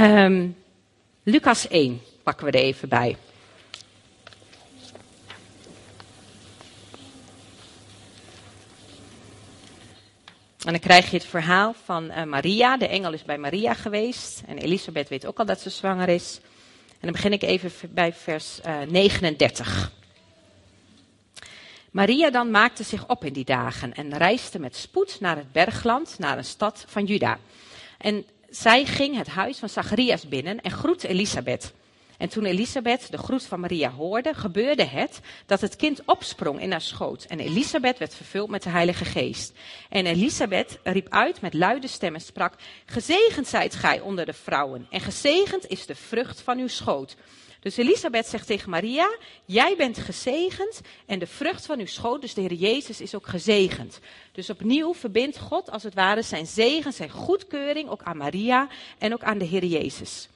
Um, 0.00 0.56
Lucas 1.22 1.68
1 1.68 2.00
pakken 2.22 2.46
we 2.46 2.52
er 2.52 2.64
even 2.64 2.88
bij. 2.88 3.16
En 10.64 10.72
dan 10.72 10.78
krijg 10.78 11.10
je 11.10 11.16
het 11.16 11.26
verhaal 11.26 11.74
van 11.84 12.04
uh, 12.04 12.22
Maria. 12.22 12.76
De 12.76 12.88
engel 12.88 13.12
is 13.12 13.22
bij 13.22 13.38
Maria 13.38 13.74
geweest. 13.74 14.42
En 14.46 14.58
Elisabeth 14.58 15.08
weet 15.08 15.26
ook 15.26 15.38
al 15.38 15.44
dat 15.44 15.60
ze 15.60 15.70
zwanger 15.70 16.08
is. 16.08 16.40
En 16.90 17.00
dan 17.00 17.12
begin 17.12 17.32
ik 17.32 17.42
even 17.42 17.72
bij 17.90 18.12
vers 18.12 18.60
uh, 18.66 18.80
39. 18.80 19.92
Maria 21.90 22.30
dan 22.30 22.50
maakte 22.50 22.82
zich 22.82 23.08
op 23.08 23.24
in 23.24 23.32
die 23.32 23.44
dagen 23.44 23.94
en 23.94 24.18
reisde 24.18 24.58
met 24.58 24.76
spoed 24.76 25.20
naar 25.20 25.36
het 25.36 25.52
bergland, 25.52 26.18
naar 26.18 26.38
een 26.38 26.44
stad 26.44 26.84
van 26.86 27.04
Juda. 27.04 27.38
En 27.98 28.24
zij 28.50 28.84
ging 28.84 29.16
het 29.16 29.28
huis 29.28 29.58
van 29.58 29.68
Zacharias 29.68 30.28
binnen 30.28 30.60
en 30.60 30.70
groette 30.70 31.08
Elisabeth. 31.08 31.72
En 32.18 32.28
toen 32.28 32.44
Elisabeth 32.44 33.10
de 33.10 33.18
groet 33.18 33.44
van 33.44 33.60
Maria 33.60 33.90
hoorde, 33.90 34.34
gebeurde 34.34 34.84
het 34.84 35.20
dat 35.46 35.60
het 35.60 35.76
kind 35.76 36.02
opsprong 36.04 36.60
in 36.60 36.70
haar 36.70 36.80
schoot. 36.80 37.24
En 37.24 37.40
Elisabeth 37.40 37.98
werd 37.98 38.14
vervuld 38.14 38.50
met 38.50 38.62
de 38.62 38.68
Heilige 38.68 39.04
Geest. 39.04 39.52
En 39.88 40.06
Elisabeth 40.06 40.78
riep 40.82 41.06
uit 41.08 41.40
met 41.40 41.54
luide 41.54 41.86
stem 41.86 42.14
en 42.14 42.20
sprak: 42.20 42.54
Gezegend 42.86 43.46
zijt 43.46 43.74
gij 43.74 44.00
onder 44.00 44.26
de 44.26 44.32
vrouwen, 44.32 44.86
en 44.90 45.00
gezegend 45.00 45.66
is 45.66 45.86
de 45.86 45.94
vrucht 45.94 46.40
van 46.40 46.58
uw 46.58 46.68
schoot. 46.68 47.16
Dus 47.60 47.76
Elisabeth 47.76 48.26
zegt 48.26 48.46
tegen 48.46 48.70
Maria, 48.70 49.16
jij 49.44 49.76
bent 49.76 49.98
gezegend 49.98 50.80
en 51.06 51.18
de 51.18 51.26
vrucht 51.26 51.66
van 51.66 51.78
uw 51.78 51.86
schoot, 51.86 52.20
dus 52.20 52.34
de 52.34 52.40
Heer 52.40 52.52
Jezus, 52.52 53.00
is 53.00 53.14
ook 53.14 53.26
gezegend. 53.26 54.00
Dus 54.32 54.50
opnieuw 54.50 54.94
verbindt 54.94 55.38
God 55.38 55.70
als 55.70 55.82
het 55.82 55.94
ware 55.94 56.22
zijn 56.22 56.46
zegen, 56.46 56.92
zijn 56.92 57.10
goedkeuring 57.10 57.88
ook 57.88 58.02
aan 58.02 58.16
Maria 58.16 58.68
en 58.98 59.12
ook 59.12 59.22
aan 59.22 59.38
de 59.38 59.44
Heer 59.44 59.64
Jezus. 59.64 60.28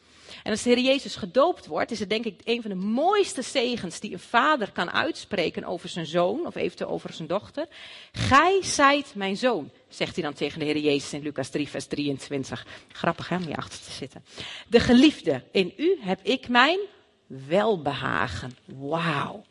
En 0.42 0.50
als 0.50 0.62
de 0.62 0.70
Heer 0.70 0.80
Jezus 0.80 1.16
gedoopt 1.16 1.66
wordt, 1.66 1.90
is 1.90 1.98
het 1.98 2.08
denk 2.08 2.24
ik 2.24 2.40
een 2.44 2.62
van 2.62 2.70
de 2.70 2.76
mooiste 2.76 3.42
zegens 3.42 4.00
die 4.00 4.12
een 4.12 4.18
vader 4.18 4.72
kan 4.72 4.90
uitspreken 4.90 5.64
over 5.64 5.88
zijn 5.88 6.06
zoon 6.06 6.46
of 6.46 6.54
eventueel 6.54 6.90
over 6.90 7.12
zijn 7.12 7.28
dochter. 7.28 7.66
Gij 8.12 8.58
zijt 8.62 9.12
mijn 9.14 9.36
zoon, 9.36 9.70
zegt 9.88 10.14
hij 10.14 10.24
dan 10.24 10.32
tegen 10.32 10.58
de 10.58 10.64
Heer 10.64 10.78
Jezus 10.78 11.12
in 11.12 11.22
Lucas 11.22 11.48
3, 11.48 11.68
vers 11.68 11.86
23. 11.86 12.66
Grappig 12.92 13.28
hè, 13.28 13.36
om 13.36 13.42
hier 13.42 13.56
achter 13.56 13.80
te 13.80 13.92
zitten. 13.92 14.24
De 14.68 14.80
geliefde, 14.80 15.42
in 15.52 15.72
u 15.76 15.98
heb 16.00 16.20
ik 16.22 16.48
mijn 16.48 16.78
welbehagen. 17.26 18.56
Wauw. 18.64 19.44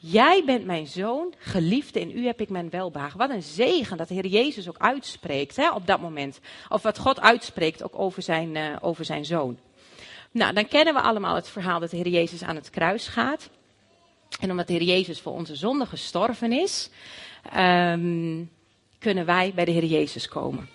Jij 0.00 0.42
bent 0.46 0.64
mijn 0.64 0.86
zoon, 0.86 1.34
geliefde, 1.38 2.00
in 2.00 2.18
u 2.18 2.26
heb 2.26 2.40
ik 2.40 2.48
mijn 2.48 2.70
welbehagen. 2.70 3.18
Wat 3.18 3.30
een 3.30 3.42
zegen 3.42 3.96
dat 3.96 4.08
de 4.08 4.14
Heer 4.14 4.26
Jezus 4.26 4.68
ook 4.68 4.78
uitspreekt 4.78 5.56
hè, 5.56 5.70
op 5.70 5.86
dat 5.86 6.00
moment. 6.00 6.40
Of 6.68 6.82
wat 6.82 6.98
God 6.98 7.20
uitspreekt 7.20 7.82
ook 7.82 7.98
over 7.98 8.22
zijn, 8.22 8.56
uh, 8.56 8.76
over 8.80 9.04
zijn 9.04 9.24
zoon. 9.24 9.58
Nou, 10.30 10.52
dan 10.52 10.68
kennen 10.68 10.94
we 10.94 11.00
allemaal 11.00 11.34
het 11.34 11.48
verhaal 11.48 11.80
dat 11.80 11.90
de 11.90 11.96
Heer 11.96 12.08
Jezus 12.08 12.42
aan 12.42 12.56
het 12.56 12.70
kruis 12.70 13.08
gaat. 13.08 13.50
En 14.40 14.50
omdat 14.50 14.66
de 14.66 14.72
Heer 14.72 14.82
Jezus 14.82 15.20
voor 15.20 15.32
onze 15.32 15.56
zonde 15.56 15.86
gestorven 15.86 16.52
is, 16.52 16.90
um, 17.56 18.50
kunnen 18.98 19.26
wij 19.26 19.52
bij 19.54 19.64
de 19.64 19.70
Heer 19.70 19.84
Jezus 19.84 20.28
komen. 20.28 20.68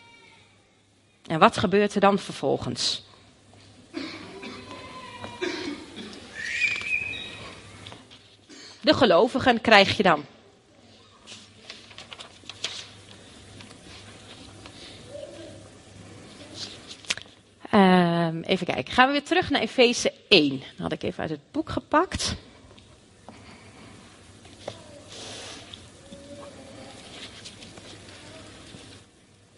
En 1.28 1.40
wat 1.40 1.58
gebeurt 1.58 1.96
er 1.96 2.02
dan 2.02 2.20
vervolgens? 2.20 3.04
De 8.84 8.94
gelovigen 8.94 9.62
krijg 9.62 9.98
je 9.98 10.04
dan. 10.04 10.26
Um, 17.74 18.42
even 18.42 18.66
kijken. 18.66 18.94
Gaan 18.94 19.06
we 19.08 19.12
weer 19.12 19.24
terug 19.24 19.50
naar 19.50 19.62
Efeze 19.62 20.14
1. 20.30 20.60
Dat 20.60 20.78
had 20.78 20.92
ik 20.92 21.04
even 21.04 21.22
uit 21.22 21.30
het 21.30 21.52
boek 21.52 21.70
gepakt. 21.70 22.36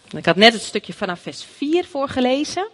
Ik 0.10 0.26
had 0.26 0.36
net 0.36 0.54
het 0.54 0.62
stukje 0.62 0.94
vanaf 0.94 1.20
vers 1.20 1.44
4 1.44 1.86
voorgelezen. 1.86 2.70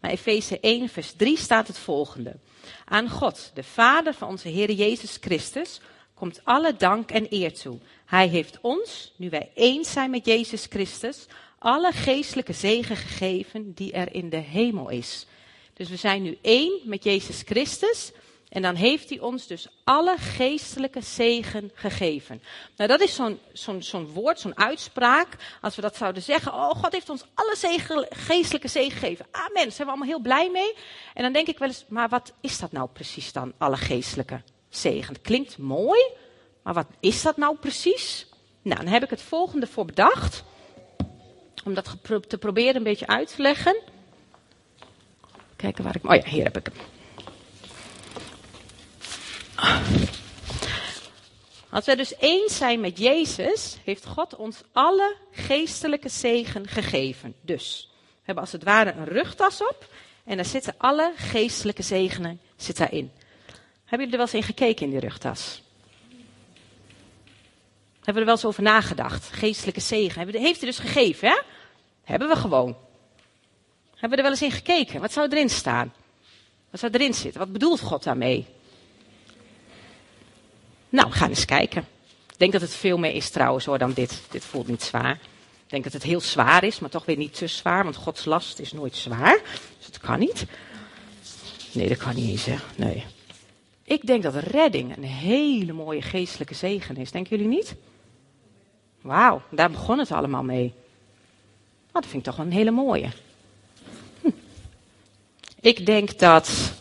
Maar 0.00 0.10
Efeze 0.10 0.60
1, 0.60 0.88
vers 0.88 1.12
3 1.12 1.38
staat 1.38 1.66
het 1.66 1.78
volgende. 1.78 2.36
Aan 2.84 3.08
God, 3.08 3.50
de 3.54 3.62
Vader 3.62 4.14
van 4.14 4.28
onze 4.28 4.48
Heer 4.48 4.70
Jezus 4.70 5.16
Christus, 5.20 5.80
komt 6.22 6.40
alle 6.44 6.76
dank 6.76 7.10
en 7.10 7.26
eer 7.30 7.52
toe. 7.52 7.78
Hij 8.04 8.28
heeft 8.28 8.58
ons, 8.60 9.12
nu 9.16 9.30
wij 9.30 9.50
eens 9.54 9.92
zijn 9.92 10.10
met 10.10 10.26
Jezus 10.26 10.66
Christus, 10.70 11.26
alle 11.58 11.92
geestelijke 11.92 12.52
zegen 12.52 12.96
gegeven 12.96 13.72
die 13.74 13.92
er 13.92 14.14
in 14.14 14.28
de 14.28 14.36
hemel 14.36 14.88
is. 14.88 15.26
Dus 15.74 15.88
we 15.88 15.96
zijn 15.96 16.22
nu 16.22 16.38
één 16.42 16.80
met 16.84 17.04
Jezus 17.04 17.42
Christus. 17.44 18.12
En 18.48 18.62
dan 18.62 18.74
heeft 18.74 19.08
hij 19.08 19.20
ons 19.20 19.46
dus 19.46 19.68
alle 19.84 20.16
geestelijke 20.16 21.00
zegen 21.00 21.70
gegeven. 21.74 22.42
Nou, 22.76 22.88
dat 22.88 23.00
is 23.00 23.20
zo'n 23.78 24.12
woord, 24.12 24.40
zo'n 24.40 24.58
uitspraak. 24.58 25.28
Als 25.60 25.76
we 25.76 25.82
dat 25.82 25.96
zouden 25.96 26.22
zeggen, 26.22 26.52
oh, 26.52 26.70
God 26.70 26.92
heeft 26.92 27.10
ons 27.10 27.24
alle 27.34 27.56
zegen, 27.56 28.06
geestelijke 28.10 28.68
zegen 28.68 28.98
gegeven. 28.98 29.26
Amen, 29.30 29.62
daar 29.62 29.72
zijn 29.72 29.86
we 29.86 29.92
allemaal 29.94 30.08
heel 30.08 30.20
blij 30.20 30.50
mee. 30.50 30.74
En 31.14 31.22
dan 31.22 31.32
denk 31.32 31.46
ik 31.46 31.58
wel 31.58 31.68
eens, 31.68 31.84
maar 31.88 32.08
wat 32.08 32.32
is 32.40 32.58
dat 32.58 32.72
nou 32.72 32.88
precies 32.92 33.32
dan, 33.32 33.52
alle 33.58 33.76
geestelijke 33.76 34.42
zegen? 34.76 35.20
Klinkt 35.22 35.58
mooi, 35.58 36.00
maar 36.62 36.74
wat 36.74 36.86
is 37.00 37.22
dat 37.22 37.36
nou 37.36 37.56
precies? 37.56 38.26
Nou, 38.62 38.80
dan 38.80 38.92
heb 38.92 39.02
ik 39.02 39.10
het 39.10 39.22
volgende 39.22 39.66
voor 39.66 39.84
bedacht. 39.84 40.44
Om 41.64 41.74
dat 41.74 41.96
te 42.28 42.38
proberen 42.38 42.76
een 42.76 42.82
beetje 42.82 43.06
uit 43.06 43.34
te 43.34 43.42
leggen. 43.42 43.76
Kijken 45.56 45.84
waar 45.84 45.96
ik. 45.96 46.04
Oh 46.04 46.14
ja, 46.14 46.24
hier 46.24 46.44
heb 46.44 46.56
ik 46.56 46.66
hem. 46.66 46.74
Als 51.70 51.84
we 51.84 51.96
dus 51.96 52.14
eens 52.18 52.56
zijn 52.56 52.80
met 52.80 52.98
Jezus, 52.98 53.76
heeft 53.84 54.06
God 54.06 54.36
ons 54.36 54.62
alle 54.72 55.16
geestelijke 55.30 56.08
zegen 56.08 56.68
gegeven. 56.68 57.34
Dus 57.40 57.88
we 58.04 58.20
hebben 58.22 58.44
als 58.44 58.52
het 58.52 58.62
ware 58.62 58.92
een 58.92 59.04
rugtas 59.04 59.62
op 59.62 59.86
en 60.24 60.36
daar 60.36 60.44
zitten 60.44 60.74
alle 60.78 61.12
geestelijke 61.16 61.82
zegenen 61.82 62.40
zit 62.56 62.76
daarin. 62.76 63.12
Hebben 63.92 64.10
jullie 64.10 64.22
er 64.22 64.32
wel 64.32 64.40
eens 64.40 64.48
in 64.48 64.54
gekeken 64.54 64.84
in 64.86 64.90
die 64.90 65.00
rugtas? 65.00 65.62
Hebben 67.94 68.14
we 68.14 68.20
er 68.20 68.24
wel 68.24 68.34
eens 68.34 68.44
over 68.44 68.62
nagedacht? 68.62 69.28
Geestelijke 69.32 69.80
zegen. 69.80 70.28
Heeft 70.28 70.60
hij 70.60 70.68
dus 70.68 70.78
gegeven, 70.78 71.28
hè? 71.28 71.40
Hebben 72.04 72.28
we 72.28 72.36
gewoon. 72.36 72.76
Hebben 73.90 74.10
we 74.10 74.16
er 74.16 74.22
wel 74.22 74.30
eens 74.30 74.42
in 74.42 74.50
gekeken? 74.50 75.00
Wat 75.00 75.12
zou 75.12 75.28
erin 75.30 75.50
staan? 75.50 75.92
Wat 76.70 76.80
zou 76.80 76.92
erin 76.92 77.14
zitten? 77.14 77.40
Wat 77.40 77.52
bedoelt 77.52 77.80
God 77.80 78.02
daarmee? 78.02 78.46
Nou, 80.88 81.08
we 81.08 81.14
gaan 81.14 81.28
eens 81.28 81.44
kijken. 81.44 81.86
Ik 82.30 82.38
denk 82.38 82.52
dat 82.52 82.60
het 82.60 82.74
veel 82.74 82.98
meer 82.98 83.14
is 83.14 83.30
trouwens 83.30 83.64
hoor 83.64 83.78
dan 83.78 83.92
dit. 83.92 84.22
Dit 84.30 84.44
voelt 84.44 84.68
niet 84.68 84.82
zwaar. 84.82 85.14
Ik 85.64 85.70
denk 85.70 85.84
dat 85.84 85.92
het 85.92 86.02
heel 86.02 86.20
zwaar 86.20 86.64
is, 86.64 86.78
maar 86.78 86.90
toch 86.90 87.04
weer 87.04 87.16
niet 87.16 87.34
te 87.34 87.46
zwaar. 87.46 87.84
Want 87.84 87.96
Gods 87.96 88.24
last 88.24 88.58
is 88.58 88.72
nooit 88.72 88.96
zwaar. 88.96 89.40
Dus 89.76 89.86
het 89.86 89.98
kan 89.98 90.18
niet. 90.18 90.44
Nee, 91.72 91.88
dat 91.88 91.98
kan 91.98 92.14
niet 92.14 92.30
eens, 92.30 92.44
hè. 92.44 92.56
Nee. 92.76 93.04
Ik 93.92 94.06
denk 94.06 94.22
dat 94.22 94.34
redding 94.34 94.96
een 94.96 95.04
hele 95.04 95.72
mooie 95.72 96.02
geestelijke 96.02 96.54
zegen 96.54 96.96
is. 96.96 97.10
Denken 97.10 97.36
jullie 97.36 97.56
niet? 97.56 97.74
Wauw, 99.00 99.42
daar 99.50 99.70
begon 99.70 99.98
het 99.98 100.10
allemaal 100.10 100.42
mee. 100.42 100.74
Oh, 101.86 101.92
dat 101.92 102.06
vind 102.06 102.16
ik 102.16 102.24
toch 102.24 102.36
wel 102.36 102.46
een 102.46 102.52
hele 102.52 102.70
mooie. 102.70 103.08
Hm. 104.20 104.30
Ik 105.60 105.86
denk 105.86 106.18
dat 106.18 106.72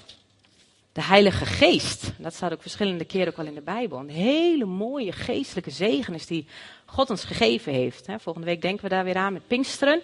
de 0.91 1.01
Heilige 1.01 1.45
Geest, 1.45 2.11
dat 2.17 2.33
staat 2.33 2.51
ook 2.51 2.61
verschillende 2.61 3.05
keren 3.05 3.27
ook 3.27 3.39
al 3.39 3.45
in 3.45 3.55
de 3.55 3.61
Bijbel, 3.61 3.99
een 3.99 4.09
hele 4.09 4.65
mooie 4.65 5.11
geestelijke 5.11 5.71
zegen 5.71 6.13
is 6.13 6.25
die 6.25 6.47
God 6.85 7.09
ons 7.09 7.23
gegeven 7.23 7.73
heeft. 7.73 8.07
Volgende 8.17 8.47
week 8.47 8.61
denken 8.61 8.83
we 8.83 8.89
daar 8.89 9.03
weer 9.03 9.17
aan 9.17 9.33
met 9.33 9.47
Pinksteren. 9.47 10.01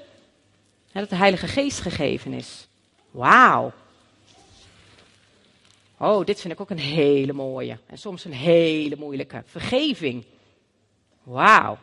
Dat 0.91 1.09
de 1.09 1.15
Heilige 1.15 1.47
Geest 1.47 1.79
gegeven 1.79 2.33
is. 2.33 2.67
Wauw. 3.11 3.73
Oh, 5.97 6.25
dit 6.25 6.41
vind 6.41 6.53
ik 6.53 6.61
ook 6.61 6.69
een 6.69 6.79
hele 6.79 7.33
mooie. 7.33 7.77
En 7.87 7.97
soms 7.97 8.25
een 8.25 8.33
hele 8.33 8.95
moeilijke. 8.95 9.43
Vergeving. 9.45 10.25
Wauw. 11.23 11.77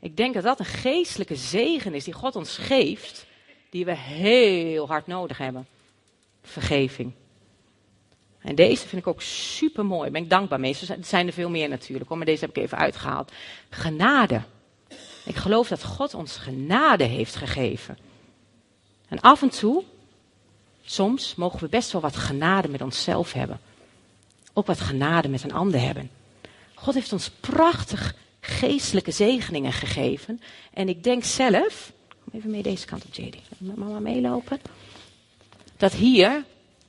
Ik 0.00 0.16
denk 0.16 0.34
dat 0.34 0.42
dat 0.42 0.58
een 0.58 0.64
geestelijke 0.64 1.36
zegen 1.36 1.94
is 1.94 2.04
die 2.04 2.14
God 2.14 2.36
ons 2.36 2.56
geeft, 2.56 3.26
die 3.70 3.84
we 3.84 3.96
heel 3.96 4.86
hard 4.86 5.06
nodig 5.06 5.38
hebben. 5.38 5.66
vergeving. 6.42 7.12
En 8.40 8.54
deze 8.54 8.88
vind 8.88 9.02
ik 9.02 9.06
ook 9.06 9.22
super 9.22 9.86
mooi. 9.86 10.10
Ben 10.10 10.22
ik 10.22 10.30
dankbaar 10.30 10.60
mee. 10.60 10.76
Er 10.88 11.04
zijn 11.04 11.26
er 11.26 11.32
veel 11.32 11.50
meer 11.50 11.68
natuurlijk, 11.68 12.10
maar 12.10 12.26
deze 12.26 12.44
heb 12.44 12.56
ik 12.56 12.62
even 12.62 12.78
uitgehaald. 12.78 13.32
Genade. 13.70 14.42
Ik 15.24 15.36
geloof 15.36 15.68
dat 15.68 15.84
God 15.84 16.14
ons 16.14 16.36
genade 16.36 17.04
heeft 17.04 17.36
gegeven. 17.36 17.98
En 19.08 19.20
af 19.20 19.42
en 19.42 19.48
toe, 19.48 19.84
soms, 20.84 21.34
mogen 21.34 21.60
we 21.60 21.68
best 21.68 21.92
wel 21.92 22.00
wat 22.00 22.16
genade 22.16 22.68
met 22.68 22.82
onszelf 22.82 23.32
hebben. 23.32 23.60
Ook 24.52 24.66
wat 24.66 24.80
genade 24.80 25.28
met 25.28 25.42
een 25.42 25.52
ander 25.52 25.80
hebben. 25.80 26.10
God 26.74 26.94
heeft 26.94 27.12
ons 27.12 27.30
prachtig 27.30 28.14
geestelijke 28.40 29.10
zegeningen 29.10 29.72
gegeven. 29.72 30.40
En 30.72 30.88
ik 30.88 31.04
denk 31.04 31.24
zelf, 31.24 31.92
kom 32.08 32.32
even 32.32 32.50
mee 32.50 32.62
deze 32.62 32.86
kant 32.86 33.04
op, 33.04 33.14
JD. 33.14 33.36
Mama 33.58 33.98
meelopen. 33.98 34.60
Dat 35.76 35.92
hier 35.92 36.44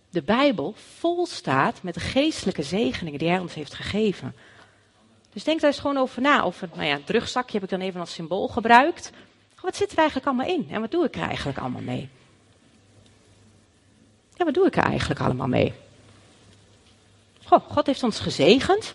de 0.10 0.22
Bijbel 0.22 0.76
vol 0.98 1.26
staat 1.26 1.84
met 1.84 1.94
de 1.94 2.00
geestelijke 2.00 2.64
zegeningen 2.64 3.20
die 3.20 3.30
Hij 3.30 3.40
ons 3.40 3.54
heeft 3.54 3.74
gegeven. 3.74 4.36
Dus 5.34 5.44
denk 5.44 5.62
daar 5.62 5.70
eens 5.70 5.80
gewoon 5.80 5.98
over 5.98 6.22
na. 6.22 6.44
Over, 6.44 6.70
nou 6.74 6.88
ja, 6.88 6.98
het 6.98 7.10
rugzakje 7.10 7.54
heb 7.54 7.64
ik 7.64 7.70
dan 7.70 7.88
even 7.88 8.00
als 8.00 8.14
symbool 8.14 8.48
gebruikt. 8.48 9.12
Wat 9.62 9.76
zit 9.76 9.92
er 9.92 9.98
eigenlijk 9.98 10.28
allemaal 10.28 10.48
in? 10.48 10.68
En 10.70 10.82
wat 10.82 10.92
doe 10.92 11.06
ik 11.06 11.16
er 11.16 11.22
eigenlijk 11.22 11.58
allemaal 11.58 11.82
mee? 11.82 12.10
Ja, 14.42 14.48
wat 14.48 14.56
doe 14.56 14.68
ik 14.68 14.76
er 14.76 14.84
eigenlijk 14.84 15.20
allemaal 15.20 15.48
mee? 15.48 15.74
Goh, 17.46 17.70
God 17.70 17.86
heeft 17.86 18.04
ons 18.04 18.20
gezegend. 18.20 18.94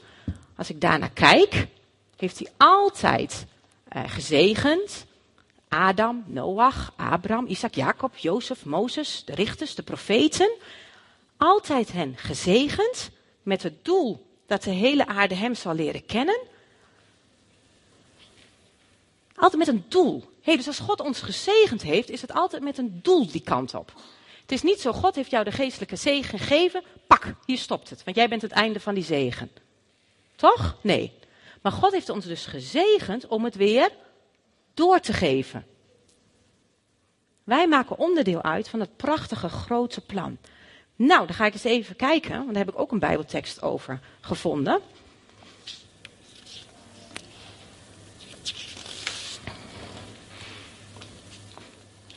Als 0.57 0.71
ik 0.71 0.81
daarnaar 0.81 1.11
kijk, 1.11 1.67
heeft 2.17 2.39
hij 2.39 2.49
altijd 2.57 3.47
uh, 3.97 4.03
gezegend. 4.07 5.07
Adam, 5.69 6.25
Noach, 6.27 6.93
Abraham, 6.97 7.47
Isaac, 7.47 7.75
Jacob, 7.75 8.17
Jozef, 8.17 8.65
Mozes, 8.65 9.23
de 9.25 9.35
richters, 9.35 9.75
de 9.75 9.83
profeten. 9.83 10.51
Altijd 11.37 11.93
hen 11.93 12.17
gezegend 12.17 13.11
met 13.43 13.63
het 13.63 13.85
doel 13.85 14.27
dat 14.47 14.63
de 14.63 14.71
hele 14.71 15.07
aarde 15.07 15.35
hem 15.35 15.55
zal 15.55 15.75
leren 15.75 16.07
kennen. 16.07 16.39
Altijd 19.35 19.67
met 19.67 19.75
een 19.75 19.85
doel. 19.89 20.25
Hey, 20.43 20.57
dus 20.57 20.67
als 20.67 20.79
God 20.79 21.01
ons 21.01 21.21
gezegend 21.21 21.83
heeft, 21.83 22.11
is 22.11 22.21
het 22.21 22.33
altijd 22.33 22.63
met 22.63 22.79
een 22.79 22.99
doel 23.03 23.31
die 23.31 23.43
kant 23.43 23.75
op. 23.75 23.93
Het 24.47 24.55
is 24.55 24.63
niet 24.63 24.81
zo, 24.81 24.93
God 24.93 25.15
heeft 25.15 25.31
jou 25.31 25.45
de 25.45 25.53
geestelijke 25.53 25.97
zegen 25.97 26.39
gegeven, 26.39 26.83
pak, 27.07 27.35
hier 27.47 27.59
stopt 27.59 27.91
het, 27.91 28.05
want 28.05 28.17
jij 28.17 28.29
bent 28.29 28.43
het 28.43 28.51
einde 28.51 28.81
van 28.81 28.95
die 28.95 29.05
zegen. 29.05 29.51
Toch? 30.37 30.77
Nee. 30.81 31.13
Maar 31.63 31.73
God 31.73 31.93
heeft 31.93 32.09
ons 32.09 32.25
dus 32.25 32.47
gezegend 32.47 33.27
om 33.27 33.45
het 33.45 33.55
weer 33.55 33.91
door 34.75 35.01
te 35.01 35.13
geven. 35.13 35.67
Wij 37.45 37.69
maken 37.69 37.99
onderdeel 37.99 38.43
uit 38.43 38.69
van 38.69 38.81
het 38.81 38.97
prachtige 38.97 39.49
grote 39.49 40.01
plan. 40.01 40.39
Nou, 40.97 41.27
dan 41.27 41.35
ga 41.35 41.47
ik 41.47 41.53
eens 41.53 41.65
even 41.65 41.97
kijken, 41.97 42.37
want 42.37 42.55
daar 42.55 42.65
heb 42.65 42.75
ik 42.75 42.81
ook 42.81 42.93
een 42.93 42.99
Bijbeltekst 42.99 43.63
over 43.63 44.01
gevonden. 44.21 44.81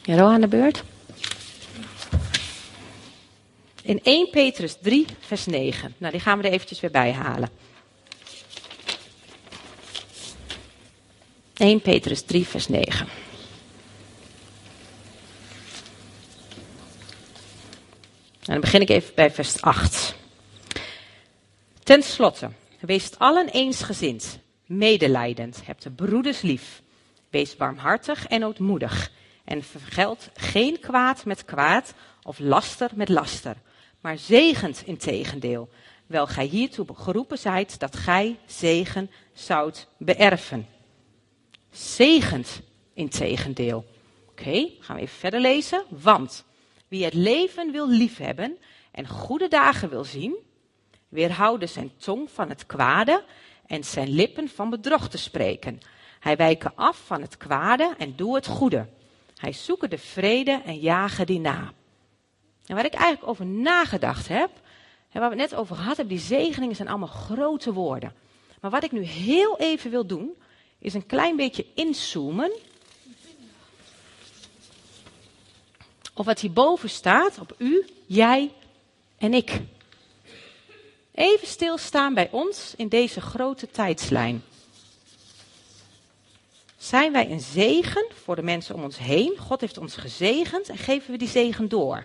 Ja, 0.02 0.24
aan 0.24 0.42
de 0.42 0.48
beurt. 0.48 0.84
In 3.84 4.00
1 4.04 4.30
Petrus 4.30 4.78
3, 4.82 5.06
vers 5.20 5.46
9. 5.46 5.96
Nou, 5.98 6.12
die 6.12 6.22
gaan 6.22 6.40
we 6.40 6.48
er 6.48 6.52
eventjes 6.52 6.80
weer 6.80 6.92
bij 6.92 7.12
halen. 7.12 7.50
1 11.54 11.82
Petrus 11.82 12.22
3, 12.22 12.48
vers 12.48 12.68
9. 12.68 13.08
En 18.40 18.56
dan 18.56 18.60
begin 18.60 18.82
ik 18.82 18.90
even 18.90 19.16
bij 19.16 19.32
vers 19.32 19.62
8. 19.62 20.16
Ten 21.84 22.04
slotte, 22.04 22.50
wees 22.80 23.18
allen 23.18 23.50
eensgezind, 23.50 24.40
medelijdend, 24.66 25.66
hebt 25.66 25.84
de 25.84 25.92
broeders 25.92 26.42
lief. 26.42 26.82
Wees 27.30 27.56
barmhartig 27.56 28.28
en 28.28 28.46
ootmoedig. 28.46 29.12
En 29.46 29.64
vergeld 29.64 30.30
geen 30.34 30.80
kwaad 30.80 31.26
met 31.26 31.46
kwaad 31.46 31.94
of 32.24 32.40
laster 32.40 32.90
met 32.94 33.10
laster, 33.10 33.56
maar 34.02 34.18
zegent 34.18 34.84
in 34.86 34.98
tegendeel. 34.98 35.70
Wel 36.06 36.28
gij 36.28 36.46
hiertoe 36.46 36.86
geroepen 36.94 37.38
zijt 37.38 37.80
dat 37.80 37.96
gij 37.96 38.40
zegen 38.46 39.12
zoudt 39.34 39.88
beërven. 39.98 40.68
Zegent 41.72 42.62
in 42.94 43.10
tegendeel. 43.10 43.86
Oké, 44.30 44.70
gaan 44.80 44.96
we 44.96 45.02
even 45.02 45.18
verder 45.18 45.40
lezen. 45.40 45.84
Want 45.90 46.46
wie 46.88 47.04
het 47.04 47.14
leven 47.14 47.72
wil 47.72 47.90
liefhebben 47.90 48.58
en 48.92 49.08
goede 49.08 49.48
dagen 49.48 49.90
wil 49.90 50.04
zien, 50.04 50.36
weerhouden 51.08 51.70
zijn 51.70 51.92
tong 51.98 52.32
van 52.32 52.50
het 52.50 52.66
kwade 52.66 53.24
en 53.66 53.84
zijn 53.84 54.10
lippen 54.10 54.50
van 54.50 54.70
bedrog 54.70 55.10
te 55.10 55.18
spreken. 55.18 55.80
Hij 56.20 56.36
wijken 56.36 56.72
af 56.76 57.02
van 57.06 57.22
het 57.22 57.38
kwade 57.38 57.94
en 57.98 58.16
doe 58.16 58.36
het 58.36 58.48
goede. 58.48 58.88
Hij 59.36 59.54
zoeken 59.54 59.90
de 59.90 59.98
vrede 59.98 60.62
en 60.66 60.80
jagen 60.80 61.26
die 61.26 61.40
na. 61.40 61.74
En 62.70 62.76
waar 62.76 62.86
ik 62.86 62.94
eigenlijk 62.94 63.32
over 63.32 63.46
nagedacht 63.46 64.28
heb, 64.28 64.50
en 65.12 65.20
waar 65.20 65.30
we 65.30 65.42
het 65.42 65.50
net 65.50 65.60
over 65.60 65.76
gehad 65.76 65.98
hebben, 65.98 66.16
die 66.16 66.26
zegeningen 66.26 66.76
zijn 66.76 66.88
allemaal 66.88 67.08
grote 67.08 67.74
woorden. 67.74 68.14
Maar 68.62 68.72
wat 68.72 68.84
ik 68.84 68.92
nu 68.92 69.02
heel 69.02 69.58
even 69.58 69.92
wil 69.92 70.06
doen, 70.06 70.34
is 70.80 70.94
een 70.94 71.06
klein 71.06 71.36
beetje 71.36 71.66
inzoomen 71.76 72.52
Of 76.20 76.26
wat 76.26 76.40
hierboven 76.40 76.90
staat 76.90 77.40
op 77.40 77.56
u, 77.58 77.86
jij 78.06 78.52
en 79.18 79.34
ik. 79.34 79.62
Even 81.12 81.48
stilstaan 81.48 82.14
bij 82.14 82.30
ons 82.32 82.74
in 82.78 82.88
deze 82.88 83.22
grote 83.22 83.70
tijdslijn. 83.72 84.44
Zijn 86.78 87.12
wij 87.12 87.32
een 87.32 87.40
zegen 87.40 88.06
voor 88.24 88.36
de 88.36 88.42
mensen 88.42 88.76
om 88.76 88.84
ons 88.84 88.98
heen? 88.98 89.38
God 89.38 89.62
heeft 89.62 89.78
ons 89.78 89.96
gezegend 89.96 90.70
en 90.70 90.78
geven 90.78 91.12
we 91.12 91.18
die 91.18 91.28
zegen 91.28 91.70
door. 91.70 92.04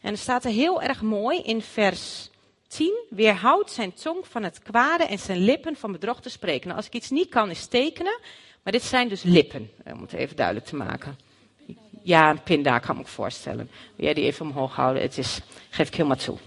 En 0.00 0.10
er 0.10 0.18
staat 0.18 0.44
er 0.44 0.50
heel 0.50 0.82
erg 0.82 1.02
mooi 1.02 1.38
in 1.38 1.62
vers 1.62 2.30
10. 2.68 3.04
Weerhoudt 3.08 3.70
zijn 3.70 3.92
tong 3.92 4.26
van 4.26 4.42
het 4.42 4.62
kwade 4.62 5.04
en 5.04 5.18
zijn 5.18 5.38
lippen 5.38 5.76
van 5.76 5.92
bedrog 5.92 6.20
te 6.20 6.30
spreken. 6.30 6.64
Nou, 6.64 6.76
als 6.76 6.86
ik 6.86 6.94
iets 6.94 7.10
niet 7.10 7.28
kan 7.28 7.50
is 7.50 7.66
tekenen, 7.66 8.18
maar 8.62 8.72
dit 8.72 8.82
zijn 8.82 9.08
dus 9.08 9.22
lippen, 9.22 9.70
om 9.84 10.00
het 10.00 10.12
even 10.12 10.36
duidelijk 10.36 10.66
te 10.66 10.76
maken. 10.76 11.18
Ja, 12.02 12.30
een 12.30 12.42
pinda 12.42 12.78
kan 12.78 12.96
ik 12.96 13.02
me 13.02 13.08
voorstellen. 13.08 13.70
Wil 13.96 14.04
jij 14.04 14.14
die 14.14 14.24
even 14.24 14.46
omhoog 14.46 14.74
houden? 14.74 15.02
Het 15.02 15.18
is, 15.18 15.40
geef 15.70 15.88
ik 15.88 15.94
helemaal 15.94 16.16
toe. 16.16 16.38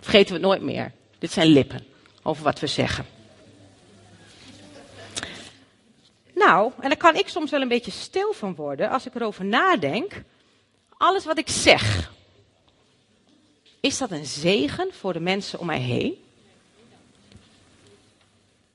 Vergeten 0.00 0.28
we 0.28 0.32
het 0.32 0.42
nooit 0.42 0.62
meer. 0.62 0.92
Dit 1.18 1.32
zijn 1.32 1.48
lippen 1.48 1.86
over 2.22 2.44
wat 2.44 2.60
we 2.60 2.66
zeggen. 2.66 3.06
Nou, 6.34 6.72
en 6.80 6.88
daar 6.88 6.98
kan 6.98 7.14
ik 7.14 7.28
soms 7.28 7.50
wel 7.50 7.60
een 7.60 7.68
beetje 7.68 7.90
stil 7.90 8.32
van 8.32 8.54
worden 8.54 8.90
als 8.90 9.06
ik 9.06 9.14
erover 9.14 9.44
nadenk. 9.44 10.22
Alles 10.96 11.24
wat 11.24 11.38
ik 11.38 11.48
zeg, 11.48 12.10
is 13.86 13.98
dat 13.98 14.10
een 14.10 14.26
zegen 14.26 14.88
voor 14.92 15.12
de 15.12 15.20
mensen 15.20 15.58
om 15.58 15.66
mij 15.66 15.80
heen? 15.80 16.14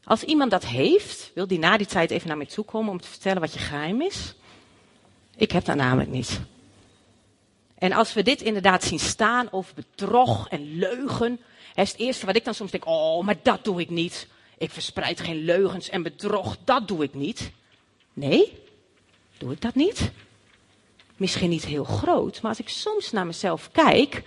Als 0.04 0.24
iemand 0.24 0.52
dat 0.52 0.66
heeft, 0.66 1.32
wil 1.34 1.48
die 1.48 1.60
na 1.60 1.78
die 1.78 1.88
tijd 1.88 2.12
even 2.12 2.28
naar 2.28 2.38
mij 2.38 2.46
toe 2.46 2.66
komen 2.66 2.92
om 2.92 3.02
te 3.02 3.08
vertellen 3.08 3.42
wat 3.42 3.54
je 3.54 3.60
geheim 3.60 4.02
is? 4.02 4.34
Ik 5.36 5.52
heb 5.52 5.66
dat 5.66 5.76
namelijk 5.76 6.10
niet. 6.10 6.40
En 7.78 7.92
als 7.92 8.14
we 8.14 8.24
dit 8.24 8.42
inderdaad 8.42 8.84
zien 8.84 9.00
staan 9.00 9.52
over 9.52 9.74
bedrog 9.76 10.50
en 10.50 10.78
leugen, 10.78 11.40
is 11.76 11.92
het 11.92 12.00
eerste 12.00 12.26
wat 12.26 12.36
ik 12.36 12.46
dan 12.46 12.54
soms 12.54 12.72
denk, 12.72 12.86
oh, 12.86 13.24
maar 13.24 13.38
dat 13.42 13.64
doe 13.64 13.82
ik 13.82 13.90
niet. 13.90 14.28
Ik 14.58 14.72
verspreid 14.72 15.20
geen 15.20 15.44
leugens 15.44 15.90
en 15.90 16.04
bedrog, 16.04 16.58
dat 16.64 16.88
doe 16.88 17.04
ik 17.04 17.14
niet. 17.14 17.52
Nee, 18.14 18.58
doe 19.38 19.52
ik 19.52 19.62
dat 19.62 19.76
niet? 19.76 20.12
Misschien 21.16 21.50
niet 21.50 21.66
heel 21.66 21.84
groot, 21.84 22.42
maar 22.42 22.52
als 22.52 22.60
ik 22.60 22.70
soms 22.70 23.12
naar 23.12 23.26
mezelf 23.26 23.72
kijk, 23.72 24.24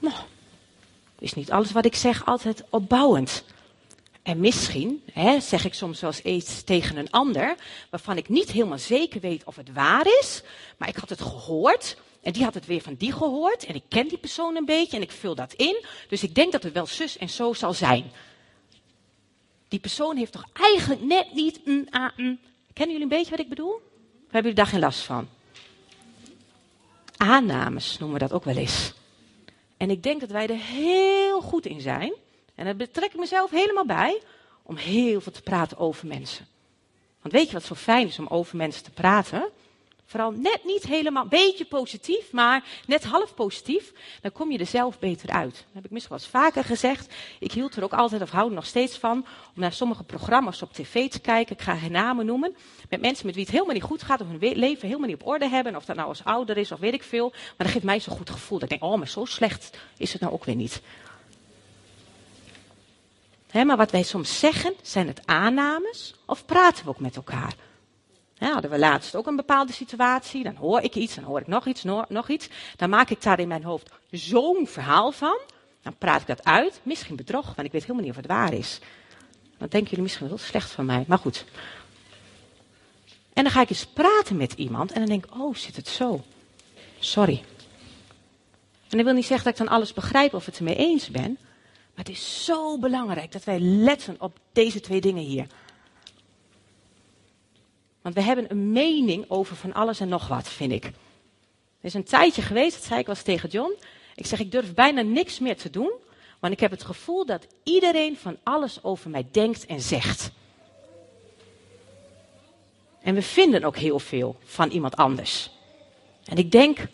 nou, 0.00 0.14
is 1.18 1.34
niet 1.34 1.50
alles 1.50 1.72
wat 1.72 1.84
ik 1.84 1.94
zeg 1.94 2.26
altijd 2.26 2.64
opbouwend. 2.70 3.44
En 4.22 4.40
misschien 4.40 5.02
hè, 5.12 5.40
zeg 5.40 5.64
ik 5.64 5.74
soms 5.74 6.00
wel 6.00 6.12
eens 6.22 6.62
tegen 6.62 6.96
een 6.96 7.10
ander, 7.10 7.56
waarvan 7.90 8.16
ik 8.16 8.28
niet 8.28 8.50
helemaal 8.50 8.78
zeker 8.78 9.20
weet 9.20 9.44
of 9.44 9.56
het 9.56 9.72
waar 9.72 10.06
is, 10.20 10.42
maar 10.76 10.88
ik 10.88 10.96
had 10.96 11.08
het 11.08 11.20
gehoord. 11.20 11.96
En 12.22 12.32
die 12.32 12.44
had 12.44 12.54
het 12.54 12.66
weer 12.66 12.80
van 12.80 12.94
die 12.94 13.12
gehoord. 13.12 13.66
En 13.66 13.74
ik 13.74 13.82
ken 13.88 14.08
die 14.08 14.18
persoon 14.18 14.56
een 14.56 14.64
beetje 14.64 14.96
en 14.96 15.02
ik 15.02 15.10
vul 15.10 15.34
dat 15.34 15.52
in. 15.52 15.84
Dus 16.08 16.22
ik 16.22 16.34
denk 16.34 16.52
dat 16.52 16.62
het 16.62 16.72
wel 16.72 16.86
zus 16.86 17.18
en 17.18 17.28
zo 17.28 17.52
zal 17.52 17.72
zijn. 17.72 18.10
Die 19.68 19.80
persoon 19.80 20.16
heeft 20.16 20.32
toch 20.32 20.44
eigenlijk 20.52 21.02
net 21.02 21.34
niet. 21.34 21.60
Kennen 21.62 22.36
jullie 22.74 23.02
een 23.02 23.08
beetje 23.08 23.30
wat 23.30 23.40
ik 23.40 23.48
bedoel? 23.48 23.74
Of 23.74 24.32
hebben 24.32 24.42
jullie 24.42 24.54
daar 24.54 24.66
geen 24.66 24.80
last 24.80 25.00
van? 25.00 25.28
Aannames 27.16 27.98
noemen 27.98 28.18
we 28.18 28.26
dat 28.26 28.32
ook 28.36 28.44
wel 28.44 28.56
eens. 28.56 28.92
En 29.76 29.90
ik 29.90 30.02
denk 30.02 30.20
dat 30.20 30.30
wij 30.30 30.46
er 30.46 30.58
heel 30.58 31.40
goed 31.40 31.66
in 31.66 31.80
zijn 31.80 32.14
en 32.54 32.64
daar 32.64 32.76
betrek 32.76 33.12
ik 33.12 33.18
mezelf 33.18 33.50
helemaal 33.50 33.86
bij 33.86 34.22
om 34.62 34.76
heel 34.76 35.20
veel 35.20 35.32
te 35.32 35.42
praten 35.42 35.78
over 35.78 36.06
mensen. 36.06 36.46
Want 37.22 37.34
weet 37.34 37.46
je 37.46 37.52
wat 37.52 37.64
zo 37.64 37.74
fijn 37.74 38.06
is 38.06 38.18
om 38.18 38.26
over 38.26 38.56
mensen 38.56 38.84
te 38.84 38.90
praten? 38.90 39.50
Vooral 40.06 40.30
net 40.30 40.60
niet 40.64 40.82
helemaal, 40.82 41.22
een 41.22 41.28
beetje 41.28 41.64
positief, 41.64 42.32
maar 42.32 42.64
net 42.86 43.04
half 43.04 43.34
positief, 43.34 43.92
dan 44.20 44.32
kom 44.32 44.50
je 44.50 44.58
er 44.58 44.66
zelf 44.66 44.98
beter 44.98 45.30
uit. 45.30 45.54
Dat 45.54 45.64
heb 45.72 45.84
ik 45.84 45.90
misschien 45.90 46.16
wel 46.16 46.24
eens 46.24 46.34
vaker 46.36 46.64
gezegd. 46.64 47.14
Ik 47.38 47.52
hield 47.52 47.76
er 47.76 47.84
ook 47.84 47.92
altijd, 47.92 48.22
of 48.22 48.30
hou 48.30 48.48
er 48.48 48.54
nog 48.54 48.66
steeds 48.66 48.98
van, 48.98 49.26
om 49.54 49.60
naar 49.60 49.72
sommige 49.72 50.04
programma's 50.04 50.62
op 50.62 50.72
tv 50.72 51.10
te 51.10 51.20
kijken. 51.20 51.56
Ik 51.56 51.62
ga 51.62 51.74
geen 51.74 51.92
namen 51.92 52.26
noemen. 52.26 52.56
Met 52.88 53.00
mensen 53.00 53.26
met 53.26 53.34
wie 53.34 53.44
het 53.44 53.52
helemaal 53.52 53.74
niet 53.74 53.82
goed 53.82 54.02
gaat, 54.02 54.20
of 54.20 54.26
hun 54.26 54.58
leven 54.58 54.86
helemaal 54.88 55.08
niet 55.08 55.20
op 55.20 55.26
orde 55.26 55.48
hebben, 55.48 55.76
of 55.76 55.84
dat 55.84 55.96
nou 55.96 56.08
als 56.08 56.24
ouder 56.24 56.56
is 56.56 56.72
of 56.72 56.78
weet 56.78 56.94
ik 56.94 57.02
veel. 57.02 57.28
Maar 57.30 57.54
dat 57.56 57.70
geeft 57.70 57.84
mij 57.84 58.00
zo'n 58.00 58.16
goed 58.16 58.30
gevoel. 58.30 58.58
Dat 58.58 58.72
ik 58.72 58.78
denk, 58.78 58.92
oh, 58.92 58.98
maar 58.98 59.08
zo 59.08 59.24
slecht 59.24 59.78
is 59.96 60.12
het 60.12 60.20
nou 60.20 60.32
ook 60.32 60.44
weer 60.44 60.54
niet. 60.54 60.82
maar 63.52 63.76
wat 63.76 63.90
wij 63.90 64.02
soms 64.02 64.38
zeggen, 64.38 64.74
zijn 64.82 65.06
het 65.06 65.20
aannames 65.24 66.14
of 66.26 66.44
praten 66.44 66.84
we 66.84 66.90
ook 66.90 67.00
met 67.00 67.16
elkaar? 67.16 67.54
Hadden 68.38 68.70
we 68.70 68.78
laatst 68.78 69.14
ook 69.14 69.26
een 69.26 69.36
bepaalde 69.36 69.72
situatie, 69.72 70.42
dan 70.42 70.54
hoor 70.54 70.80
ik 70.80 70.94
iets, 70.94 71.14
dan 71.14 71.24
hoor 71.24 71.40
ik 71.40 71.46
nog 71.46 71.66
iets, 71.66 71.84
nog 72.08 72.28
iets. 72.28 72.48
Dan 72.76 72.90
maak 72.90 73.10
ik 73.10 73.22
daar 73.22 73.38
in 73.38 73.48
mijn 73.48 73.64
hoofd 73.64 73.90
zo'n 74.10 74.66
verhaal 74.66 75.12
van. 75.12 75.38
Dan 75.82 75.96
praat 75.98 76.20
ik 76.20 76.26
dat 76.26 76.44
uit, 76.44 76.80
misschien 76.82 77.16
bedrog, 77.16 77.44
want 77.44 77.66
ik 77.66 77.72
weet 77.72 77.82
helemaal 77.82 78.02
niet 78.02 78.10
of 78.10 78.16
het 78.16 78.26
waar 78.26 78.52
is. 78.52 78.80
Dan 79.58 79.68
denken 79.68 79.88
jullie 79.88 80.02
misschien 80.02 80.28
wel 80.28 80.38
slecht 80.38 80.70
van 80.70 80.84
mij, 80.84 81.04
maar 81.08 81.18
goed. 81.18 81.44
En 83.32 83.42
dan 83.42 83.52
ga 83.52 83.60
ik 83.60 83.70
eens 83.70 83.86
praten 83.86 84.36
met 84.36 84.52
iemand 84.52 84.92
en 84.92 84.98
dan 84.98 85.08
denk 85.08 85.24
ik, 85.24 85.34
oh, 85.34 85.54
zit 85.54 85.76
het 85.76 85.88
zo? 85.88 86.24
Sorry. 86.98 87.42
En 88.88 88.96
dat 88.96 89.04
wil 89.04 89.14
niet 89.14 89.26
zeggen 89.26 89.44
dat 89.44 89.60
ik 89.60 89.66
dan 89.66 89.76
alles 89.76 89.92
begrijp 89.92 90.34
of 90.34 90.46
het 90.46 90.58
ermee 90.58 90.76
eens 90.76 91.10
ben. 91.10 91.38
Maar 91.94 92.04
het 92.04 92.08
is 92.08 92.44
zo 92.44 92.78
belangrijk 92.78 93.32
dat 93.32 93.44
wij 93.44 93.60
letten 93.60 94.16
op 94.18 94.38
deze 94.52 94.80
twee 94.80 95.00
dingen 95.00 95.22
hier. 95.22 95.46
Want 98.06 98.18
we 98.18 98.24
hebben 98.24 98.50
een 98.50 98.72
mening 98.72 99.24
over 99.28 99.56
van 99.56 99.72
alles 99.72 100.00
en 100.00 100.08
nog 100.08 100.28
wat, 100.28 100.48
vind 100.48 100.72
ik. 100.72 100.84
Er 100.84 100.92
is 101.80 101.94
een 101.94 102.04
tijdje 102.04 102.42
geweest, 102.42 102.74
dat 102.74 102.84
zei 102.84 103.00
ik 103.00 103.06
wel 103.06 103.14
eens 103.14 103.24
tegen 103.24 103.48
John. 103.48 103.74
Ik 104.14 104.26
zeg, 104.26 104.40
ik 104.40 104.50
durf 104.50 104.74
bijna 104.74 105.02
niks 105.02 105.38
meer 105.38 105.56
te 105.56 105.70
doen. 105.70 105.92
Want 106.38 106.52
ik 106.52 106.60
heb 106.60 106.70
het 106.70 106.84
gevoel 106.84 107.26
dat 107.26 107.46
iedereen 107.62 108.16
van 108.16 108.36
alles 108.42 108.84
over 108.84 109.10
mij 109.10 109.26
denkt 109.30 109.66
en 109.66 109.80
zegt. 109.80 110.30
En 113.00 113.14
we 113.14 113.22
vinden 113.22 113.64
ook 113.64 113.76
heel 113.76 113.98
veel 113.98 114.36
van 114.44 114.70
iemand 114.70 114.96
anders. 114.96 115.50
En 116.24 116.36
ik 116.36 116.50
denk, 116.50 116.86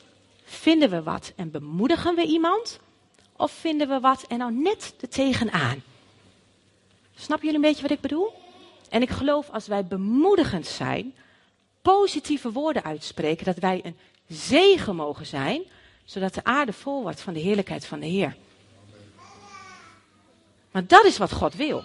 vinden 0.44 0.90
we 0.90 1.02
wat 1.02 1.32
en 1.36 1.50
bemoedigen 1.50 2.14
we 2.14 2.24
iemand? 2.24 2.78
Of 3.36 3.52
vinden 3.52 3.88
we 3.88 4.00
wat 4.00 4.24
en 4.28 4.38
nou 4.38 4.52
net 4.52 4.94
er 5.00 5.08
tegenaan? 5.08 5.82
Snap 7.14 7.40
jullie 7.40 7.56
een 7.56 7.62
beetje 7.62 7.82
wat 7.82 7.90
ik 7.90 8.00
bedoel? 8.00 8.41
En 8.92 9.02
ik 9.02 9.10
geloof 9.10 9.50
als 9.50 9.66
wij 9.66 9.84
bemoedigend 9.84 10.66
zijn, 10.66 11.14
positieve 11.82 12.52
woorden 12.52 12.84
uitspreken, 12.84 13.44
dat 13.44 13.58
wij 13.58 13.80
een 13.84 13.96
zegen 14.28 14.96
mogen 14.96 15.26
zijn, 15.26 15.62
zodat 16.04 16.34
de 16.34 16.44
aarde 16.44 16.72
vol 16.72 17.02
wordt 17.02 17.20
van 17.20 17.32
de 17.32 17.40
heerlijkheid 17.40 17.86
van 17.86 18.00
de 18.00 18.06
Heer. 18.06 18.36
Maar 20.70 20.86
dat 20.86 21.04
is 21.04 21.18
wat 21.18 21.32
God 21.32 21.54
wil. 21.54 21.84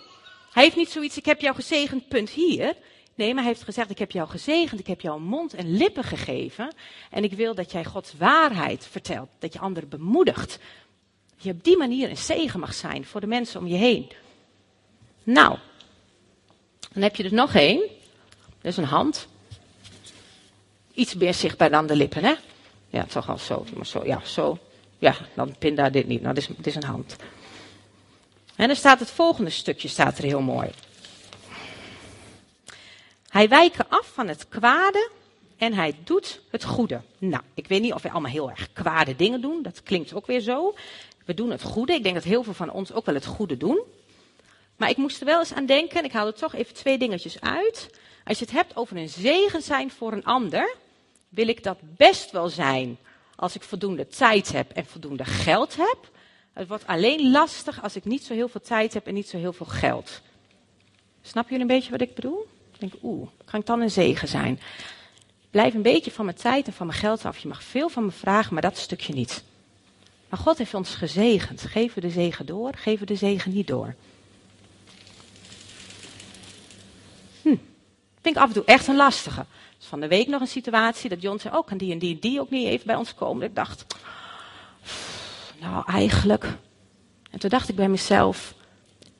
Hij 0.51 0.63
heeft 0.63 0.75
niet 0.75 0.89
zoiets, 0.89 1.17
ik 1.17 1.25
heb 1.25 1.41
jou 1.41 1.55
gezegend, 1.55 2.07
punt 2.07 2.29
hier. 2.29 2.75
Nee, 3.15 3.33
maar 3.33 3.43
hij 3.43 3.51
heeft 3.51 3.63
gezegd, 3.63 3.89
ik 3.89 3.99
heb 3.99 4.11
jou 4.11 4.29
gezegend, 4.29 4.79
ik 4.79 4.87
heb 4.87 5.01
jou 5.01 5.21
mond 5.21 5.53
en 5.53 5.77
lippen 5.77 6.03
gegeven. 6.03 6.73
En 7.09 7.23
ik 7.23 7.33
wil 7.33 7.55
dat 7.55 7.71
jij 7.71 7.85
Gods 7.85 8.13
waarheid 8.17 8.87
vertelt, 8.91 9.29
dat 9.39 9.53
je 9.53 9.59
anderen 9.59 9.89
bemoedigt. 9.89 10.59
Dat 11.35 11.43
je 11.43 11.51
op 11.51 11.63
die 11.63 11.77
manier 11.77 12.09
een 12.09 12.17
zegen 12.17 12.59
mag 12.59 12.73
zijn 12.73 13.05
voor 13.05 13.21
de 13.21 13.27
mensen 13.27 13.59
om 13.59 13.67
je 13.67 13.75
heen. 13.75 14.11
Nou, 15.23 15.57
dan 16.97 17.05
heb 17.05 17.15
je 17.15 17.23
er 17.23 17.33
nog 17.33 17.55
één. 17.55 17.79
Dat 18.61 18.71
is 18.71 18.77
een 18.77 18.83
hand. 18.83 19.27
Iets 20.93 21.15
meer 21.15 21.33
zichtbaar 21.33 21.69
dan 21.69 21.87
de 21.87 21.95
lippen, 21.95 22.23
hè? 22.23 22.33
Ja, 22.89 23.03
toch 23.03 23.25
wel 23.25 23.37
zo. 23.37 23.65
Maar 23.75 23.85
zo, 23.85 24.05
ja, 24.05 24.21
zo. 24.25 24.57
Ja, 24.97 25.15
dan 25.33 25.55
pinda 25.59 25.89
dit 25.89 26.07
niet. 26.07 26.21
Nou, 26.21 26.33
dit 26.33 26.67
is, 26.67 26.75
een 26.75 26.83
hand. 26.83 27.15
En 28.55 28.67
dan 28.67 28.75
staat 28.75 28.99
het 28.99 29.11
volgende 29.11 29.49
stukje, 29.49 29.87
staat 29.87 30.17
er 30.17 30.23
heel 30.23 30.41
mooi. 30.41 30.69
Hij 33.29 33.49
wijkt 33.49 33.89
af 33.89 34.11
van 34.13 34.27
het 34.27 34.47
kwade 34.47 35.09
en 35.57 35.73
hij 35.73 35.95
doet 36.03 36.41
het 36.49 36.63
goede. 36.63 37.01
Nou, 37.17 37.43
ik 37.53 37.67
weet 37.67 37.81
niet 37.81 37.93
of 37.93 38.01
wij 38.01 38.11
allemaal 38.11 38.31
heel 38.31 38.49
erg 38.49 38.73
kwade 38.73 39.15
dingen 39.15 39.41
doen. 39.41 39.61
Dat 39.61 39.83
klinkt 39.83 40.13
ook 40.13 40.27
weer 40.27 40.41
zo. 40.41 40.75
We 41.25 41.33
doen 41.33 41.51
het 41.51 41.63
goede. 41.63 41.93
Ik 41.93 42.03
denk 42.03 42.15
dat 42.15 42.23
heel 42.23 42.43
veel 42.43 42.53
van 42.53 42.71
ons 42.71 42.93
ook 42.93 43.05
wel 43.05 43.15
het 43.15 43.25
goede 43.25 43.57
doen. 43.57 43.83
Maar 44.77 44.89
ik 44.89 44.97
moest 44.97 45.19
er 45.19 45.25
wel 45.25 45.39
eens 45.39 45.53
aan 45.53 45.65
denken, 45.65 46.03
ik 46.03 46.11
haal 46.11 46.27
er 46.27 46.33
toch 46.33 46.55
even 46.55 46.73
twee 46.73 46.97
dingetjes 46.97 47.41
uit. 47.41 47.89
Als 48.23 48.39
je 48.39 48.45
het 48.45 48.53
hebt 48.53 48.75
over 48.75 48.97
een 48.97 49.09
zegen 49.09 49.61
zijn 49.61 49.91
voor 49.91 50.11
een 50.11 50.25
ander, 50.25 50.75
wil 51.29 51.47
ik 51.47 51.63
dat 51.63 51.77
best 51.81 52.31
wel 52.31 52.49
zijn 52.49 52.97
als 53.35 53.55
ik 53.55 53.61
voldoende 53.61 54.07
tijd 54.07 54.51
heb 54.51 54.71
en 54.71 54.85
voldoende 54.85 55.25
geld 55.25 55.75
heb. 55.75 56.11
Het 56.53 56.67
wordt 56.67 56.87
alleen 56.87 57.31
lastig 57.31 57.83
als 57.83 57.95
ik 57.95 58.05
niet 58.05 58.23
zo 58.23 58.33
heel 58.33 58.47
veel 58.47 58.61
tijd 58.61 58.93
heb 58.93 59.07
en 59.07 59.13
niet 59.13 59.29
zo 59.29 59.37
heel 59.37 59.53
veel 59.53 59.65
geld. 59.65 60.21
Snap 61.21 61.45
jullie 61.49 61.61
een 61.61 61.67
beetje 61.67 61.91
wat 61.91 62.01
ik 62.01 62.15
bedoel? 62.15 62.47
Ik 62.73 62.79
denk, 62.79 62.93
oeh, 63.03 63.27
kan 63.45 63.59
ik 63.59 63.65
dan 63.65 63.81
een 63.81 63.91
zegen 63.91 64.27
zijn? 64.27 64.59
Blijf 65.49 65.73
een 65.73 65.81
beetje 65.81 66.11
van 66.11 66.25
mijn 66.25 66.37
tijd 66.37 66.67
en 66.67 66.73
van 66.73 66.87
mijn 66.87 66.99
geld 66.99 67.25
af. 67.25 67.37
Je 67.37 67.47
mag 67.47 67.63
veel 67.63 67.89
van 67.89 68.05
me 68.05 68.11
vragen, 68.11 68.53
maar 68.53 68.61
dat 68.61 68.77
stukje 68.77 69.13
niet. 69.13 69.43
Maar 70.29 70.39
God 70.39 70.57
heeft 70.57 70.73
ons 70.73 70.95
gezegend. 70.95 71.61
Geven 71.61 72.01
we 72.01 72.07
de 72.07 72.13
zegen 72.13 72.45
door, 72.45 72.73
geven 72.75 72.99
we 72.99 73.13
de 73.13 73.19
zegen 73.19 73.53
niet 73.53 73.67
door. 73.67 73.95
Vind 78.27 78.39
ik 78.39 78.45
af 78.45 78.55
en 78.55 78.63
toe 78.63 78.73
echt 78.75 78.87
een 78.87 78.95
lastige. 78.95 79.45
Dus 79.77 79.87
van 79.87 79.99
de 79.99 80.07
week 80.07 80.27
nog 80.27 80.41
een 80.41 80.47
situatie 80.47 81.09
dat 81.09 81.21
John 81.21 81.37
zei, 81.37 81.55
oh, 81.55 81.65
kan 81.67 81.77
die 81.77 81.91
en 81.91 81.99
die 81.99 82.13
en 82.13 82.19
die 82.19 82.39
ook 82.39 82.49
niet 82.49 82.67
even 82.67 82.87
bij 82.87 82.95
ons 82.95 83.15
komen? 83.15 83.47
Ik 83.47 83.55
dacht, 83.55 83.85
nou 85.59 85.83
eigenlijk. 85.87 86.45
En 87.31 87.39
toen 87.39 87.49
dacht 87.49 87.69
ik 87.69 87.75
bij 87.75 87.89
mezelf, 87.89 88.53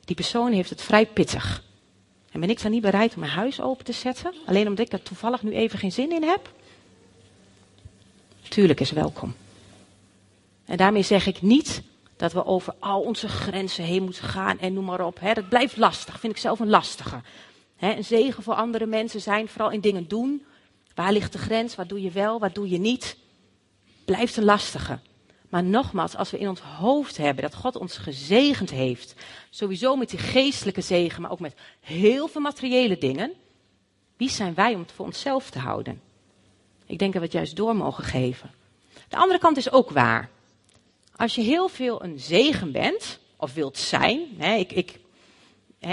die 0.06 0.16
persoon 0.16 0.52
heeft 0.52 0.70
het 0.70 0.82
vrij 0.82 1.06
pittig. 1.06 1.64
En 2.32 2.40
ben 2.40 2.50
ik 2.50 2.62
dan 2.62 2.72
niet 2.72 2.82
bereid 2.82 3.14
om 3.14 3.20
mijn 3.20 3.32
huis 3.32 3.62
open 3.62 3.86
te 3.86 3.92
zetten? 3.92 4.34
Alleen 4.46 4.68
omdat 4.68 4.86
ik 4.86 4.92
er 4.92 5.04
toevallig 5.04 5.44
nu 5.44 5.52
even 5.52 5.80
geen 5.80 5.92
zin 5.92 6.12
in 6.12 6.24
heb? 6.24 6.52
Tuurlijk 8.50 8.80
is 8.80 8.92
welkom. 8.92 9.36
En 10.66 10.78
daarmee 10.78 11.04
zeg 11.04 11.26
ik 11.26 11.42
niet 11.42 11.82
dat 12.18 12.34
we 12.34 12.46
over 12.46 12.74
al 12.80 13.02
onze 13.02 13.28
grenzen 13.28 13.84
heen 13.84 14.04
moeten 14.04 14.24
gaan 14.24 14.60
en 14.60 14.74
noem 14.74 14.86
maar 14.86 15.06
op. 15.06 15.20
Hè. 15.20 15.34
Dat 15.34 15.50
blijft 15.50 15.78
lastig, 15.78 16.20
vind 16.20 16.34
ik 16.34 16.40
zelf 16.40 16.60
een 16.60 16.70
lastige. 16.70 17.22
Een 17.80 18.04
zegen 18.04 18.44
voor 18.44 18.54
andere 18.54 18.86
mensen 18.86 19.22
zijn, 19.22 19.48
vooral 19.48 19.72
in 19.72 19.80
dingen 19.80 20.08
doen. 20.08 20.46
Waar 20.96 21.12
ligt 21.12 21.32
de 21.32 21.38
grens? 21.38 21.76
Wat 21.76 21.90
doe 21.90 22.02
je 22.02 22.12
wel? 22.12 22.40
Wat 22.40 22.56
doe 22.56 22.70
je 22.70 22.78
niet? 22.78 23.18
Blijft 24.06 24.38
een 24.38 24.44
lastige. 24.44 25.00
Maar 25.50 25.64
nogmaals, 25.64 26.16
als 26.16 26.32
we 26.32 26.40
in 26.40 26.50
ons 26.50 26.60
hoofd 26.60 27.18
hebben 27.18 27.44
dat 27.44 27.56
God 27.56 27.76
ons 27.76 27.98
gezegend 27.98 28.70
heeft, 28.70 29.16
sowieso 29.50 29.96
met 29.96 30.10
die 30.10 30.20
geestelijke 30.20 30.82
zegen, 30.82 31.22
maar 31.22 31.32
ook 31.32 31.40
met 31.40 31.56
heel 31.80 32.28
veel 32.28 32.42
materiële 32.42 32.98
dingen, 32.98 33.34
wie 34.18 34.30
zijn 34.30 34.54
wij 34.54 34.74
om 34.74 34.82
het 34.82 34.92
voor 34.92 35.06
onszelf 35.06 35.50
te 35.50 35.60
houden? 35.60 36.02
Ik 36.86 37.00
denk 37.00 37.14
dat 37.14 37.22
we 37.22 37.28
het 37.28 37.38
juist 37.38 37.56
door 37.56 37.76
mogen 37.76 38.04
geven. 38.04 38.52
De 39.10 39.18
andere 39.18 39.40
kant 39.40 39.58
is 39.58 39.72
ook 39.72 39.90
waar. 39.90 40.30
Als 41.16 41.36
je 41.36 41.42
heel 41.42 41.68
veel 41.68 42.04
een 42.04 42.20
zegen 42.20 42.72
bent, 42.72 43.20
of 43.38 43.54
wilt 43.54 43.78
zijn, 43.78 44.28
hè, 44.38 44.56
ik, 44.56 44.72
ik, 44.72 45.00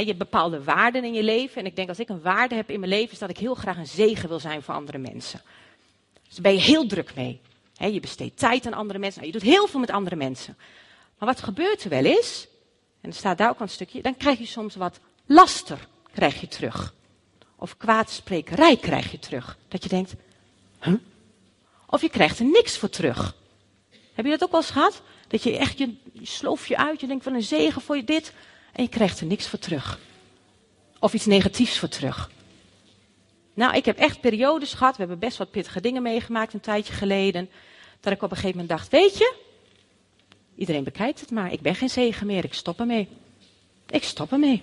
je 0.00 0.06
hebt 0.06 0.18
bepaalde 0.18 0.64
waarden 0.64 1.04
in 1.04 1.12
je 1.12 1.22
leven, 1.22 1.60
en 1.60 1.66
ik 1.66 1.76
denk 1.76 1.88
als 1.88 1.98
ik 1.98 2.08
een 2.08 2.22
waarde 2.22 2.54
heb 2.54 2.70
in 2.70 2.80
mijn 2.80 2.92
leven, 2.92 3.12
is 3.12 3.18
dat 3.18 3.30
ik 3.30 3.38
heel 3.38 3.54
graag 3.54 3.76
een 3.76 3.86
zegen 3.86 4.28
wil 4.28 4.40
zijn 4.40 4.62
voor 4.62 4.74
andere 4.74 4.98
mensen. 4.98 5.40
Dus 6.22 6.34
daar 6.34 6.42
ben 6.42 6.54
je 6.54 6.60
heel 6.60 6.86
druk 6.86 7.14
mee 7.14 7.40
je 7.78 8.00
besteedt 8.00 8.38
tijd 8.38 8.66
aan 8.66 8.72
andere 8.72 8.98
mensen. 8.98 9.20
Nou, 9.20 9.32
je 9.32 9.38
doet 9.38 9.50
heel 9.50 9.66
veel 9.66 9.80
met 9.80 9.90
andere 9.90 10.16
mensen. 10.16 10.56
Maar 11.18 11.28
wat 11.28 11.42
gebeurt 11.42 11.84
er 11.84 11.90
wel 11.90 12.04
is, 12.04 12.48
en 13.00 13.10
er 13.10 13.16
staat 13.16 13.38
daar 13.38 13.50
ook 13.50 13.60
een 13.60 13.68
stukje, 13.68 14.02
dan 14.02 14.16
krijg 14.16 14.38
je 14.38 14.46
soms 14.46 14.74
wat 14.74 15.00
laster 15.26 15.88
krijg 16.12 16.40
je 16.40 16.48
terug. 16.48 16.94
Of 17.56 17.76
kwaadsprekerij 17.76 18.76
krijg 18.76 19.10
je 19.10 19.18
terug. 19.18 19.58
Dat 19.68 19.82
je 19.82 19.88
denkt, 19.88 20.14
huh? 20.80 20.94
Of 21.86 22.00
je 22.00 22.08
krijgt 22.08 22.38
er 22.38 22.44
niks 22.44 22.78
voor 22.78 22.88
terug. 22.88 23.36
Heb 24.12 24.24
je 24.24 24.30
dat 24.30 24.42
ook 24.42 24.50
wel 24.50 24.60
eens 24.60 24.70
gehad? 24.70 25.02
Dat 25.28 25.42
je 25.42 25.58
echt, 25.58 25.78
je, 25.78 25.94
je 26.12 26.26
sloof 26.26 26.66
je 26.66 26.76
uit, 26.76 27.00
je 27.00 27.06
denkt 27.06 27.24
van 27.24 27.34
een 27.34 27.42
zegen 27.42 27.82
voor 27.82 27.96
je 27.96 28.04
dit, 28.04 28.32
en 28.74 28.82
je 28.82 28.88
krijgt 28.88 29.20
er 29.20 29.26
niks 29.26 29.48
voor 29.48 29.58
terug. 29.58 29.98
Of 30.98 31.14
iets 31.14 31.26
negatiefs 31.26 31.78
voor 31.78 31.88
terug. 31.88 32.30
Nou, 33.54 33.76
ik 33.76 33.84
heb 33.84 33.98
echt 33.98 34.20
periodes 34.20 34.74
gehad, 34.74 34.92
we 34.92 35.00
hebben 35.00 35.18
best 35.18 35.38
wat 35.38 35.50
pittige 35.50 35.80
dingen 35.80 36.02
meegemaakt 36.02 36.52
een 36.54 36.60
tijdje 36.60 36.92
geleden. 36.92 37.50
Dat 38.00 38.12
ik 38.12 38.22
op 38.22 38.30
een 38.30 38.36
gegeven 38.36 38.60
moment 38.60 38.78
dacht, 38.78 38.90
weet 38.90 39.18
je, 39.18 39.34
iedereen 40.56 40.84
bekijkt 40.84 41.20
het 41.20 41.30
maar. 41.30 41.52
Ik 41.52 41.60
ben 41.60 41.74
geen 41.74 41.90
zegen 41.90 42.26
meer, 42.26 42.44
ik 42.44 42.54
stop 42.54 42.80
ermee. 42.80 43.08
Ik 43.86 44.04
stop 44.04 44.32
ermee. 44.32 44.62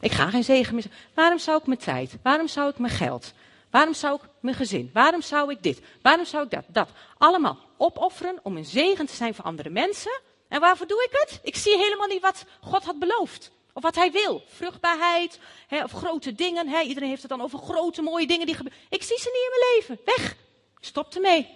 Ik 0.00 0.12
ga 0.12 0.30
geen 0.30 0.44
zegen 0.44 0.74
meer. 0.74 0.86
Waarom 1.14 1.38
zou 1.38 1.58
ik 1.58 1.66
mijn 1.66 1.78
tijd? 1.78 2.16
Waarom 2.22 2.48
zou 2.48 2.70
ik 2.70 2.78
mijn 2.78 2.92
geld? 2.92 3.32
Waarom 3.70 3.94
zou 3.94 4.14
ik 4.14 4.28
mijn 4.40 4.56
gezin? 4.56 4.90
Waarom 4.92 5.22
zou 5.22 5.50
ik 5.50 5.62
dit? 5.62 5.80
Waarom 6.02 6.24
zou 6.24 6.44
ik 6.44 6.50
dat? 6.50 6.64
Dat. 6.68 6.88
Allemaal 7.18 7.58
opofferen 7.76 8.38
om 8.42 8.56
een 8.56 8.64
zegen 8.64 9.06
te 9.06 9.14
zijn 9.14 9.34
voor 9.34 9.44
andere 9.44 9.70
mensen. 9.70 10.20
En 10.50 10.60
waarvoor 10.60 10.86
doe 10.86 11.08
ik 11.10 11.18
het? 11.20 11.40
Ik 11.42 11.56
zie 11.56 11.76
helemaal 11.76 12.06
niet 12.06 12.20
wat 12.20 12.44
God 12.60 12.84
had 12.84 12.98
beloofd. 12.98 13.50
Of 13.72 13.82
wat 13.82 13.94
hij 13.94 14.12
wil. 14.12 14.42
Vruchtbaarheid, 14.48 15.38
hè, 15.66 15.82
of 15.84 15.92
grote 15.92 16.32
dingen. 16.32 16.68
Hè. 16.68 16.80
Iedereen 16.80 17.08
heeft 17.08 17.22
het 17.22 17.30
dan 17.30 17.40
over 17.40 17.58
grote, 17.58 18.02
mooie 18.02 18.26
dingen 18.26 18.46
die 18.46 18.54
gebeuren. 18.54 18.80
Ik 18.88 19.02
zie 19.02 19.18
ze 19.18 19.30
niet 19.32 19.42
in 19.42 19.58
mijn 19.58 19.74
leven. 19.74 20.14
Weg. 20.16 20.36
Stop 20.80 21.14
ermee. 21.14 21.48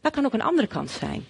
Dat 0.00 0.12
kan 0.12 0.24
ook 0.24 0.32
een 0.32 0.42
andere 0.42 0.68
kant 0.68 0.90
zijn. 0.90 1.28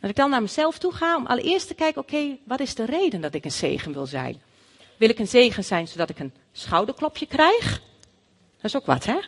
Dat 0.00 0.10
ik 0.10 0.16
dan 0.16 0.30
naar 0.30 0.42
mezelf 0.42 0.78
toe 0.78 0.92
ga 0.92 1.16
om 1.16 1.26
allereerst 1.26 1.66
te 1.66 1.74
kijken, 1.74 2.02
oké, 2.02 2.38
wat 2.44 2.60
is 2.60 2.74
de 2.74 2.84
reden 2.84 3.20
dat 3.20 3.34
ik 3.34 3.44
een 3.44 3.52
zegen 3.52 3.92
wil 3.92 4.06
zijn? 4.06 4.42
Wil 4.96 5.08
ik 5.08 5.18
een 5.18 5.28
zegen 5.28 5.64
zijn 5.64 5.88
zodat 5.88 6.10
ik 6.10 6.18
een 6.18 6.34
schouderklopje 6.52 7.26
krijg? 7.26 7.80
Dat 8.56 8.64
is 8.64 8.76
ook 8.76 8.86
wat, 8.86 9.04
hè? 9.04 9.18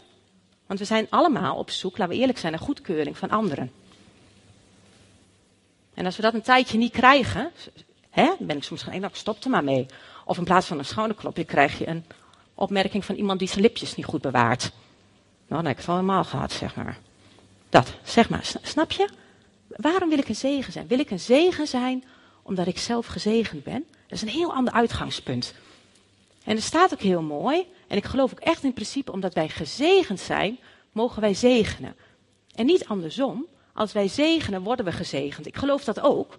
Want 0.67 0.79
we 0.79 0.85
zijn 0.85 1.07
allemaal 1.11 1.57
op 1.57 1.71
zoek, 1.71 1.99
laten 1.99 2.15
we 2.15 2.21
eerlijk 2.21 2.39
zijn, 2.39 2.53
naar 2.53 2.61
goedkeuring 2.61 3.19
van 3.19 3.31
anderen. 3.31 3.73
En 5.95 6.05
als 6.05 6.17
we 6.17 6.23
dat 6.23 6.35
een 6.35 6.43
tijdje 6.43 6.79
niet 6.79 6.93
krijgen, 6.93 7.51
hè, 8.11 8.33
ben 8.39 8.57
ik 8.57 8.63
soms 8.63 8.85
nou, 8.85 9.09
stop 9.13 9.45
er 9.45 9.51
maar 9.51 9.65
mee. 9.65 9.87
Of 10.25 10.39
in 10.39 10.45
plaats 10.45 10.67
van 10.67 10.79
een 10.79 10.85
schouderklopje 10.85 11.45
krijg 11.45 11.79
je 11.79 11.89
een 11.89 12.05
opmerking 12.55 13.05
van 13.05 13.15
iemand 13.15 13.39
die 13.39 13.49
zijn 13.49 13.61
lipjes 13.61 13.95
niet 13.95 14.07
goed 14.07 14.21
bewaart. 14.21 14.61
Nou, 15.49 15.63
dan 15.63 15.65
heb 15.65 15.73
ik 15.73 15.79
het 15.79 15.89
al 15.89 15.95
helemaal 15.95 16.25
gehad, 16.25 16.53
zeg 16.53 16.77
maar. 16.77 16.99
Dat, 17.69 17.95
zeg 18.05 18.29
maar, 18.29 18.53
snap 18.63 18.91
je? 18.91 19.09
Waarom 19.69 20.09
wil 20.09 20.19
ik 20.19 20.29
een 20.29 20.37
zegen 20.37 20.73
zijn? 20.73 20.87
Wil 20.87 20.99
ik 20.99 21.11
een 21.11 21.21
zegen 21.21 21.67
zijn 21.67 22.05
omdat 22.43 22.67
ik 22.67 22.79
zelf 22.79 23.07
gezegend 23.07 23.65
ben? 23.65 23.85
Dat 23.91 24.19
is 24.19 24.23
een 24.23 24.29
heel 24.29 24.55
ander 24.55 24.73
uitgangspunt. 24.73 25.55
En 26.45 26.57
er 26.57 26.63
staat 26.63 26.93
ook 26.93 27.01
heel 27.01 27.23
mooi, 27.23 27.67
en 27.87 27.97
ik 27.97 28.05
geloof 28.05 28.33
ook 28.33 28.41
echt 28.41 28.65
in 28.65 28.73
principe, 28.73 29.13
omdat 29.13 29.35
wij 29.35 29.49
gezegend 29.49 30.21
zijn, 30.21 30.59
mogen 30.93 31.21
wij 31.21 31.35
zegenen. 31.35 31.97
En 32.55 32.67
niet 32.67 32.87
andersom. 32.87 33.47
Als 33.75 33.93
wij 33.93 34.09
zegenen, 34.09 34.63
worden 34.63 34.85
we 34.85 34.93
gezegend. 34.93 35.47
Ik 35.47 35.57
geloof 35.57 35.85
dat 35.85 36.01
ook. 36.01 36.37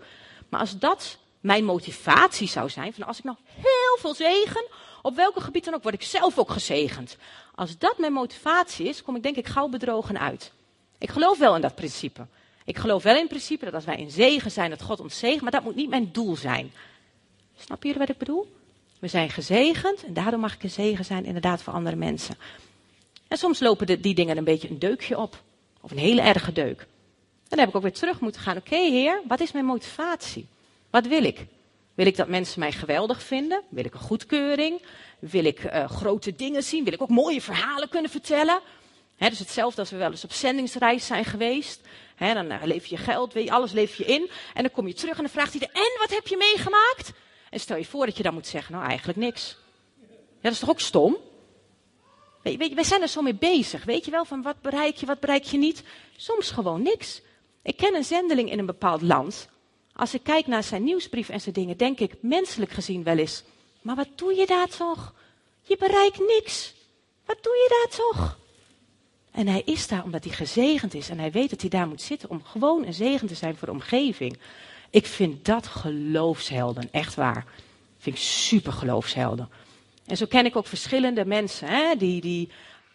Maar 0.49 0.59
als 0.59 0.79
dat 0.79 1.17
mijn 1.39 1.65
motivatie 1.65 2.47
zou 2.47 2.69
zijn, 2.69 2.93
van 2.93 3.07
als 3.07 3.17
ik 3.17 3.23
nou 3.23 3.37
heel 3.45 3.97
veel 3.99 4.13
zegen, 4.13 4.65
op 5.01 5.15
welke 5.15 5.41
gebied 5.41 5.65
dan 5.65 5.73
ook, 5.73 5.83
word 5.83 5.95
ik 5.95 6.03
zelf 6.03 6.37
ook 6.37 6.51
gezegend. 6.51 7.17
Als 7.55 7.77
dat 7.77 7.97
mijn 7.97 8.13
motivatie 8.13 8.87
is, 8.87 9.03
kom 9.03 9.15
ik 9.15 9.23
denk 9.23 9.35
ik 9.35 9.47
gauw 9.47 9.67
bedrogen 9.67 10.19
uit. 10.19 10.51
Ik 10.97 11.09
geloof 11.09 11.37
wel 11.37 11.55
in 11.55 11.61
dat 11.61 11.75
principe. 11.75 12.27
Ik 12.65 12.77
geloof 12.77 13.03
wel 13.03 13.15
in 13.15 13.27
principe 13.27 13.65
dat 13.65 13.73
als 13.73 13.85
wij 13.85 13.97
in 13.97 14.11
zegen 14.11 14.51
zijn, 14.51 14.69
dat 14.69 14.81
God 14.81 14.99
ons 14.99 15.19
zegen, 15.19 15.43
maar 15.43 15.51
dat 15.51 15.63
moet 15.63 15.75
niet 15.75 15.89
mijn 15.89 16.11
doel 16.11 16.35
zijn. 16.35 16.71
Snap 17.57 17.83
jullie 17.83 17.99
wat 17.99 18.09
ik 18.09 18.17
bedoel? 18.17 18.56
We 18.99 19.07
zijn 19.07 19.29
gezegend 19.29 20.05
en 20.05 20.13
daardoor 20.13 20.39
mag 20.39 20.53
ik 20.53 20.63
een 20.63 20.69
zegen 20.69 21.05
zijn 21.05 21.25
inderdaad 21.25 21.61
voor 21.61 21.73
andere 21.73 21.95
mensen. 21.95 22.37
En 23.27 23.37
soms 23.37 23.59
lopen 23.59 24.01
die 24.01 24.15
dingen 24.15 24.37
een 24.37 24.43
beetje 24.43 24.69
een 24.69 24.79
deukje 24.79 25.17
op. 25.17 25.41
Of 25.81 25.91
een 25.91 25.97
hele 25.97 26.21
erge 26.21 26.51
deuk. 26.51 26.87
Dan 27.47 27.59
heb 27.59 27.69
ik 27.69 27.75
ook 27.75 27.81
weer 27.81 27.93
terug 27.93 28.19
moeten 28.19 28.41
gaan. 28.41 28.57
Oké 28.57 28.75
heer, 28.75 29.21
wat 29.27 29.39
is 29.39 29.51
mijn 29.51 29.65
motivatie? 29.65 30.47
Wat 30.89 31.07
wil 31.07 31.23
ik? 31.23 31.45
Wil 31.93 32.05
ik 32.05 32.15
dat 32.15 32.27
mensen 32.27 32.59
mij 32.59 32.71
geweldig 32.71 33.23
vinden? 33.23 33.61
Wil 33.69 33.85
ik 33.85 33.93
een 33.93 33.99
goedkeuring? 33.99 34.81
Wil 35.19 35.45
ik 35.45 35.63
uh, 35.63 35.89
grote 35.89 36.35
dingen 36.35 36.63
zien? 36.63 36.83
Wil 36.83 36.93
ik 36.93 37.01
ook 37.01 37.09
mooie 37.09 37.41
verhalen 37.41 37.89
kunnen 37.89 38.11
vertellen? 38.11 38.59
He, 39.15 39.29
dus 39.29 39.39
hetzelfde 39.39 39.81
als 39.81 39.89
we 39.89 39.97
wel 39.97 40.11
eens 40.11 40.23
op 40.23 40.31
zendingsreis 40.31 41.05
zijn 41.05 41.25
geweest. 41.25 41.81
Dan 42.17 42.51
uh, 42.51 42.57
leef 42.63 42.85
je 42.85 42.97
geld, 42.97 43.49
alles 43.49 43.71
leef 43.71 43.95
je 43.95 44.05
in. 44.05 44.29
En 44.53 44.61
dan 44.61 44.71
kom 44.71 44.87
je 44.87 44.93
terug 44.93 45.15
en 45.15 45.23
dan 45.23 45.31
vraagt 45.31 45.53
hij, 45.53 45.69
en 45.73 45.99
wat 45.99 46.09
heb 46.09 46.27
je 46.27 46.37
meegemaakt? 46.37 47.11
En 47.49 47.59
stel 47.59 47.77
je 47.77 47.85
voor 47.85 48.05
dat 48.05 48.17
je 48.17 48.23
dan 48.23 48.33
moet 48.33 48.47
zeggen, 48.47 48.73
nou 48.73 48.85
eigenlijk 48.87 49.19
niks. 49.19 49.57
Ja, 50.01 50.07
dat 50.41 50.51
is 50.51 50.59
toch 50.59 50.69
ook 50.69 50.79
stom? 50.79 51.17
Je, 52.43 52.73
wij 52.75 52.83
zijn 52.83 53.01
er 53.01 53.07
zo 53.07 53.21
mee 53.21 53.35
bezig. 53.35 53.83
Weet 53.83 54.05
je 54.05 54.11
wel, 54.11 54.25
van 54.25 54.41
wat 54.41 54.61
bereik 54.61 54.95
je, 54.95 55.05
wat 55.05 55.19
bereik 55.19 55.43
je 55.43 55.57
niet? 55.57 55.83
Soms 56.15 56.51
gewoon 56.51 56.81
niks. 56.81 57.21
Ik 57.61 57.77
ken 57.77 57.95
een 57.95 58.03
zendeling 58.03 58.51
in 58.51 58.59
een 58.59 58.65
bepaald 58.65 59.01
land. 59.01 59.49
Als 59.93 60.13
ik 60.13 60.23
kijk 60.23 60.47
naar 60.47 60.63
zijn 60.63 60.83
nieuwsbrief 60.83 61.29
en 61.29 61.41
zijn 61.41 61.53
dingen, 61.53 61.77
denk 61.77 61.99
ik 61.99 62.13
menselijk 62.21 62.71
gezien 62.71 63.03
wel 63.03 63.17
eens. 63.17 63.43
Maar 63.81 63.95
wat 63.95 64.07
doe 64.15 64.33
je 64.33 64.45
daar 64.45 64.67
toch? 64.67 65.13
Je 65.61 65.77
bereikt 65.77 66.19
niks. 66.19 66.73
Wat 67.25 67.43
doe 67.43 67.53
je 67.53 67.67
daar 67.69 67.97
toch? 67.97 68.37
En 69.31 69.47
hij 69.47 69.61
is 69.65 69.87
daar 69.87 70.03
omdat 70.03 70.23
hij 70.23 70.33
gezegend 70.33 70.93
is. 70.93 71.09
En 71.09 71.19
hij 71.19 71.31
weet 71.31 71.49
dat 71.49 71.61
hij 71.61 71.69
daar 71.69 71.87
moet 71.87 72.01
zitten 72.01 72.29
om 72.29 72.43
gewoon 72.43 72.85
een 72.85 72.93
zegen 72.93 73.27
te 73.27 73.35
zijn 73.35 73.55
voor 73.55 73.67
de 73.67 73.73
omgeving. 73.73 74.39
Ik 74.89 75.05
vind 75.05 75.45
dat 75.45 75.67
geloofshelden, 75.67 76.89
echt 76.91 77.15
waar. 77.15 77.45
Vind 77.97 78.15
ik 78.15 78.21
super 78.21 78.73
geloofshelden. 78.73 79.49
En 80.05 80.17
zo 80.17 80.25
ken 80.25 80.45
ik 80.45 80.55
ook 80.55 80.67
verschillende 80.67 81.25
mensen 81.25 81.67
hè, 81.67 81.95
die, 81.95 82.21
die 82.21 82.49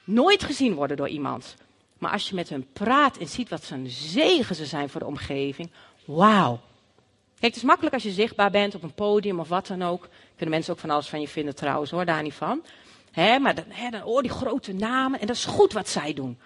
nooit 0.05 0.43
gezien 0.43 0.75
worden 0.75 0.97
door 0.97 1.09
iemand. 1.09 1.55
Maar 1.99 2.13
als 2.13 2.29
je 2.29 2.35
met 2.35 2.49
hen 2.49 2.67
praat 2.73 3.17
en 3.17 3.29
ziet 3.29 3.49
wat 3.49 3.71
een 3.71 3.91
zegen 3.91 4.55
ze 4.55 4.67
zijn 4.67 4.89
voor 4.89 5.01
de 5.01 5.07
omgeving, 5.07 5.71
wauw. 6.05 6.61
Kijk, 7.39 7.55
het 7.55 7.57
is 7.57 7.69
makkelijk 7.69 7.95
als 7.95 8.03
je 8.03 8.11
zichtbaar 8.11 8.51
bent 8.51 8.75
op 8.75 8.83
een 8.83 8.95
podium 8.95 9.41
of 9.41 9.49
wat 9.49 9.67
dan 9.67 9.83
ook. 9.83 10.09
Kunnen 10.37 10.55
mensen 10.55 10.73
ook 10.73 10.81
van 10.81 10.91
alles 10.91 11.09
van 11.09 11.21
je 11.21 11.29
vinden 11.29 11.55
trouwens 11.55 11.91
hoor, 11.91 12.05
daar 12.05 12.23
niet 12.23 12.35
van. 12.35 12.63
Maar 13.15 13.55
dan, 13.55 13.65
hè, 13.69 13.91
dan 13.91 14.01
hoor 14.01 14.23
die 14.23 14.31
grote 14.31 14.73
namen 14.73 15.21
en 15.21 15.27
dat 15.27 15.37
is 15.37 15.45
goed 15.45 15.73
wat 15.73 15.89
zij 15.89 16.15
doen. 16.15 16.39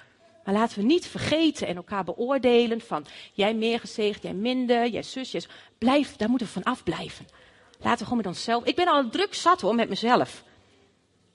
Maar 0.46 0.54
laten 0.54 0.78
we 0.78 0.84
niet 0.84 1.06
vergeten 1.06 1.66
en 1.66 1.76
elkaar 1.76 2.04
beoordelen 2.04 2.80
van 2.80 3.06
jij 3.32 3.54
meer 3.54 3.80
gezegend, 3.80 4.22
jij 4.22 4.32
minder, 4.32 4.88
jij 4.88 5.02
zus, 5.02 5.30
jij 5.30 5.42
Blijf, 5.78 6.16
daar 6.16 6.28
moeten 6.28 6.46
we 6.46 6.52
van 6.52 6.62
afblijven. 6.62 7.26
Laten 7.78 7.98
we 7.98 8.04
gewoon 8.04 8.16
met 8.16 8.26
onszelf. 8.26 8.64
Ik 8.64 8.76
ben 8.76 8.88
al 8.88 9.08
druk 9.08 9.34
zat 9.34 9.60
hoor 9.60 9.74
met 9.74 9.88
mezelf. 9.88 10.44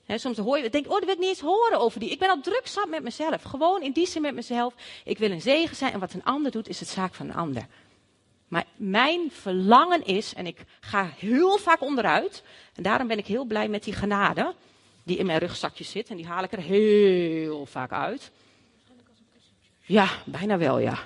Soms 0.06 0.38
hoor 0.38 0.58
je, 0.58 0.70
denk 0.70 0.86
oh, 0.86 0.92
dat 0.92 1.04
wil 1.04 1.14
ik 1.14 1.18
niet 1.18 1.28
eens 1.28 1.40
horen 1.40 1.80
over 1.80 2.00
die. 2.00 2.10
Ik 2.10 2.18
ben 2.18 2.28
al 2.28 2.40
druk 2.40 2.66
zat 2.66 2.88
met 2.88 3.02
mezelf. 3.02 3.42
Gewoon 3.42 3.82
in 3.82 3.92
die 3.92 4.06
zin 4.06 4.22
met 4.22 4.34
mezelf. 4.34 4.74
Ik 5.04 5.18
wil 5.18 5.30
een 5.30 5.40
zegen 5.40 5.76
zijn 5.76 5.92
en 5.92 6.00
wat 6.00 6.12
een 6.12 6.24
ander 6.24 6.50
doet, 6.50 6.68
is 6.68 6.80
het 6.80 6.88
zaak 6.88 7.14
van 7.14 7.28
een 7.28 7.34
ander. 7.34 7.66
Maar 8.48 8.64
mijn 8.76 9.30
verlangen 9.30 10.04
is, 10.04 10.34
en 10.34 10.46
ik 10.46 10.64
ga 10.80 11.10
heel 11.16 11.58
vaak 11.58 11.80
onderuit, 11.80 12.42
en 12.74 12.82
daarom 12.82 13.06
ben 13.06 13.18
ik 13.18 13.26
heel 13.26 13.44
blij 13.44 13.68
met 13.68 13.84
die 13.84 13.94
genade 13.94 14.54
die 15.02 15.16
in 15.16 15.26
mijn 15.26 15.38
rugzakje 15.38 15.84
zit, 15.84 16.08
en 16.08 16.16
die 16.16 16.26
haal 16.26 16.42
ik 16.42 16.52
er 16.52 16.60
heel 16.60 17.66
vaak 17.66 17.92
uit. 17.92 18.30
Ja, 19.82 20.08
bijna 20.24 20.58
wel, 20.58 20.78
ja. 20.78 20.98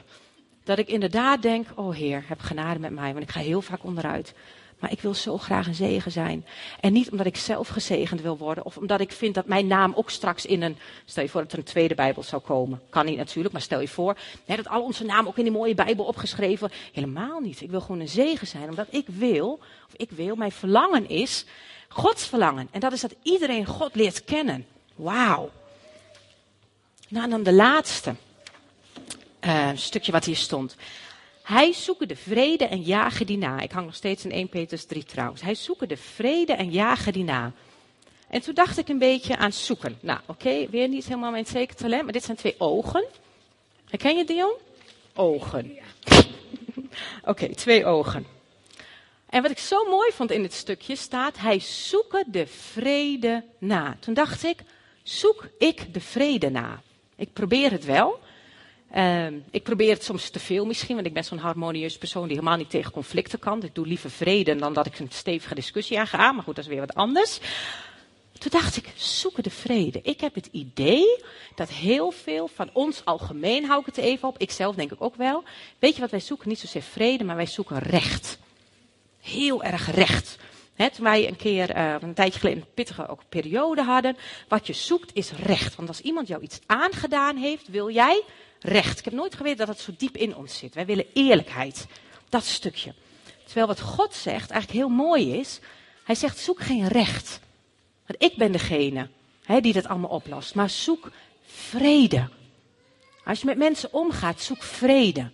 Dat 0.65 0.79
ik 0.79 0.89
inderdaad 0.89 1.43
denk, 1.43 1.67
oh 1.75 1.95
Heer, 1.95 2.25
heb 2.27 2.41
genade 2.41 2.79
met 2.79 2.91
mij, 2.91 3.13
want 3.13 3.25
ik 3.25 3.31
ga 3.31 3.41
heel 3.41 3.63
vaak 3.63 3.85
onderuit. 3.85 4.35
Maar 4.79 4.93
ik 4.93 5.01
wil 5.01 5.15
zo 5.15 5.39
graag 5.39 5.67
een 5.67 5.75
zegen 5.75 6.13
zijn. 6.13 6.47
En 6.81 6.93
niet 6.93 7.11
omdat 7.11 7.27
ik 7.27 7.37
zelf 7.37 7.69
gezegend 7.69 8.21
wil 8.21 8.37
worden. 8.39 8.65
Of 8.65 8.77
omdat 8.77 9.01
ik 9.01 9.13
vind 9.13 9.35
dat 9.35 9.47
mijn 9.47 9.67
naam 9.67 9.93
ook 9.95 10.11
straks 10.11 10.47
in 10.47 10.63
een. 10.63 10.77
Stel 11.05 11.23
je 11.23 11.29
voor 11.29 11.43
dat 11.43 11.53
er 11.53 11.59
een 11.59 11.65
tweede 11.65 11.95
Bijbel 11.95 12.23
zou 12.23 12.43
komen. 12.43 12.83
Kan 12.91 13.07
niet 13.07 13.17
natuurlijk, 13.17 13.53
maar 13.53 13.63
stel 13.63 13.81
je 13.81 13.89
voor. 13.89 14.17
Hè, 14.45 14.57
dat 14.57 14.69
al 14.69 14.83
onze 14.83 15.05
naam 15.05 15.27
ook 15.27 15.37
in 15.37 15.43
die 15.43 15.53
mooie 15.53 15.75
Bijbel 15.75 16.05
opgeschreven. 16.05 16.71
Helemaal 16.93 17.41
niet. 17.41 17.61
Ik 17.61 17.71
wil 17.71 17.81
gewoon 17.81 18.01
een 18.01 18.09
zegen 18.09 18.47
zijn. 18.47 18.69
Omdat 18.69 18.87
ik 18.91 19.07
wil, 19.09 19.61
of 19.87 19.95
ik 19.97 20.11
wil, 20.11 20.37
mijn 20.37 20.53
verlangen 20.53 21.09
is. 21.09 21.45
Gods 21.89 22.27
verlangen. 22.27 22.69
En 22.71 22.81
dat 22.81 22.93
is 22.93 23.01
dat 23.01 23.15
iedereen 23.23 23.67
God 23.67 23.95
leert 23.95 24.25
kennen. 24.25 24.67
Wauw. 24.95 25.51
Nou, 27.09 27.25
en 27.25 27.31
dan 27.31 27.43
de 27.43 27.53
laatste. 27.53 28.15
Uh, 29.47 29.71
stukje 29.75 30.13
wat 30.13 30.25
hier 30.25 30.37
stond. 30.37 30.77
Hij 31.43 31.73
zoeken 31.73 32.09
de 32.09 32.17
vrede 32.17 32.65
en 32.65 32.83
jagen 32.83 33.27
die 33.27 33.39
na. 33.39 33.61
Ik 33.61 33.73
hang 33.73 33.87
nog 33.87 33.95
steeds 33.95 34.25
in 34.25 34.31
1 34.31 34.49
Petrus 34.49 34.85
3 34.85 35.05
trouwens. 35.05 35.43
Hij 35.43 35.55
zoeken 35.55 35.89
de 35.89 35.97
vrede 35.97 36.53
en 36.53 36.71
jagen 36.71 37.13
die 37.13 37.25
na. 37.25 37.53
En 38.29 38.41
toen 38.41 38.55
dacht 38.55 38.79
ik 38.79 38.89
een 38.89 38.99
beetje 38.99 39.37
aan 39.37 39.53
zoeken. 39.53 39.99
Nou, 40.01 40.21
oké, 40.27 40.67
weer 40.71 40.89
niet 40.89 41.05
helemaal 41.05 41.31
mijn 41.31 41.47
zeker 41.47 41.77
talent, 41.77 42.03
maar 42.03 42.13
dit 42.13 42.25
zijn 42.25 42.37
twee 42.37 42.55
ogen. 42.59 43.05
Herken 43.89 44.17
je 44.17 44.25
Dion? 44.25 44.55
Ogen. 45.15 45.79
oké, 47.25 47.55
twee 47.55 47.85
ogen. 47.85 48.27
En 49.29 49.43
wat 49.43 49.51
ik 49.51 49.59
zo 49.59 49.85
mooi 49.85 50.11
vond 50.13 50.31
in 50.31 50.43
dit 50.43 50.53
stukje 50.53 50.97
staat, 50.97 51.39
hij 51.39 51.59
zoeken 51.61 52.25
de 52.27 52.47
vrede 52.47 53.45
na. 53.59 53.97
Toen 54.01 54.15
dacht 54.15 54.45
ik, 54.45 54.63
zoek 55.03 55.49
ik 55.59 55.95
de 55.95 56.01
vrede 56.01 56.51
na. 56.51 56.83
Ik 57.17 57.33
probeer 57.33 57.71
het 57.71 57.85
wel, 57.85 58.21
uh, 58.95 59.27
ik 59.51 59.63
probeer 59.63 59.93
het 59.93 60.05
soms 60.05 60.31
te 60.31 60.39
veel 60.39 60.67
misschien, 60.67 60.95
want 60.95 61.07
ik 61.07 61.13
ben 61.13 61.25
zo'n 61.25 61.39
harmonieus 61.39 61.99
persoon 61.99 62.27
die 62.27 62.37
helemaal 62.37 62.57
niet 62.57 62.71
tegen 62.71 62.93
conflicten 62.93 63.39
kan. 63.39 63.63
Ik 63.63 63.75
doe 63.75 63.87
liever 63.87 64.11
vrede 64.11 64.57
dan 64.57 64.73
dat 64.73 64.87
ik 64.87 64.99
een 64.99 65.11
stevige 65.11 65.55
discussie 65.55 65.99
aanga. 65.99 66.33
Maar 66.33 66.45
goed, 66.45 66.55
dat 66.55 66.65
is 66.65 66.71
weer 66.71 66.81
wat 66.81 66.95
anders. 66.95 67.41
Toen 68.39 68.51
dacht 68.51 68.77
ik, 68.77 68.93
zoeken 68.97 69.43
de 69.43 69.51
vrede. 69.51 70.01
Ik 70.03 70.21
heb 70.21 70.35
het 70.35 70.49
idee 70.51 71.23
dat 71.55 71.69
heel 71.69 72.11
veel 72.11 72.49
van 72.55 72.71
ons 72.73 73.05
algemeen, 73.05 73.65
hou 73.65 73.81
ik 73.81 73.87
het 73.87 73.97
even 73.97 74.29
op, 74.29 74.39
ikzelf 74.39 74.75
denk 74.75 74.93
ik 74.93 75.03
ook 75.03 75.17
wel. 75.17 75.43
Weet 75.79 75.95
je 75.95 76.01
wat 76.01 76.11
wij 76.11 76.21
zoeken? 76.21 76.49
Niet 76.49 76.59
zozeer 76.59 76.83
vrede, 76.83 77.25
maar 77.25 77.37
wij 77.37 77.47
zoeken 77.47 77.79
recht. 77.79 78.39
Heel 79.21 79.63
erg 79.63 79.91
recht. 79.95 80.37
Toen 80.77 81.05
wij 81.05 81.29
een 81.29 81.37
keer, 81.37 81.77
uh, 81.77 81.95
een 82.01 82.15
tijdje 82.15 82.39
geleden, 82.39 82.63
een 82.63 82.75
pittige 82.75 83.09
ook 83.09 83.23
periode 83.29 83.83
hadden. 83.83 84.17
Wat 84.49 84.67
je 84.67 84.73
zoekt 84.73 85.11
is 85.15 85.33
recht. 85.33 85.75
Want 85.75 85.89
als 85.89 86.01
iemand 86.01 86.29
jou 86.29 86.43
iets 86.43 86.61
aangedaan 86.67 87.37
heeft, 87.37 87.69
wil 87.69 87.91
jij 87.91 88.23
recht. 88.61 88.99
Ik 88.99 89.05
heb 89.05 89.15
nooit 89.15 89.35
geweten 89.35 89.67
dat 89.67 89.69
het 89.69 89.79
zo 89.79 89.93
diep 89.97 90.17
in 90.17 90.37
ons 90.37 90.59
zit. 90.59 90.75
Wij 90.75 90.87
willen 90.87 91.07
eerlijkheid. 91.13 91.87
Dat 92.29 92.45
stukje. 92.45 92.95
Terwijl 93.45 93.67
wat 93.67 93.81
God 93.81 94.15
zegt 94.15 94.51
eigenlijk 94.51 94.81
heel 94.81 94.97
mooi 94.97 95.39
is. 95.39 95.61
Hij 96.05 96.15
zegt 96.15 96.39
zoek 96.39 96.61
geen 96.61 96.89
recht. 96.89 97.41
Want 98.07 98.23
ik 98.23 98.37
ben 98.37 98.53
degene 98.53 99.09
die 99.61 99.73
dat 99.73 99.87
allemaal 99.87 100.11
oplost. 100.11 100.55
Maar 100.55 100.71
zoek 100.71 101.11
vrede. 101.47 102.29
Als 103.25 103.41
je 103.41 103.47
met 103.47 103.59
mensen 103.59 103.93
omgaat, 103.93 104.41
zoek 104.41 104.63
vrede. 104.63 105.31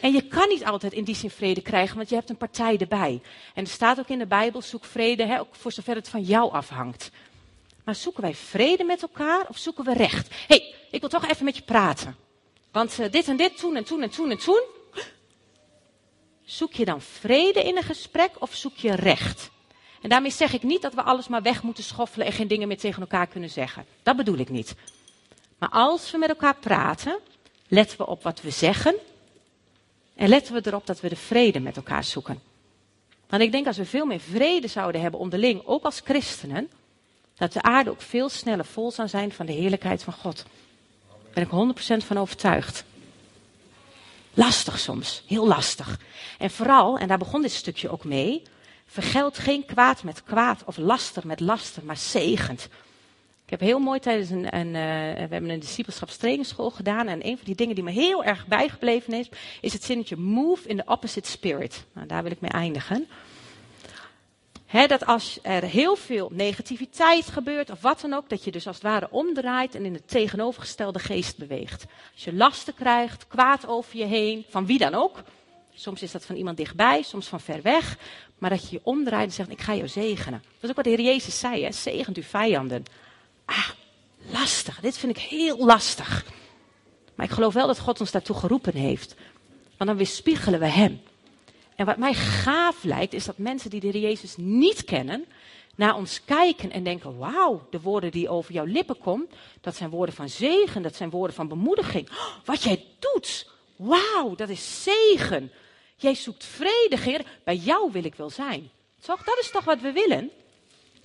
En 0.00 0.12
je 0.12 0.22
kan 0.22 0.48
niet 0.48 0.64
altijd 0.64 0.92
in 0.92 1.04
die 1.04 1.14
zin 1.14 1.30
vrede 1.30 1.60
krijgen, 1.60 1.96
want 1.96 2.08
je 2.08 2.14
hebt 2.14 2.30
een 2.30 2.36
partij 2.36 2.78
erbij. 2.78 3.20
En 3.54 3.64
er 3.64 3.70
staat 3.70 3.98
ook 3.98 4.08
in 4.08 4.18
de 4.18 4.26
Bijbel, 4.26 4.62
zoek 4.62 4.84
vrede, 4.84 5.24
hè, 5.24 5.40
ook 5.40 5.54
voor 5.54 5.72
zover 5.72 5.94
het 5.94 6.08
van 6.08 6.22
jou 6.22 6.52
afhangt. 6.52 7.10
Maar 7.84 7.94
zoeken 7.94 8.22
wij 8.22 8.34
vrede 8.34 8.84
met 8.84 9.02
elkaar 9.02 9.48
of 9.48 9.58
zoeken 9.58 9.84
we 9.84 9.92
recht? 9.92 10.28
Hé, 10.28 10.36
hey, 10.46 10.74
ik 10.90 11.00
wil 11.00 11.08
toch 11.08 11.28
even 11.28 11.44
met 11.44 11.56
je 11.56 11.62
praten. 11.62 12.16
Want 12.72 13.00
uh, 13.00 13.10
dit 13.10 13.28
en 13.28 13.36
dit, 13.36 13.58
toen 13.58 13.76
en 13.76 13.84
toen 13.84 14.02
en 14.02 14.10
toen 14.10 14.30
en 14.30 14.38
toen. 14.38 14.62
Zoek 16.44 16.72
je 16.72 16.84
dan 16.84 17.00
vrede 17.00 17.62
in 17.62 17.76
een 17.76 17.82
gesprek 17.82 18.30
of 18.38 18.54
zoek 18.54 18.76
je 18.76 18.94
recht? 18.94 19.50
En 20.02 20.08
daarmee 20.08 20.30
zeg 20.30 20.52
ik 20.52 20.62
niet 20.62 20.82
dat 20.82 20.94
we 20.94 21.02
alles 21.02 21.28
maar 21.28 21.42
weg 21.42 21.62
moeten 21.62 21.84
schoffelen 21.84 22.26
en 22.26 22.32
geen 22.32 22.48
dingen 22.48 22.68
meer 22.68 22.78
tegen 22.78 23.00
elkaar 23.00 23.26
kunnen 23.26 23.50
zeggen. 23.50 23.86
Dat 24.02 24.16
bedoel 24.16 24.38
ik 24.38 24.48
niet. 24.48 24.74
Maar 25.58 25.68
als 25.68 26.10
we 26.10 26.18
met 26.18 26.28
elkaar 26.28 26.56
praten, 26.56 27.18
letten 27.68 27.98
we 27.98 28.06
op 28.06 28.22
wat 28.22 28.40
we 28.40 28.50
zeggen 28.50 28.94
en 30.20 30.28
letten 30.28 30.54
we 30.54 30.60
erop 30.64 30.86
dat 30.86 31.00
we 31.00 31.08
de 31.08 31.16
vrede 31.16 31.60
met 31.60 31.76
elkaar 31.76 32.04
zoeken. 32.04 32.40
Want 33.28 33.42
ik 33.42 33.52
denk 33.52 33.66
als 33.66 33.76
we 33.76 33.84
veel 33.84 34.06
meer 34.06 34.20
vrede 34.20 34.68
zouden 34.68 35.00
hebben 35.00 35.20
onderling, 35.20 35.62
ook 35.64 35.84
als 35.84 36.00
christenen, 36.04 36.70
dat 37.34 37.52
de 37.52 37.62
aarde 37.62 37.90
ook 37.90 38.00
veel 38.00 38.28
sneller 38.28 38.64
vol 38.64 38.90
zou 38.90 39.08
zijn 39.08 39.32
van 39.32 39.46
de 39.46 39.52
heerlijkheid 39.52 40.02
van 40.02 40.12
God. 40.12 40.44
Daar 41.32 41.46
ben 41.48 41.68
ik 41.68 41.74
100% 42.02 42.06
van 42.06 42.18
overtuigd. 42.18 42.84
Lastig 44.34 44.78
soms, 44.78 45.22
heel 45.26 45.46
lastig. 45.46 46.00
En 46.38 46.50
vooral, 46.50 46.98
en 46.98 47.08
daar 47.08 47.18
begon 47.18 47.42
dit 47.42 47.52
stukje 47.52 47.88
ook 47.88 48.04
mee, 48.04 48.42
vergeld 48.86 49.38
geen 49.38 49.64
kwaad 49.64 50.02
met 50.02 50.22
kwaad 50.22 50.62
of 50.64 50.76
laster 50.76 51.26
met 51.26 51.40
laster, 51.40 51.84
maar 51.84 51.96
zegend. 51.96 52.68
Ik 53.50 53.58
heb 53.58 53.68
heel 53.68 53.78
mooi 53.78 54.00
tijdens 54.00 54.30
een, 54.30 54.56
een 54.56 54.66
uh, 54.66 54.72
we 55.14 55.26
hebben 55.30 55.50
een 55.50 55.60
discipelschapstrainingsschool 55.60 56.70
gedaan. 56.70 57.08
En 57.08 57.26
een 57.26 57.36
van 57.36 57.44
die 57.44 57.54
dingen 57.54 57.74
die 57.74 57.84
me 57.84 57.90
heel 57.90 58.24
erg 58.24 58.46
bijgebleven 58.46 59.12
is, 59.12 59.28
is 59.60 59.72
het 59.72 59.84
zinnetje 59.84 60.16
move 60.16 60.68
in 60.68 60.76
the 60.76 60.82
opposite 60.86 61.30
spirit. 61.30 61.84
Nou, 61.92 62.06
daar 62.06 62.22
wil 62.22 62.32
ik 62.32 62.40
mee 62.40 62.50
eindigen. 62.50 63.08
Dat 64.86 65.06
als 65.06 65.38
er 65.42 65.62
heel 65.62 65.96
veel 65.96 66.30
negativiteit 66.32 67.26
gebeurt 67.26 67.70
of 67.70 67.80
wat 67.80 68.00
dan 68.00 68.12
ook, 68.12 68.28
dat 68.28 68.44
je 68.44 68.50
dus 68.50 68.66
als 68.66 68.76
het 68.76 68.84
ware 68.84 69.10
omdraait 69.10 69.74
en 69.74 69.84
in 69.84 69.92
de 69.92 70.04
tegenovergestelde 70.04 70.98
geest 70.98 71.38
beweegt. 71.38 71.86
Als 72.12 72.24
je 72.24 72.34
lasten 72.34 72.74
krijgt, 72.74 73.26
kwaad 73.28 73.66
over 73.66 73.96
je 73.96 74.04
heen, 74.04 74.44
van 74.48 74.66
wie 74.66 74.78
dan 74.78 74.94
ook. 74.94 75.22
Soms 75.74 76.02
is 76.02 76.12
dat 76.12 76.24
van 76.24 76.36
iemand 76.36 76.56
dichtbij, 76.56 77.02
soms 77.02 77.26
van 77.26 77.40
ver 77.40 77.62
weg. 77.62 77.96
Maar 78.38 78.50
dat 78.50 78.62
je 78.62 78.76
je 78.76 78.80
omdraait 78.84 79.26
en 79.26 79.34
zegt, 79.34 79.50
ik 79.50 79.60
ga 79.60 79.74
jou 79.74 79.88
zegenen. 79.88 80.42
Dat 80.42 80.62
is 80.62 80.68
ook 80.68 80.76
wat 80.76 80.84
de 80.84 80.90
Heer 80.90 81.00
Jezus 81.00 81.38
zei, 81.38 81.64
hè? 81.64 81.72
zegent 81.72 82.16
uw 82.16 82.22
vijanden. 82.22 82.84
Ah, 83.50 83.68
lastig. 84.32 84.80
Dit 84.80 84.98
vind 84.98 85.16
ik 85.16 85.22
heel 85.22 85.64
lastig. 85.64 86.24
Maar 87.14 87.26
ik 87.26 87.32
geloof 87.32 87.54
wel 87.54 87.66
dat 87.66 87.78
God 87.78 88.00
ons 88.00 88.10
daartoe 88.10 88.36
geroepen 88.36 88.74
heeft. 88.74 89.14
Want 89.76 89.90
dan 89.90 89.96
weerspiegelen 89.96 90.60
we 90.60 90.66
Hem. 90.66 91.00
En 91.76 91.86
wat 91.86 91.96
mij 91.96 92.14
gaaf 92.14 92.84
lijkt, 92.84 93.12
is 93.12 93.24
dat 93.24 93.38
mensen 93.38 93.70
die 93.70 93.80
de 93.80 93.86
Heer 93.86 94.00
Jezus 94.00 94.34
niet 94.36 94.84
kennen, 94.84 95.24
naar 95.74 95.96
ons 95.96 96.24
kijken 96.24 96.70
en 96.70 96.84
denken: 96.84 97.18
Wauw, 97.18 97.66
de 97.70 97.80
woorden 97.80 98.10
die 98.10 98.28
over 98.28 98.52
jouw 98.52 98.64
lippen 98.64 98.98
komen, 98.98 99.28
dat 99.60 99.76
zijn 99.76 99.90
woorden 99.90 100.14
van 100.14 100.28
zegen, 100.28 100.82
dat 100.82 100.96
zijn 100.96 101.10
woorden 101.10 101.36
van 101.36 101.48
bemoediging. 101.48 102.10
Oh, 102.10 102.44
wat 102.44 102.62
jij 102.62 102.84
doet, 102.98 103.50
wauw, 103.76 104.34
dat 104.34 104.48
is 104.48 104.82
zegen. 104.82 105.52
Jij 105.96 106.14
zoekt 106.14 106.44
vrede, 106.44 106.98
Heer. 106.98 107.24
Bij 107.44 107.56
jou 107.56 107.92
wil 107.92 108.04
ik 108.04 108.14
wel 108.14 108.30
zijn. 108.30 108.70
Toch? 109.00 109.24
Dat 109.24 109.38
is 109.40 109.50
toch 109.50 109.64
wat 109.64 109.80
we 109.80 109.92
willen? 109.92 110.30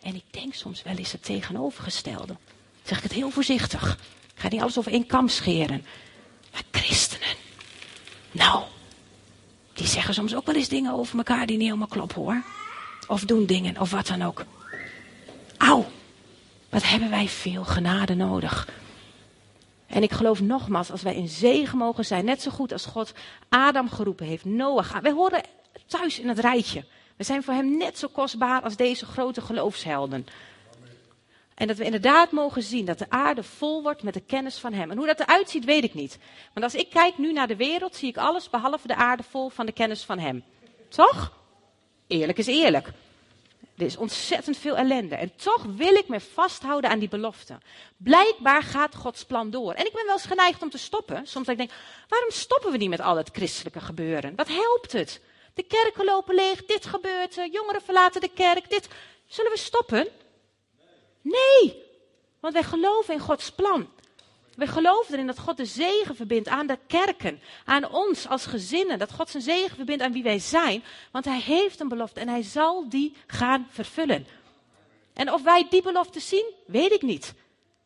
En 0.05 0.15
ik 0.15 0.23
denk 0.29 0.53
soms 0.53 0.83
wel 0.83 0.95
eens 0.95 1.11
het 1.11 1.23
tegenovergestelde. 1.23 2.35
zeg 2.83 2.97
ik 2.97 3.03
het 3.03 3.13
heel 3.13 3.29
voorzichtig. 3.29 3.97
Ik 4.35 4.41
ga 4.41 4.47
niet 4.47 4.61
alles 4.61 4.77
over 4.77 4.91
één 4.91 5.05
kam 5.05 5.27
scheren. 5.27 5.85
Maar 6.51 6.63
christenen. 6.71 7.35
Nou, 8.31 8.63
die 9.73 9.87
zeggen 9.87 10.13
soms 10.13 10.35
ook 10.35 10.45
wel 10.45 10.55
eens 10.55 10.67
dingen 10.67 10.93
over 10.93 11.17
elkaar 11.17 11.45
die 11.45 11.57
niet 11.57 11.65
helemaal 11.65 11.87
kloppen 11.87 12.21
hoor. 12.21 12.43
Of 13.07 13.21
doen 13.21 13.45
dingen, 13.45 13.79
of 13.79 13.91
wat 13.91 14.07
dan 14.07 14.21
ook. 14.21 14.45
Auw, 15.57 15.85
wat 16.69 16.83
hebben 16.83 17.09
wij 17.09 17.27
veel 17.27 17.63
genade 17.63 18.15
nodig. 18.15 18.67
En 19.87 20.03
ik 20.03 20.11
geloof 20.11 20.41
nogmaals, 20.41 20.91
als 20.91 21.01
wij 21.01 21.15
in 21.15 21.27
zegen 21.27 21.77
mogen 21.77 22.05
zijn, 22.05 22.25
net 22.25 22.41
zo 22.41 22.51
goed 22.51 22.71
als 22.71 22.85
God 22.85 23.13
Adam 23.49 23.89
geroepen 23.89 24.25
heeft, 24.25 24.45
Noach. 24.45 24.99
Wij 24.99 25.11
horen 25.11 25.43
thuis 25.85 26.19
in 26.19 26.27
het 26.27 26.39
rijtje. 26.39 26.85
We 27.17 27.23
zijn 27.23 27.43
voor 27.43 27.53
hem 27.53 27.77
net 27.77 27.97
zo 27.97 28.07
kostbaar 28.07 28.61
als 28.61 28.75
deze 28.75 29.05
grote 29.05 29.41
geloofshelden. 29.41 30.27
En 31.55 31.67
dat 31.67 31.77
we 31.77 31.83
inderdaad 31.83 32.31
mogen 32.31 32.63
zien 32.63 32.85
dat 32.85 32.99
de 32.99 33.09
aarde 33.09 33.43
vol 33.43 33.83
wordt 33.83 34.03
met 34.03 34.13
de 34.13 34.21
kennis 34.21 34.57
van 34.57 34.73
Hem. 34.73 34.91
En 34.91 34.97
hoe 34.97 35.05
dat 35.05 35.19
eruit 35.19 35.49
ziet, 35.49 35.65
weet 35.65 35.83
ik 35.83 35.93
niet. 35.93 36.17
Want 36.53 36.65
als 36.65 36.75
ik 36.75 36.89
kijk 36.89 37.17
nu 37.17 37.33
naar 37.33 37.47
de 37.47 37.55
wereld, 37.55 37.95
zie 37.95 38.09
ik 38.09 38.17
alles 38.17 38.49
behalve 38.49 38.87
de 38.87 38.95
aarde 38.95 39.23
vol 39.23 39.49
van 39.49 39.65
de 39.65 39.71
kennis 39.71 40.03
van 40.03 40.19
Hem. 40.19 40.43
Toch? 40.89 41.37
Eerlijk 42.07 42.37
is 42.37 42.47
eerlijk. 42.47 42.87
Er 43.77 43.85
is 43.85 43.97
ontzettend 43.97 44.57
veel 44.57 44.77
ellende. 44.77 45.15
En 45.15 45.35
toch 45.35 45.63
wil 45.63 45.93
ik 45.93 46.07
me 46.07 46.19
vasthouden 46.19 46.89
aan 46.89 46.99
die 46.99 47.09
belofte. 47.09 47.57
Blijkbaar 47.97 48.63
gaat 48.63 48.95
Gods 48.95 49.25
plan 49.25 49.49
door. 49.49 49.73
En 49.73 49.85
ik 49.85 49.93
ben 49.93 50.05
wel 50.05 50.13
eens 50.13 50.25
geneigd 50.25 50.61
om 50.61 50.69
te 50.69 50.77
stoppen. 50.77 51.27
Soms 51.27 51.45
denk 51.45 51.59
ik, 51.59 51.71
waarom 52.07 52.31
stoppen 52.31 52.71
we 52.71 52.77
niet 52.77 52.89
met 52.89 53.01
al 53.01 53.17
het 53.17 53.29
christelijke 53.33 53.79
gebeuren? 53.79 54.35
Wat 54.35 54.47
helpt 54.47 54.91
het? 54.91 55.21
De 55.55 55.63
kerken 55.63 56.05
lopen 56.05 56.35
leeg, 56.35 56.65
dit 56.65 56.85
gebeurt, 56.85 57.35
jongeren 57.51 57.81
verlaten 57.81 58.21
de 58.21 58.29
kerk, 58.33 58.69
dit. 58.69 58.87
Zullen 59.25 59.51
we 59.51 59.57
stoppen? 59.57 60.07
Nee, 61.21 61.83
want 62.39 62.53
wij 62.53 62.63
geloven 62.63 63.13
in 63.13 63.19
Gods 63.19 63.51
plan. 63.51 63.89
Wij 64.55 64.67
geloven 64.67 65.13
erin 65.13 65.27
dat 65.27 65.39
God 65.39 65.57
de 65.57 65.65
zegen 65.65 66.15
verbindt 66.15 66.47
aan 66.47 66.67
de 66.67 66.77
kerken, 66.87 67.41
aan 67.65 67.91
ons 67.91 68.27
als 68.27 68.45
gezinnen. 68.45 68.99
Dat 68.99 69.11
God 69.11 69.29
zijn 69.29 69.43
zegen 69.43 69.75
verbindt 69.75 70.03
aan 70.03 70.11
wie 70.11 70.23
wij 70.23 70.39
zijn. 70.39 70.83
Want 71.11 71.25
hij 71.25 71.39
heeft 71.39 71.79
een 71.79 71.87
belofte 71.87 72.19
en 72.19 72.27
hij 72.27 72.43
zal 72.43 72.89
die 72.89 73.15
gaan 73.27 73.67
vervullen. 73.71 74.27
En 75.13 75.33
of 75.33 75.43
wij 75.43 75.67
die 75.69 75.81
belofte 75.81 76.19
zien, 76.19 76.53
weet 76.65 76.91
ik 76.91 77.01
niet. 77.01 77.33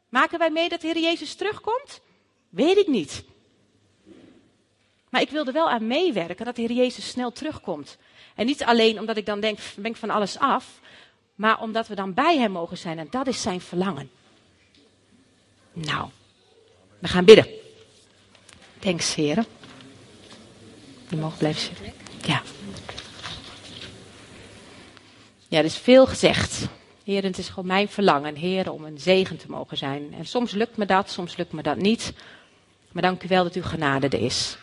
Maken 0.09 0.39
wij 0.39 0.49
mee 0.49 0.69
dat 0.69 0.81
de 0.81 0.87
Heer 0.87 0.97
Jezus 0.99 1.35
terugkomt? 1.35 2.01
Weet 2.49 2.77
ik 2.77 2.87
niet. 2.87 3.23
Maar 5.09 5.21
ik 5.21 5.29
wil 5.29 5.45
er 5.45 5.53
wel 5.53 5.69
aan 5.69 5.87
meewerken 5.87 6.45
dat 6.45 6.55
de 6.55 6.61
Heer 6.61 6.71
Jezus 6.71 7.09
snel 7.09 7.31
terugkomt. 7.31 7.97
En 8.35 8.45
niet 8.45 8.63
alleen 8.63 8.99
omdat 8.99 9.17
ik 9.17 9.25
dan 9.25 9.39
denk, 9.39 9.59
ben 9.75 9.91
ik 9.91 9.97
van 9.97 10.09
alles 10.09 10.39
af 10.39 10.79
maar 11.39 11.61
omdat 11.61 11.87
we 11.87 11.95
dan 11.95 12.13
bij 12.13 12.37
Hem 12.37 12.51
mogen 12.51 12.77
zijn. 12.77 12.99
En 12.99 13.07
dat 13.09 13.27
is 13.27 13.41
zijn 13.41 13.61
verlangen. 13.61 14.09
Nou, 15.73 16.09
we 16.99 17.07
gaan 17.07 17.25
bidden. 17.25 17.47
Thanks, 18.79 19.15
heren. 19.15 19.45
Je 21.09 21.15
mag 21.15 21.37
blijven 21.37 21.61
zitten. 21.61 21.93
Ja. 22.25 22.41
Ja, 25.47 25.57
er 25.57 25.65
is 25.65 25.77
veel 25.77 26.07
gezegd. 26.07 26.67
Heer, 27.03 27.23
het 27.23 27.37
is 27.37 27.49
gewoon 27.49 27.65
mijn 27.65 27.89
verlangen, 27.89 28.35
Heer, 28.35 28.71
om 28.71 28.83
een 28.83 28.99
zegen 28.99 29.37
te 29.37 29.49
mogen 29.49 29.77
zijn. 29.77 30.13
En 30.17 30.25
soms 30.25 30.51
lukt 30.51 30.77
me 30.77 30.85
dat, 30.85 31.09
soms 31.09 31.37
lukt 31.37 31.51
me 31.51 31.61
dat 31.61 31.77
niet. 31.77 32.13
Maar 32.91 33.03
dank 33.03 33.23
u 33.23 33.27
wel 33.27 33.43
dat 33.43 33.55
uw 33.55 33.63
genade 33.63 34.07
er 34.07 34.23
is. 34.23 34.57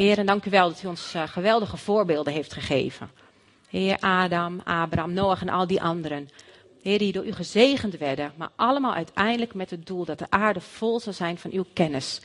Heer, 0.00 0.18
en 0.18 0.26
dank 0.26 0.44
u 0.44 0.50
wel 0.50 0.68
dat 0.68 0.82
u 0.82 0.86
ons 0.86 1.14
uh, 1.14 1.22
geweldige 1.26 1.76
voorbeelden 1.76 2.32
heeft 2.32 2.52
gegeven. 2.52 3.10
Heer 3.68 3.98
Adam, 3.98 4.60
Abraham, 4.64 5.12
Noach 5.12 5.40
en 5.40 5.48
al 5.48 5.66
die 5.66 5.82
anderen. 5.82 6.28
Heer, 6.82 6.98
die 6.98 7.12
door 7.12 7.26
u 7.26 7.32
gezegend 7.32 7.96
werden, 7.98 8.32
maar 8.36 8.50
allemaal 8.56 8.94
uiteindelijk 8.94 9.54
met 9.54 9.70
het 9.70 9.86
doel 9.86 10.04
dat 10.04 10.18
de 10.18 10.26
aarde 10.28 10.60
vol 10.60 11.00
zal 11.00 11.12
zijn 11.12 11.38
van 11.38 11.50
uw 11.52 11.64
kennis. 11.72 12.20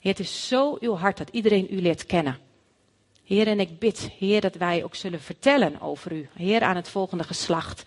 Heer, 0.00 0.12
het 0.12 0.20
is 0.20 0.48
zo 0.48 0.76
uw 0.80 0.94
hart 0.94 1.18
dat 1.18 1.28
iedereen 1.28 1.66
u 1.70 1.80
leert 1.80 2.06
kennen. 2.06 2.38
Heer, 3.24 3.46
en 3.46 3.60
ik 3.60 3.78
bid, 3.78 4.10
Heer, 4.18 4.40
dat 4.40 4.54
wij 4.54 4.84
ook 4.84 4.94
zullen 4.94 5.20
vertellen 5.20 5.80
over 5.80 6.12
u. 6.12 6.28
Heer, 6.34 6.62
aan 6.62 6.76
het 6.76 6.88
volgende 6.88 7.24
geslacht. 7.24 7.82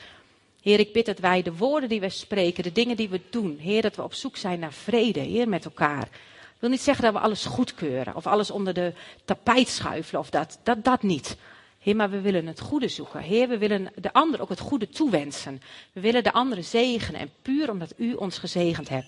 Heer, 0.61 0.79
ik 0.79 0.93
bid 0.93 1.05
dat 1.05 1.19
wij 1.19 1.41
de 1.41 1.55
woorden 1.55 1.89
die 1.89 1.99
we 1.99 2.09
spreken, 2.09 2.63
de 2.63 2.71
dingen 2.71 2.95
die 2.95 3.09
we 3.09 3.21
doen, 3.29 3.57
Heer, 3.57 3.81
dat 3.81 3.95
we 3.95 4.03
op 4.03 4.13
zoek 4.13 4.38
zijn 4.38 4.59
naar 4.59 4.73
vrede, 4.73 5.19
Heer, 5.19 5.49
met 5.49 5.65
elkaar. 5.65 6.09
Wil 6.60 6.70
niet 6.70 6.82
zeggen 6.82 7.03
dat 7.03 7.14
we 7.14 7.20
alles 7.20 7.45
goedkeuren 7.45 8.16
of 8.16 8.28
alles 8.28 8.51
onder 8.51 8.74
de 8.74 8.93
tapijt 9.26 9.70
schuifelen 9.70 10.22
of 10.22 10.30
dat, 10.30 10.60
dat, 10.64 10.84
dat 10.84 11.01
niet. 11.01 11.38
Heer, 11.80 11.95
maar 11.95 12.10
we 12.10 12.22
willen 12.22 12.47
het 12.47 12.60
goede 12.60 12.88
zoeken. 12.88 13.22
Heer, 13.22 13.47
we 13.47 13.58
willen 13.58 13.91
de 13.95 14.14
ander 14.14 14.41
ook 14.41 14.49
het 14.49 14.60
goede 14.60 14.89
toewensen. 14.89 15.62
We 15.93 16.01
willen 16.01 16.24
de 16.24 16.34
anderen 16.34 16.64
zegenen. 16.64 17.22
En 17.22 17.32
puur 17.41 17.72
omdat 17.72 17.93
u 17.97 18.14
ons 18.14 18.38
gezegend 18.38 18.89
hebt. 18.89 19.08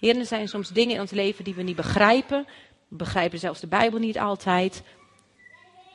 Heer, 0.00 0.18
er 0.18 0.26
zijn 0.26 0.48
soms 0.48 0.68
dingen 0.68 0.94
in 0.94 1.00
ons 1.00 1.10
leven 1.10 1.44
die 1.44 1.54
we 1.54 1.62
niet 1.62 1.76
begrijpen. 1.76 2.46
We 2.88 2.96
begrijpen 2.96 3.38
zelfs 3.38 3.60
de 3.60 3.66
Bijbel 3.66 3.98
niet 3.98 4.18
altijd. 4.18 4.82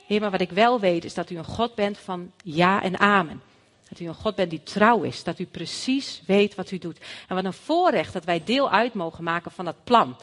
Heer, 0.07 0.21
maar 0.21 0.31
wat 0.31 0.41
ik 0.41 0.51
wel 0.51 0.79
weet 0.79 1.05
is 1.05 1.13
dat 1.13 1.29
u 1.29 1.37
een 1.37 1.45
God 1.45 1.75
bent 1.75 1.97
van 1.97 2.31
ja 2.43 2.81
en 2.83 2.99
amen. 2.99 3.41
Dat 3.89 3.99
u 3.99 4.05
een 4.07 4.15
God 4.15 4.35
bent 4.35 4.49
die 4.49 4.63
trouw 4.63 5.01
is. 5.01 5.23
Dat 5.23 5.39
u 5.39 5.45
precies 5.45 6.21
weet 6.25 6.55
wat 6.55 6.71
u 6.71 6.77
doet. 6.77 6.99
En 7.27 7.35
wat 7.35 7.45
een 7.45 7.53
voorrecht 7.53 8.13
dat 8.13 8.25
wij 8.25 8.43
deel 8.43 8.71
uit 8.71 8.93
mogen 8.93 9.23
maken 9.23 9.51
van 9.51 9.65
dat 9.65 9.83
plan. 9.83 10.15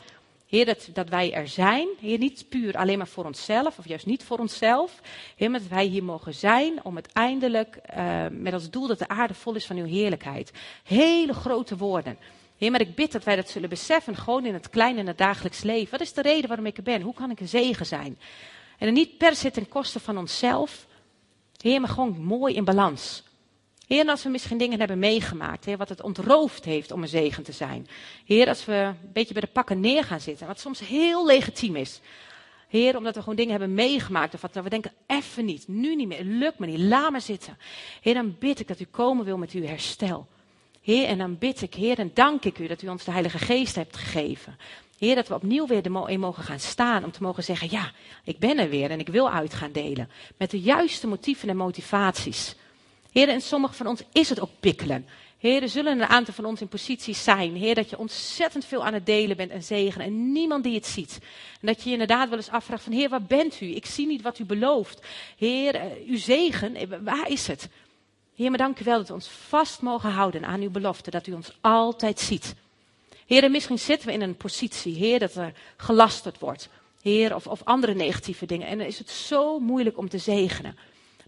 Heer, 0.49 0.77
dat, 0.93 1.09
wij 1.09 1.33
er 1.33 1.49
zijn. 1.49 1.89
Heer, 2.01 2.19
niet 2.19 2.49
puur 2.49 2.77
alleen 2.77 2.99
maar 2.99 3.09
voor 3.09 3.25
onszelf, 3.25 3.79
of 3.79 3.89
juist 3.89 4.07
niet 4.07 4.25
voor 4.25 4.39
onszelf. 4.39 5.01
Heer, 5.37 5.53
dat 5.53 5.67
wij 5.67 5.85
hier 5.85 6.05
mogen 6.05 6.35
zijn 6.35 6.85
om 6.85 6.95
uiteindelijk 6.95 7.81
uh, 7.97 8.27
met 8.31 8.53
als 8.53 8.71
doel 8.71 8.87
dat 8.87 8.99
de 8.99 9.09
aarde 9.09 9.35
vol 9.35 9.55
is 9.55 9.67
van 9.67 9.77
uw 9.77 9.85
heerlijkheid. 9.85 10.53
Hele 10.85 11.33
grote 11.33 11.77
woorden. 11.77 12.19
Heer, 12.57 12.71
maar 12.71 12.81
ik 12.81 12.95
bid 12.95 13.13
dat 13.13 13.25
wij 13.25 13.37
dat 13.37 13.49
zullen 13.49 13.69
beseffen, 13.69 14.17
gewoon 14.17 14.47
in 14.47 14.55
het 14.55 14.71
kleine, 14.71 14.99
in 14.99 15.07
het 15.07 15.19
dagelijks 15.19 15.63
leven. 15.63 15.91
Wat 15.91 16.01
is 16.01 16.13
de 16.13 16.23
reden 16.23 16.49
waarom 16.49 16.67
ik 16.67 16.77
er 16.77 16.83
ben? 16.83 17.03
Hoe 17.03 17.15
kan 17.15 17.31
ik 17.31 17.41
een 17.41 17.49
zegen 17.49 17.87
zijn? 17.87 18.19
En 18.79 18.93
niet 18.93 19.19
per 19.19 19.37
se 19.37 19.51
ten 19.51 19.69
koste 19.69 20.01
van 20.01 20.19
onszelf. 20.19 20.87
Heer, 21.57 21.81
maar 21.81 21.91
gewoon 21.91 22.23
mooi 22.23 22.55
in 22.55 22.65
balans. 22.65 23.23
Heer, 23.89 24.07
als 24.07 24.23
we 24.23 24.29
misschien 24.29 24.59
dingen 24.59 24.79
hebben 24.79 24.99
meegemaakt, 24.99 25.77
wat 25.77 25.89
het 25.89 26.03
ontroofd 26.03 26.65
heeft 26.65 26.93
om 26.93 27.03
een 27.03 27.09
zegen 27.09 27.43
te 27.43 27.53
zijn. 27.53 27.89
Heer, 28.25 28.49
als 28.49 28.65
we 28.65 28.73
een 28.73 29.13
beetje 29.13 29.33
bij 29.33 29.43
de 29.43 29.49
pakken 29.53 29.81
neer 29.81 30.05
gaan 30.05 30.21
zitten, 30.21 30.47
wat 30.47 30.61
soms 30.61 30.81
heel 30.81 31.27
legitiem 31.27 31.77
is. 31.77 32.01
Heer, 32.69 32.97
omdat 32.97 33.15
we 33.15 33.21
gewoon 33.21 33.37
dingen 33.37 33.51
hebben 33.51 33.75
meegemaakt. 33.75 34.35
Of 34.35 34.41
wat 34.41 34.55
we 34.55 34.69
denken, 34.69 34.93
even 35.07 35.45
niet, 35.45 35.69
nu 35.69 35.97
niet 35.97 36.09
meer, 36.09 36.25
lukt 36.25 36.59
me 36.59 36.67
niet, 36.67 36.79
laat 36.79 37.11
me 37.11 37.21
zitten. 37.21 37.59
Heer, 38.01 38.15
dan 38.15 38.37
bid 38.39 38.61
ik 38.61 38.69
dat 38.69 38.81
u 38.81 38.85
komen 38.85 39.25
wil 39.25 39.39
met 39.39 39.51
uw 39.51 39.65
herstel. 39.65 40.27
Heer, 40.81 41.07
en 41.07 41.19
dan 41.19 41.39
bid 41.39 41.63
ik, 41.63 41.75
Heer, 41.75 41.99
en 41.99 42.11
dank 42.15 42.45
ik 42.45 42.59
u 42.59 42.67
dat 42.67 42.83
u 42.83 42.89
ons 42.89 43.05
de 43.05 43.11
Heilige 43.11 43.39
Geest 43.39 43.75
hebt 43.75 43.97
gegeven. 43.97 44.57
Heer, 44.99 45.15
dat 45.15 45.29
we 45.29 45.35
opnieuw 45.35 45.67
weer 45.67 46.09
in 46.09 46.21
mogen 46.21 46.43
gaan 46.43 46.61
staan 46.61 47.05
om 47.05 47.11
te 47.11 47.23
mogen 47.23 47.45
zeggen, 47.45 47.71
ja, 47.71 47.93
ik 48.25 48.39
ben 48.39 48.59
er 48.59 48.69
weer 48.69 48.91
en 48.91 49.01
ik 49.01 49.09
wil 49.09 49.31
uit 49.31 49.55
gaan 49.55 49.73
delen. 49.73 50.11
Met 50.37 50.51
de 50.51 50.61
juiste 50.61 51.07
motieven 51.07 51.49
en 51.49 51.57
motivaties. 51.57 52.57
Heer, 53.19 53.29
en 53.29 53.41
sommigen 53.41 53.77
van 53.77 53.87
ons 53.87 54.03
is 54.13 54.29
het 54.29 54.41
ook 54.41 54.51
pikkelen. 54.61 55.07
Heer, 55.39 55.63
er 55.63 55.69
zullen 55.69 55.93
een 55.93 56.09
aantal 56.09 56.35
van 56.35 56.45
ons 56.45 56.61
in 56.61 56.69
posities 56.69 57.25
zijn. 57.25 57.57
Heer, 57.57 57.75
dat 57.75 57.91
je 57.91 57.99
ontzettend 57.99 58.65
veel 58.65 58.85
aan 58.85 58.95
het 58.95 59.07
delen 59.07 59.37
bent 59.37 59.51
en 59.51 59.63
zegen 59.63 60.01
en 60.01 60.33
niemand 60.33 60.65
die 60.65 60.75
het 60.75 60.87
ziet. 60.87 61.19
En 61.61 61.67
dat 61.67 61.79
je 61.83 61.85
je 61.85 61.93
inderdaad 61.93 62.29
wel 62.29 62.39
eens 62.39 62.51
afvraagt 62.51 62.83
van, 62.83 62.93
Heer, 62.93 63.09
waar 63.09 63.23
bent 63.23 63.61
u? 63.61 63.75
Ik 63.75 63.87
zie 63.87 64.07
niet 64.07 64.23
wat 64.23 64.39
u 64.39 64.45
belooft. 64.45 65.07
Heer, 65.37 65.75
uh, 65.75 66.09
uw 66.09 66.19
zegen, 66.19 66.75
eh, 66.75 66.87
waar 67.01 67.31
is 67.31 67.47
het? 67.47 67.69
Heer, 68.35 68.49
maar 68.49 68.59
dank 68.59 68.81
u 68.81 68.85
wel 68.85 68.99
dat 68.99 69.09
we 69.09 69.15
ons 69.15 69.29
vast 69.29 69.83
mogen 69.83 70.11
houden 70.11 70.45
aan 70.45 70.61
uw 70.61 70.71
belofte, 70.71 71.11
dat 71.11 71.27
u 71.27 71.33
ons 71.33 71.57
altijd 71.61 72.21
ziet. 72.21 72.55
Heer, 73.27 73.45
en 73.45 73.51
misschien 73.51 73.79
zitten 73.79 74.09
we 74.09 74.15
in 74.15 74.23
een 74.23 74.37
positie, 74.37 74.95
Heer, 74.95 75.19
dat 75.19 75.35
er 75.35 75.53
gelasterd 75.77 76.39
wordt. 76.39 76.69
Heer, 77.03 77.35
of, 77.35 77.47
of 77.47 77.65
andere 77.65 77.95
negatieve 77.95 78.47
dingen. 78.47 78.67
En 78.67 78.79
dan 78.79 78.87
is 78.87 78.99
het 78.99 79.11
zo 79.11 79.59
moeilijk 79.59 79.99
om 79.99 80.09
te 80.09 80.19
zegenen. 80.19 80.77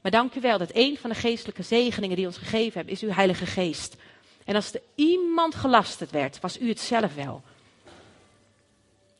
Maar 0.02 0.10
dank 0.10 0.34
u 0.34 0.40
wel 0.40 0.58
dat 0.58 0.70
een 0.72 0.96
van 0.96 1.10
de 1.10 1.16
geestelijke 1.16 1.62
zegeningen 1.62 2.16
die 2.16 2.26
ons 2.26 2.36
gegeven 2.36 2.72
hebben, 2.72 2.94
is 2.94 3.02
uw 3.02 3.10
Heilige 3.10 3.46
Geest. 3.46 3.96
En 4.44 4.54
als 4.54 4.74
er 4.74 4.80
iemand 4.94 5.54
gelasterd 5.54 6.10
werd, 6.10 6.40
was 6.40 6.60
u 6.60 6.68
het 6.68 6.80
zelf 6.80 7.14
wel. 7.14 7.42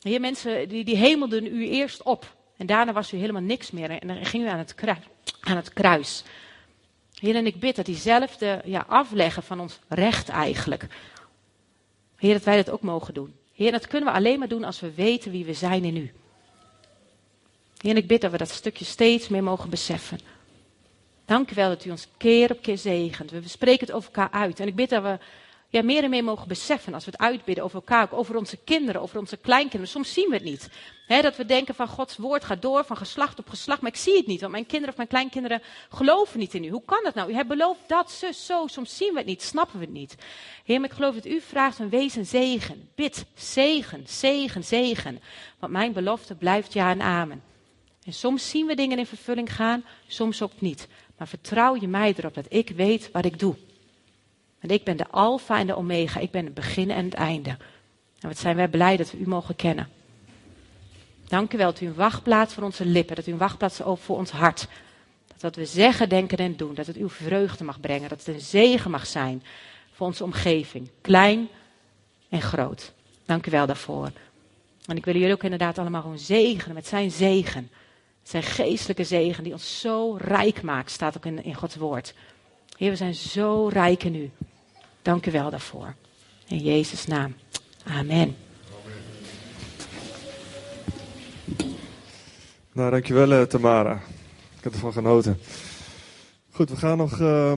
Heer, 0.01 0.19
mensen 0.19 0.69
die, 0.69 0.83
die 0.83 0.95
hemelden 0.95 1.45
u 1.45 1.67
eerst 1.67 2.03
op. 2.03 2.35
En 2.57 2.65
daarna 2.65 2.93
was 2.93 3.13
u 3.13 3.17
helemaal 3.17 3.41
niks 3.41 3.71
meer. 3.71 3.89
En 3.89 4.07
dan 4.07 4.25
ging 4.25 4.43
u 4.43 4.47
aan 4.47 4.57
het 4.57 4.75
kruis. 4.75 4.97
Aan 5.41 5.55
het 5.55 5.73
kruis. 5.73 6.23
Heer, 7.19 7.35
en 7.35 7.45
ik 7.45 7.59
bid 7.59 7.75
dat 7.75 7.85
diezelfde 7.85 8.61
ja, 8.65 8.85
afleggen 8.87 9.43
van 9.43 9.59
ons 9.59 9.79
recht 9.87 10.29
eigenlijk. 10.29 10.87
Heer, 12.15 12.33
dat 12.33 12.43
wij 12.43 12.55
dat 12.55 12.69
ook 12.69 12.81
mogen 12.81 13.13
doen. 13.13 13.35
Heer, 13.53 13.71
dat 13.71 13.87
kunnen 13.87 14.09
we 14.09 14.15
alleen 14.15 14.39
maar 14.39 14.47
doen 14.47 14.63
als 14.63 14.79
we 14.79 14.93
weten 14.93 15.31
wie 15.31 15.45
we 15.45 15.53
zijn 15.53 15.83
in 15.83 15.97
u. 15.97 16.11
Heer, 17.77 17.91
en 17.91 17.97
ik 17.97 18.07
bid 18.07 18.21
dat 18.21 18.31
we 18.31 18.37
dat 18.37 18.49
stukje 18.49 18.85
steeds 18.85 19.27
meer 19.27 19.43
mogen 19.43 19.69
beseffen. 19.69 20.19
Dank 21.25 21.51
u 21.51 21.55
wel 21.55 21.69
dat 21.69 21.85
u 21.85 21.89
ons 21.89 22.07
keer 22.17 22.51
op 22.51 22.61
keer 22.61 22.77
zegent. 22.77 23.31
We 23.31 23.41
spreken 23.45 23.85
het 23.85 23.95
over 23.95 24.11
elkaar 24.13 24.39
uit. 24.41 24.59
En 24.59 24.67
ik 24.67 24.75
bid 24.75 24.89
dat 24.89 25.03
we 25.03 25.19
ja, 25.71 25.83
meer 25.83 26.03
en 26.03 26.09
meer 26.09 26.23
mogen 26.23 26.47
beseffen 26.47 26.93
als 26.93 27.05
we 27.05 27.11
het 27.11 27.19
uitbidden 27.19 27.63
over 27.63 27.75
elkaar, 27.75 28.03
ook 28.03 28.19
over 28.19 28.35
onze 28.35 28.57
kinderen, 28.57 29.01
over 29.01 29.19
onze 29.19 29.37
kleinkinderen. 29.37 29.87
Soms 29.87 30.13
zien 30.13 30.29
we 30.29 30.35
het 30.35 30.43
niet. 30.43 30.69
dat 31.07 31.35
we 31.35 31.45
denken 31.45 31.75
van 31.75 31.87
Gods 31.87 32.17
woord 32.17 32.43
gaat 32.43 32.61
door 32.61 32.85
van 32.85 32.97
geslacht 32.97 33.39
op 33.39 33.49
geslacht, 33.49 33.81
maar 33.81 33.91
ik 33.91 33.97
zie 33.97 34.17
het 34.17 34.27
niet, 34.27 34.39
want 34.39 34.51
mijn 34.51 34.65
kinderen 34.65 34.89
of 34.89 34.95
mijn 34.95 35.07
kleinkinderen 35.07 35.61
geloven 35.89 36.39
niet 36.39 36.53
in 36.53 36.63
u. 36.63 36.69
Hoe 36.69 36.85
kan 36.85 37.03
dat 37.03 37.13
nou? 37.13 37.31
U 37.31 37.33
hebt 37.33 37.47
beloofd 37.47 37.79
dat, 37.87 38.11
zus, 38.11 38.45
zo. 38.45 38.67
Soms 38.67 38.97
zien 38.97 39.11
we 39.11 39.17
het 39.17 39.27
niet, 39.27 39.41
snappen 39.41 39.79
we 39.79 39.85
het 39.85 39.93
niet. 39.93 40.15
Heer, 40.63 40.79
maar 40.79 40.89
ik 40.89 40.95
geloof 40.95 41.15
dat 41.15 41.25
u 41.25 41.41
vraagt 41.41 41.79
een 41.79 41.89
wezen 41.89 42.25
zegen. 42.25 42.89
Bid, 42.95 43.25
zegen, 43.35 44.03
zegen, 44.07 44.63
zegen. 44.63 45.21
Want 45.59 45.71
mijn 45.71 45.93
belofte 45.93 46.35
blijft 46.35 46.73
ja 46.73 46.91
en 46.91 47.01
amen. 47.01 47.43
En 48.05 48.13
soms 48.13 48.49
zien 48.49 48.65
we 48.65 48.75
dingen 48.75 48.99
in 48.99 49.05
vervulling 49.05 49.53
gaan, 49.53 49.85
soms 50.07 50.41
ook 50.41 50.61
niet. 50.61 50.87
Maar 51.21 51.29
vertrouw 51.29 51.75
je 51.75 51.87
mij 51.87 52.13
erop 52.17 52.33
dat 52.33 52.45
ik 52.49 52.69
weet 52.69 53.11
wat 53.11 53.25
ik 53.25 53.39
doe. 53.39 53.55
En 54.59 54.69
ik 54.69 54.83
ben 54.83 54.97
de 54.97 55.07
alfa 55.07 55.59
en 55.59 55.67
de 55.67 55.75
omega. 55.75 56.19
Ik 56.19 56.31
ben 56.31 56.45
het 56.45 56.53
begin 56.53 56.91
en 56.91 57.05
het 57.05 57.13
einde. 57.13 57.49
En 58.19 58.27
wat 58.27 58.37
zijn 58.37 58.55
wij 58.55 58.67
blij 58.67 58.97
dat 58.97 59.11
we 59.11 59.17
u 59.17 59.27
mogen 59.27 59.55
kennen. 59.55 59.89
Dank 61.27 61.53
u 61.53 61.57
wel 61.57 61.71
dat 61.71 61.81
u 61.81 61.85
een 61.85 61.93
wachtplaats 61.93 62.53
voor 62.53 62.63
onze 62.63 62.85
lippen. 62.85 63.15
Dat 63.15 63.27
u 63.27 63.31
een 63.31 63.37
wachtplaats 63.37 63.81
ook 63.81 63.97
voor 63.97 64.17
ons 64.17 64.31
hart. 64.31 64.67
Dat 65.27 65.41
wat 65.41 65.55
we 65.55 65.65
zeggen, 65.65 66.09
denken 66.09 66.37
en 66.37 66.55
doen. 66.55 66.73
Dat 66.73 66.87
het 66.87 66.97
uw 66.97 67.09
vreugde 67.09 67.63
mag 67.63 67.79
brengen. 67.79 68.09
Dat 68.09 68.25
het 68.25 68.35
een 68.35 68.41
zegen 68.41 68.91
mag 68.91 69.07
zijn 69.07 69.43
voor 69.91 70.07
onze 70.07 70.23
omgeving. 70.23 70.89
Klein 71.01 71.47
en 72.29 72.41
groot. 72.41 72.93
Dank 73.25 73.47
u 73.47 73.51
wel 73.51 73.65
daarvoor. 73.65 74.11
En 74.85 74.97
ik 74.97 75.05
wil 75.05 75.15
jullie 75.15 75.33
ook 75.33 75.43
inderdaad 75.43 75.77
allemaal 75.77 76.01
gewoon 76.01 76.19
zegenen 76.19 76.75
met 76.75 76.87
zijn 76.87 77.11
zegen. 77.11 77.69
Zijn 78.23 78.43
geestelijke 78.43 79.03
zegen 79.03 79.43
die 79.43 79.53
ons 79.53 79.79
zo 79.79 80.17
rijk 80.19 80.61
maakt, 80.61 80.91
staat 80.91 81.17
ook 81.17 81.25
in, 81.25 81.43
in 81.43 81.55
Gods 81.55 81.75
woord. 81.75 82.13
Heer, 82.77 82.89
we 82.89 82.95
zijn 82.95 83.15
zo 83.15 83.67
rijk 83.67 84.03
in 84.03 84.15
u. 84.15 84.31
Dank 85.01 85.25
u 85.25 85.31
wel 85.31 85.49
daarvoor. 85.49 85.95
In 86.47 86.57
Jezus' 86.57 87.05
naam. 87.05 87.35
Amen. 87.85 88.35
Nou, 92.71 92.91
dankjewel 92.91 93.31
uh, 93.31 93.41
Tamara. 93.41 94.01
Ik 94.57 94.63
heb 94.63 94.73
ervan 94.73 94.93
genoten. 94.93 95.39
Goed, 96.51 96.69
we 96.69 96.75
gaan 96.75 96.97
nog... 96.97 97.19
Uh... 97.19 97.49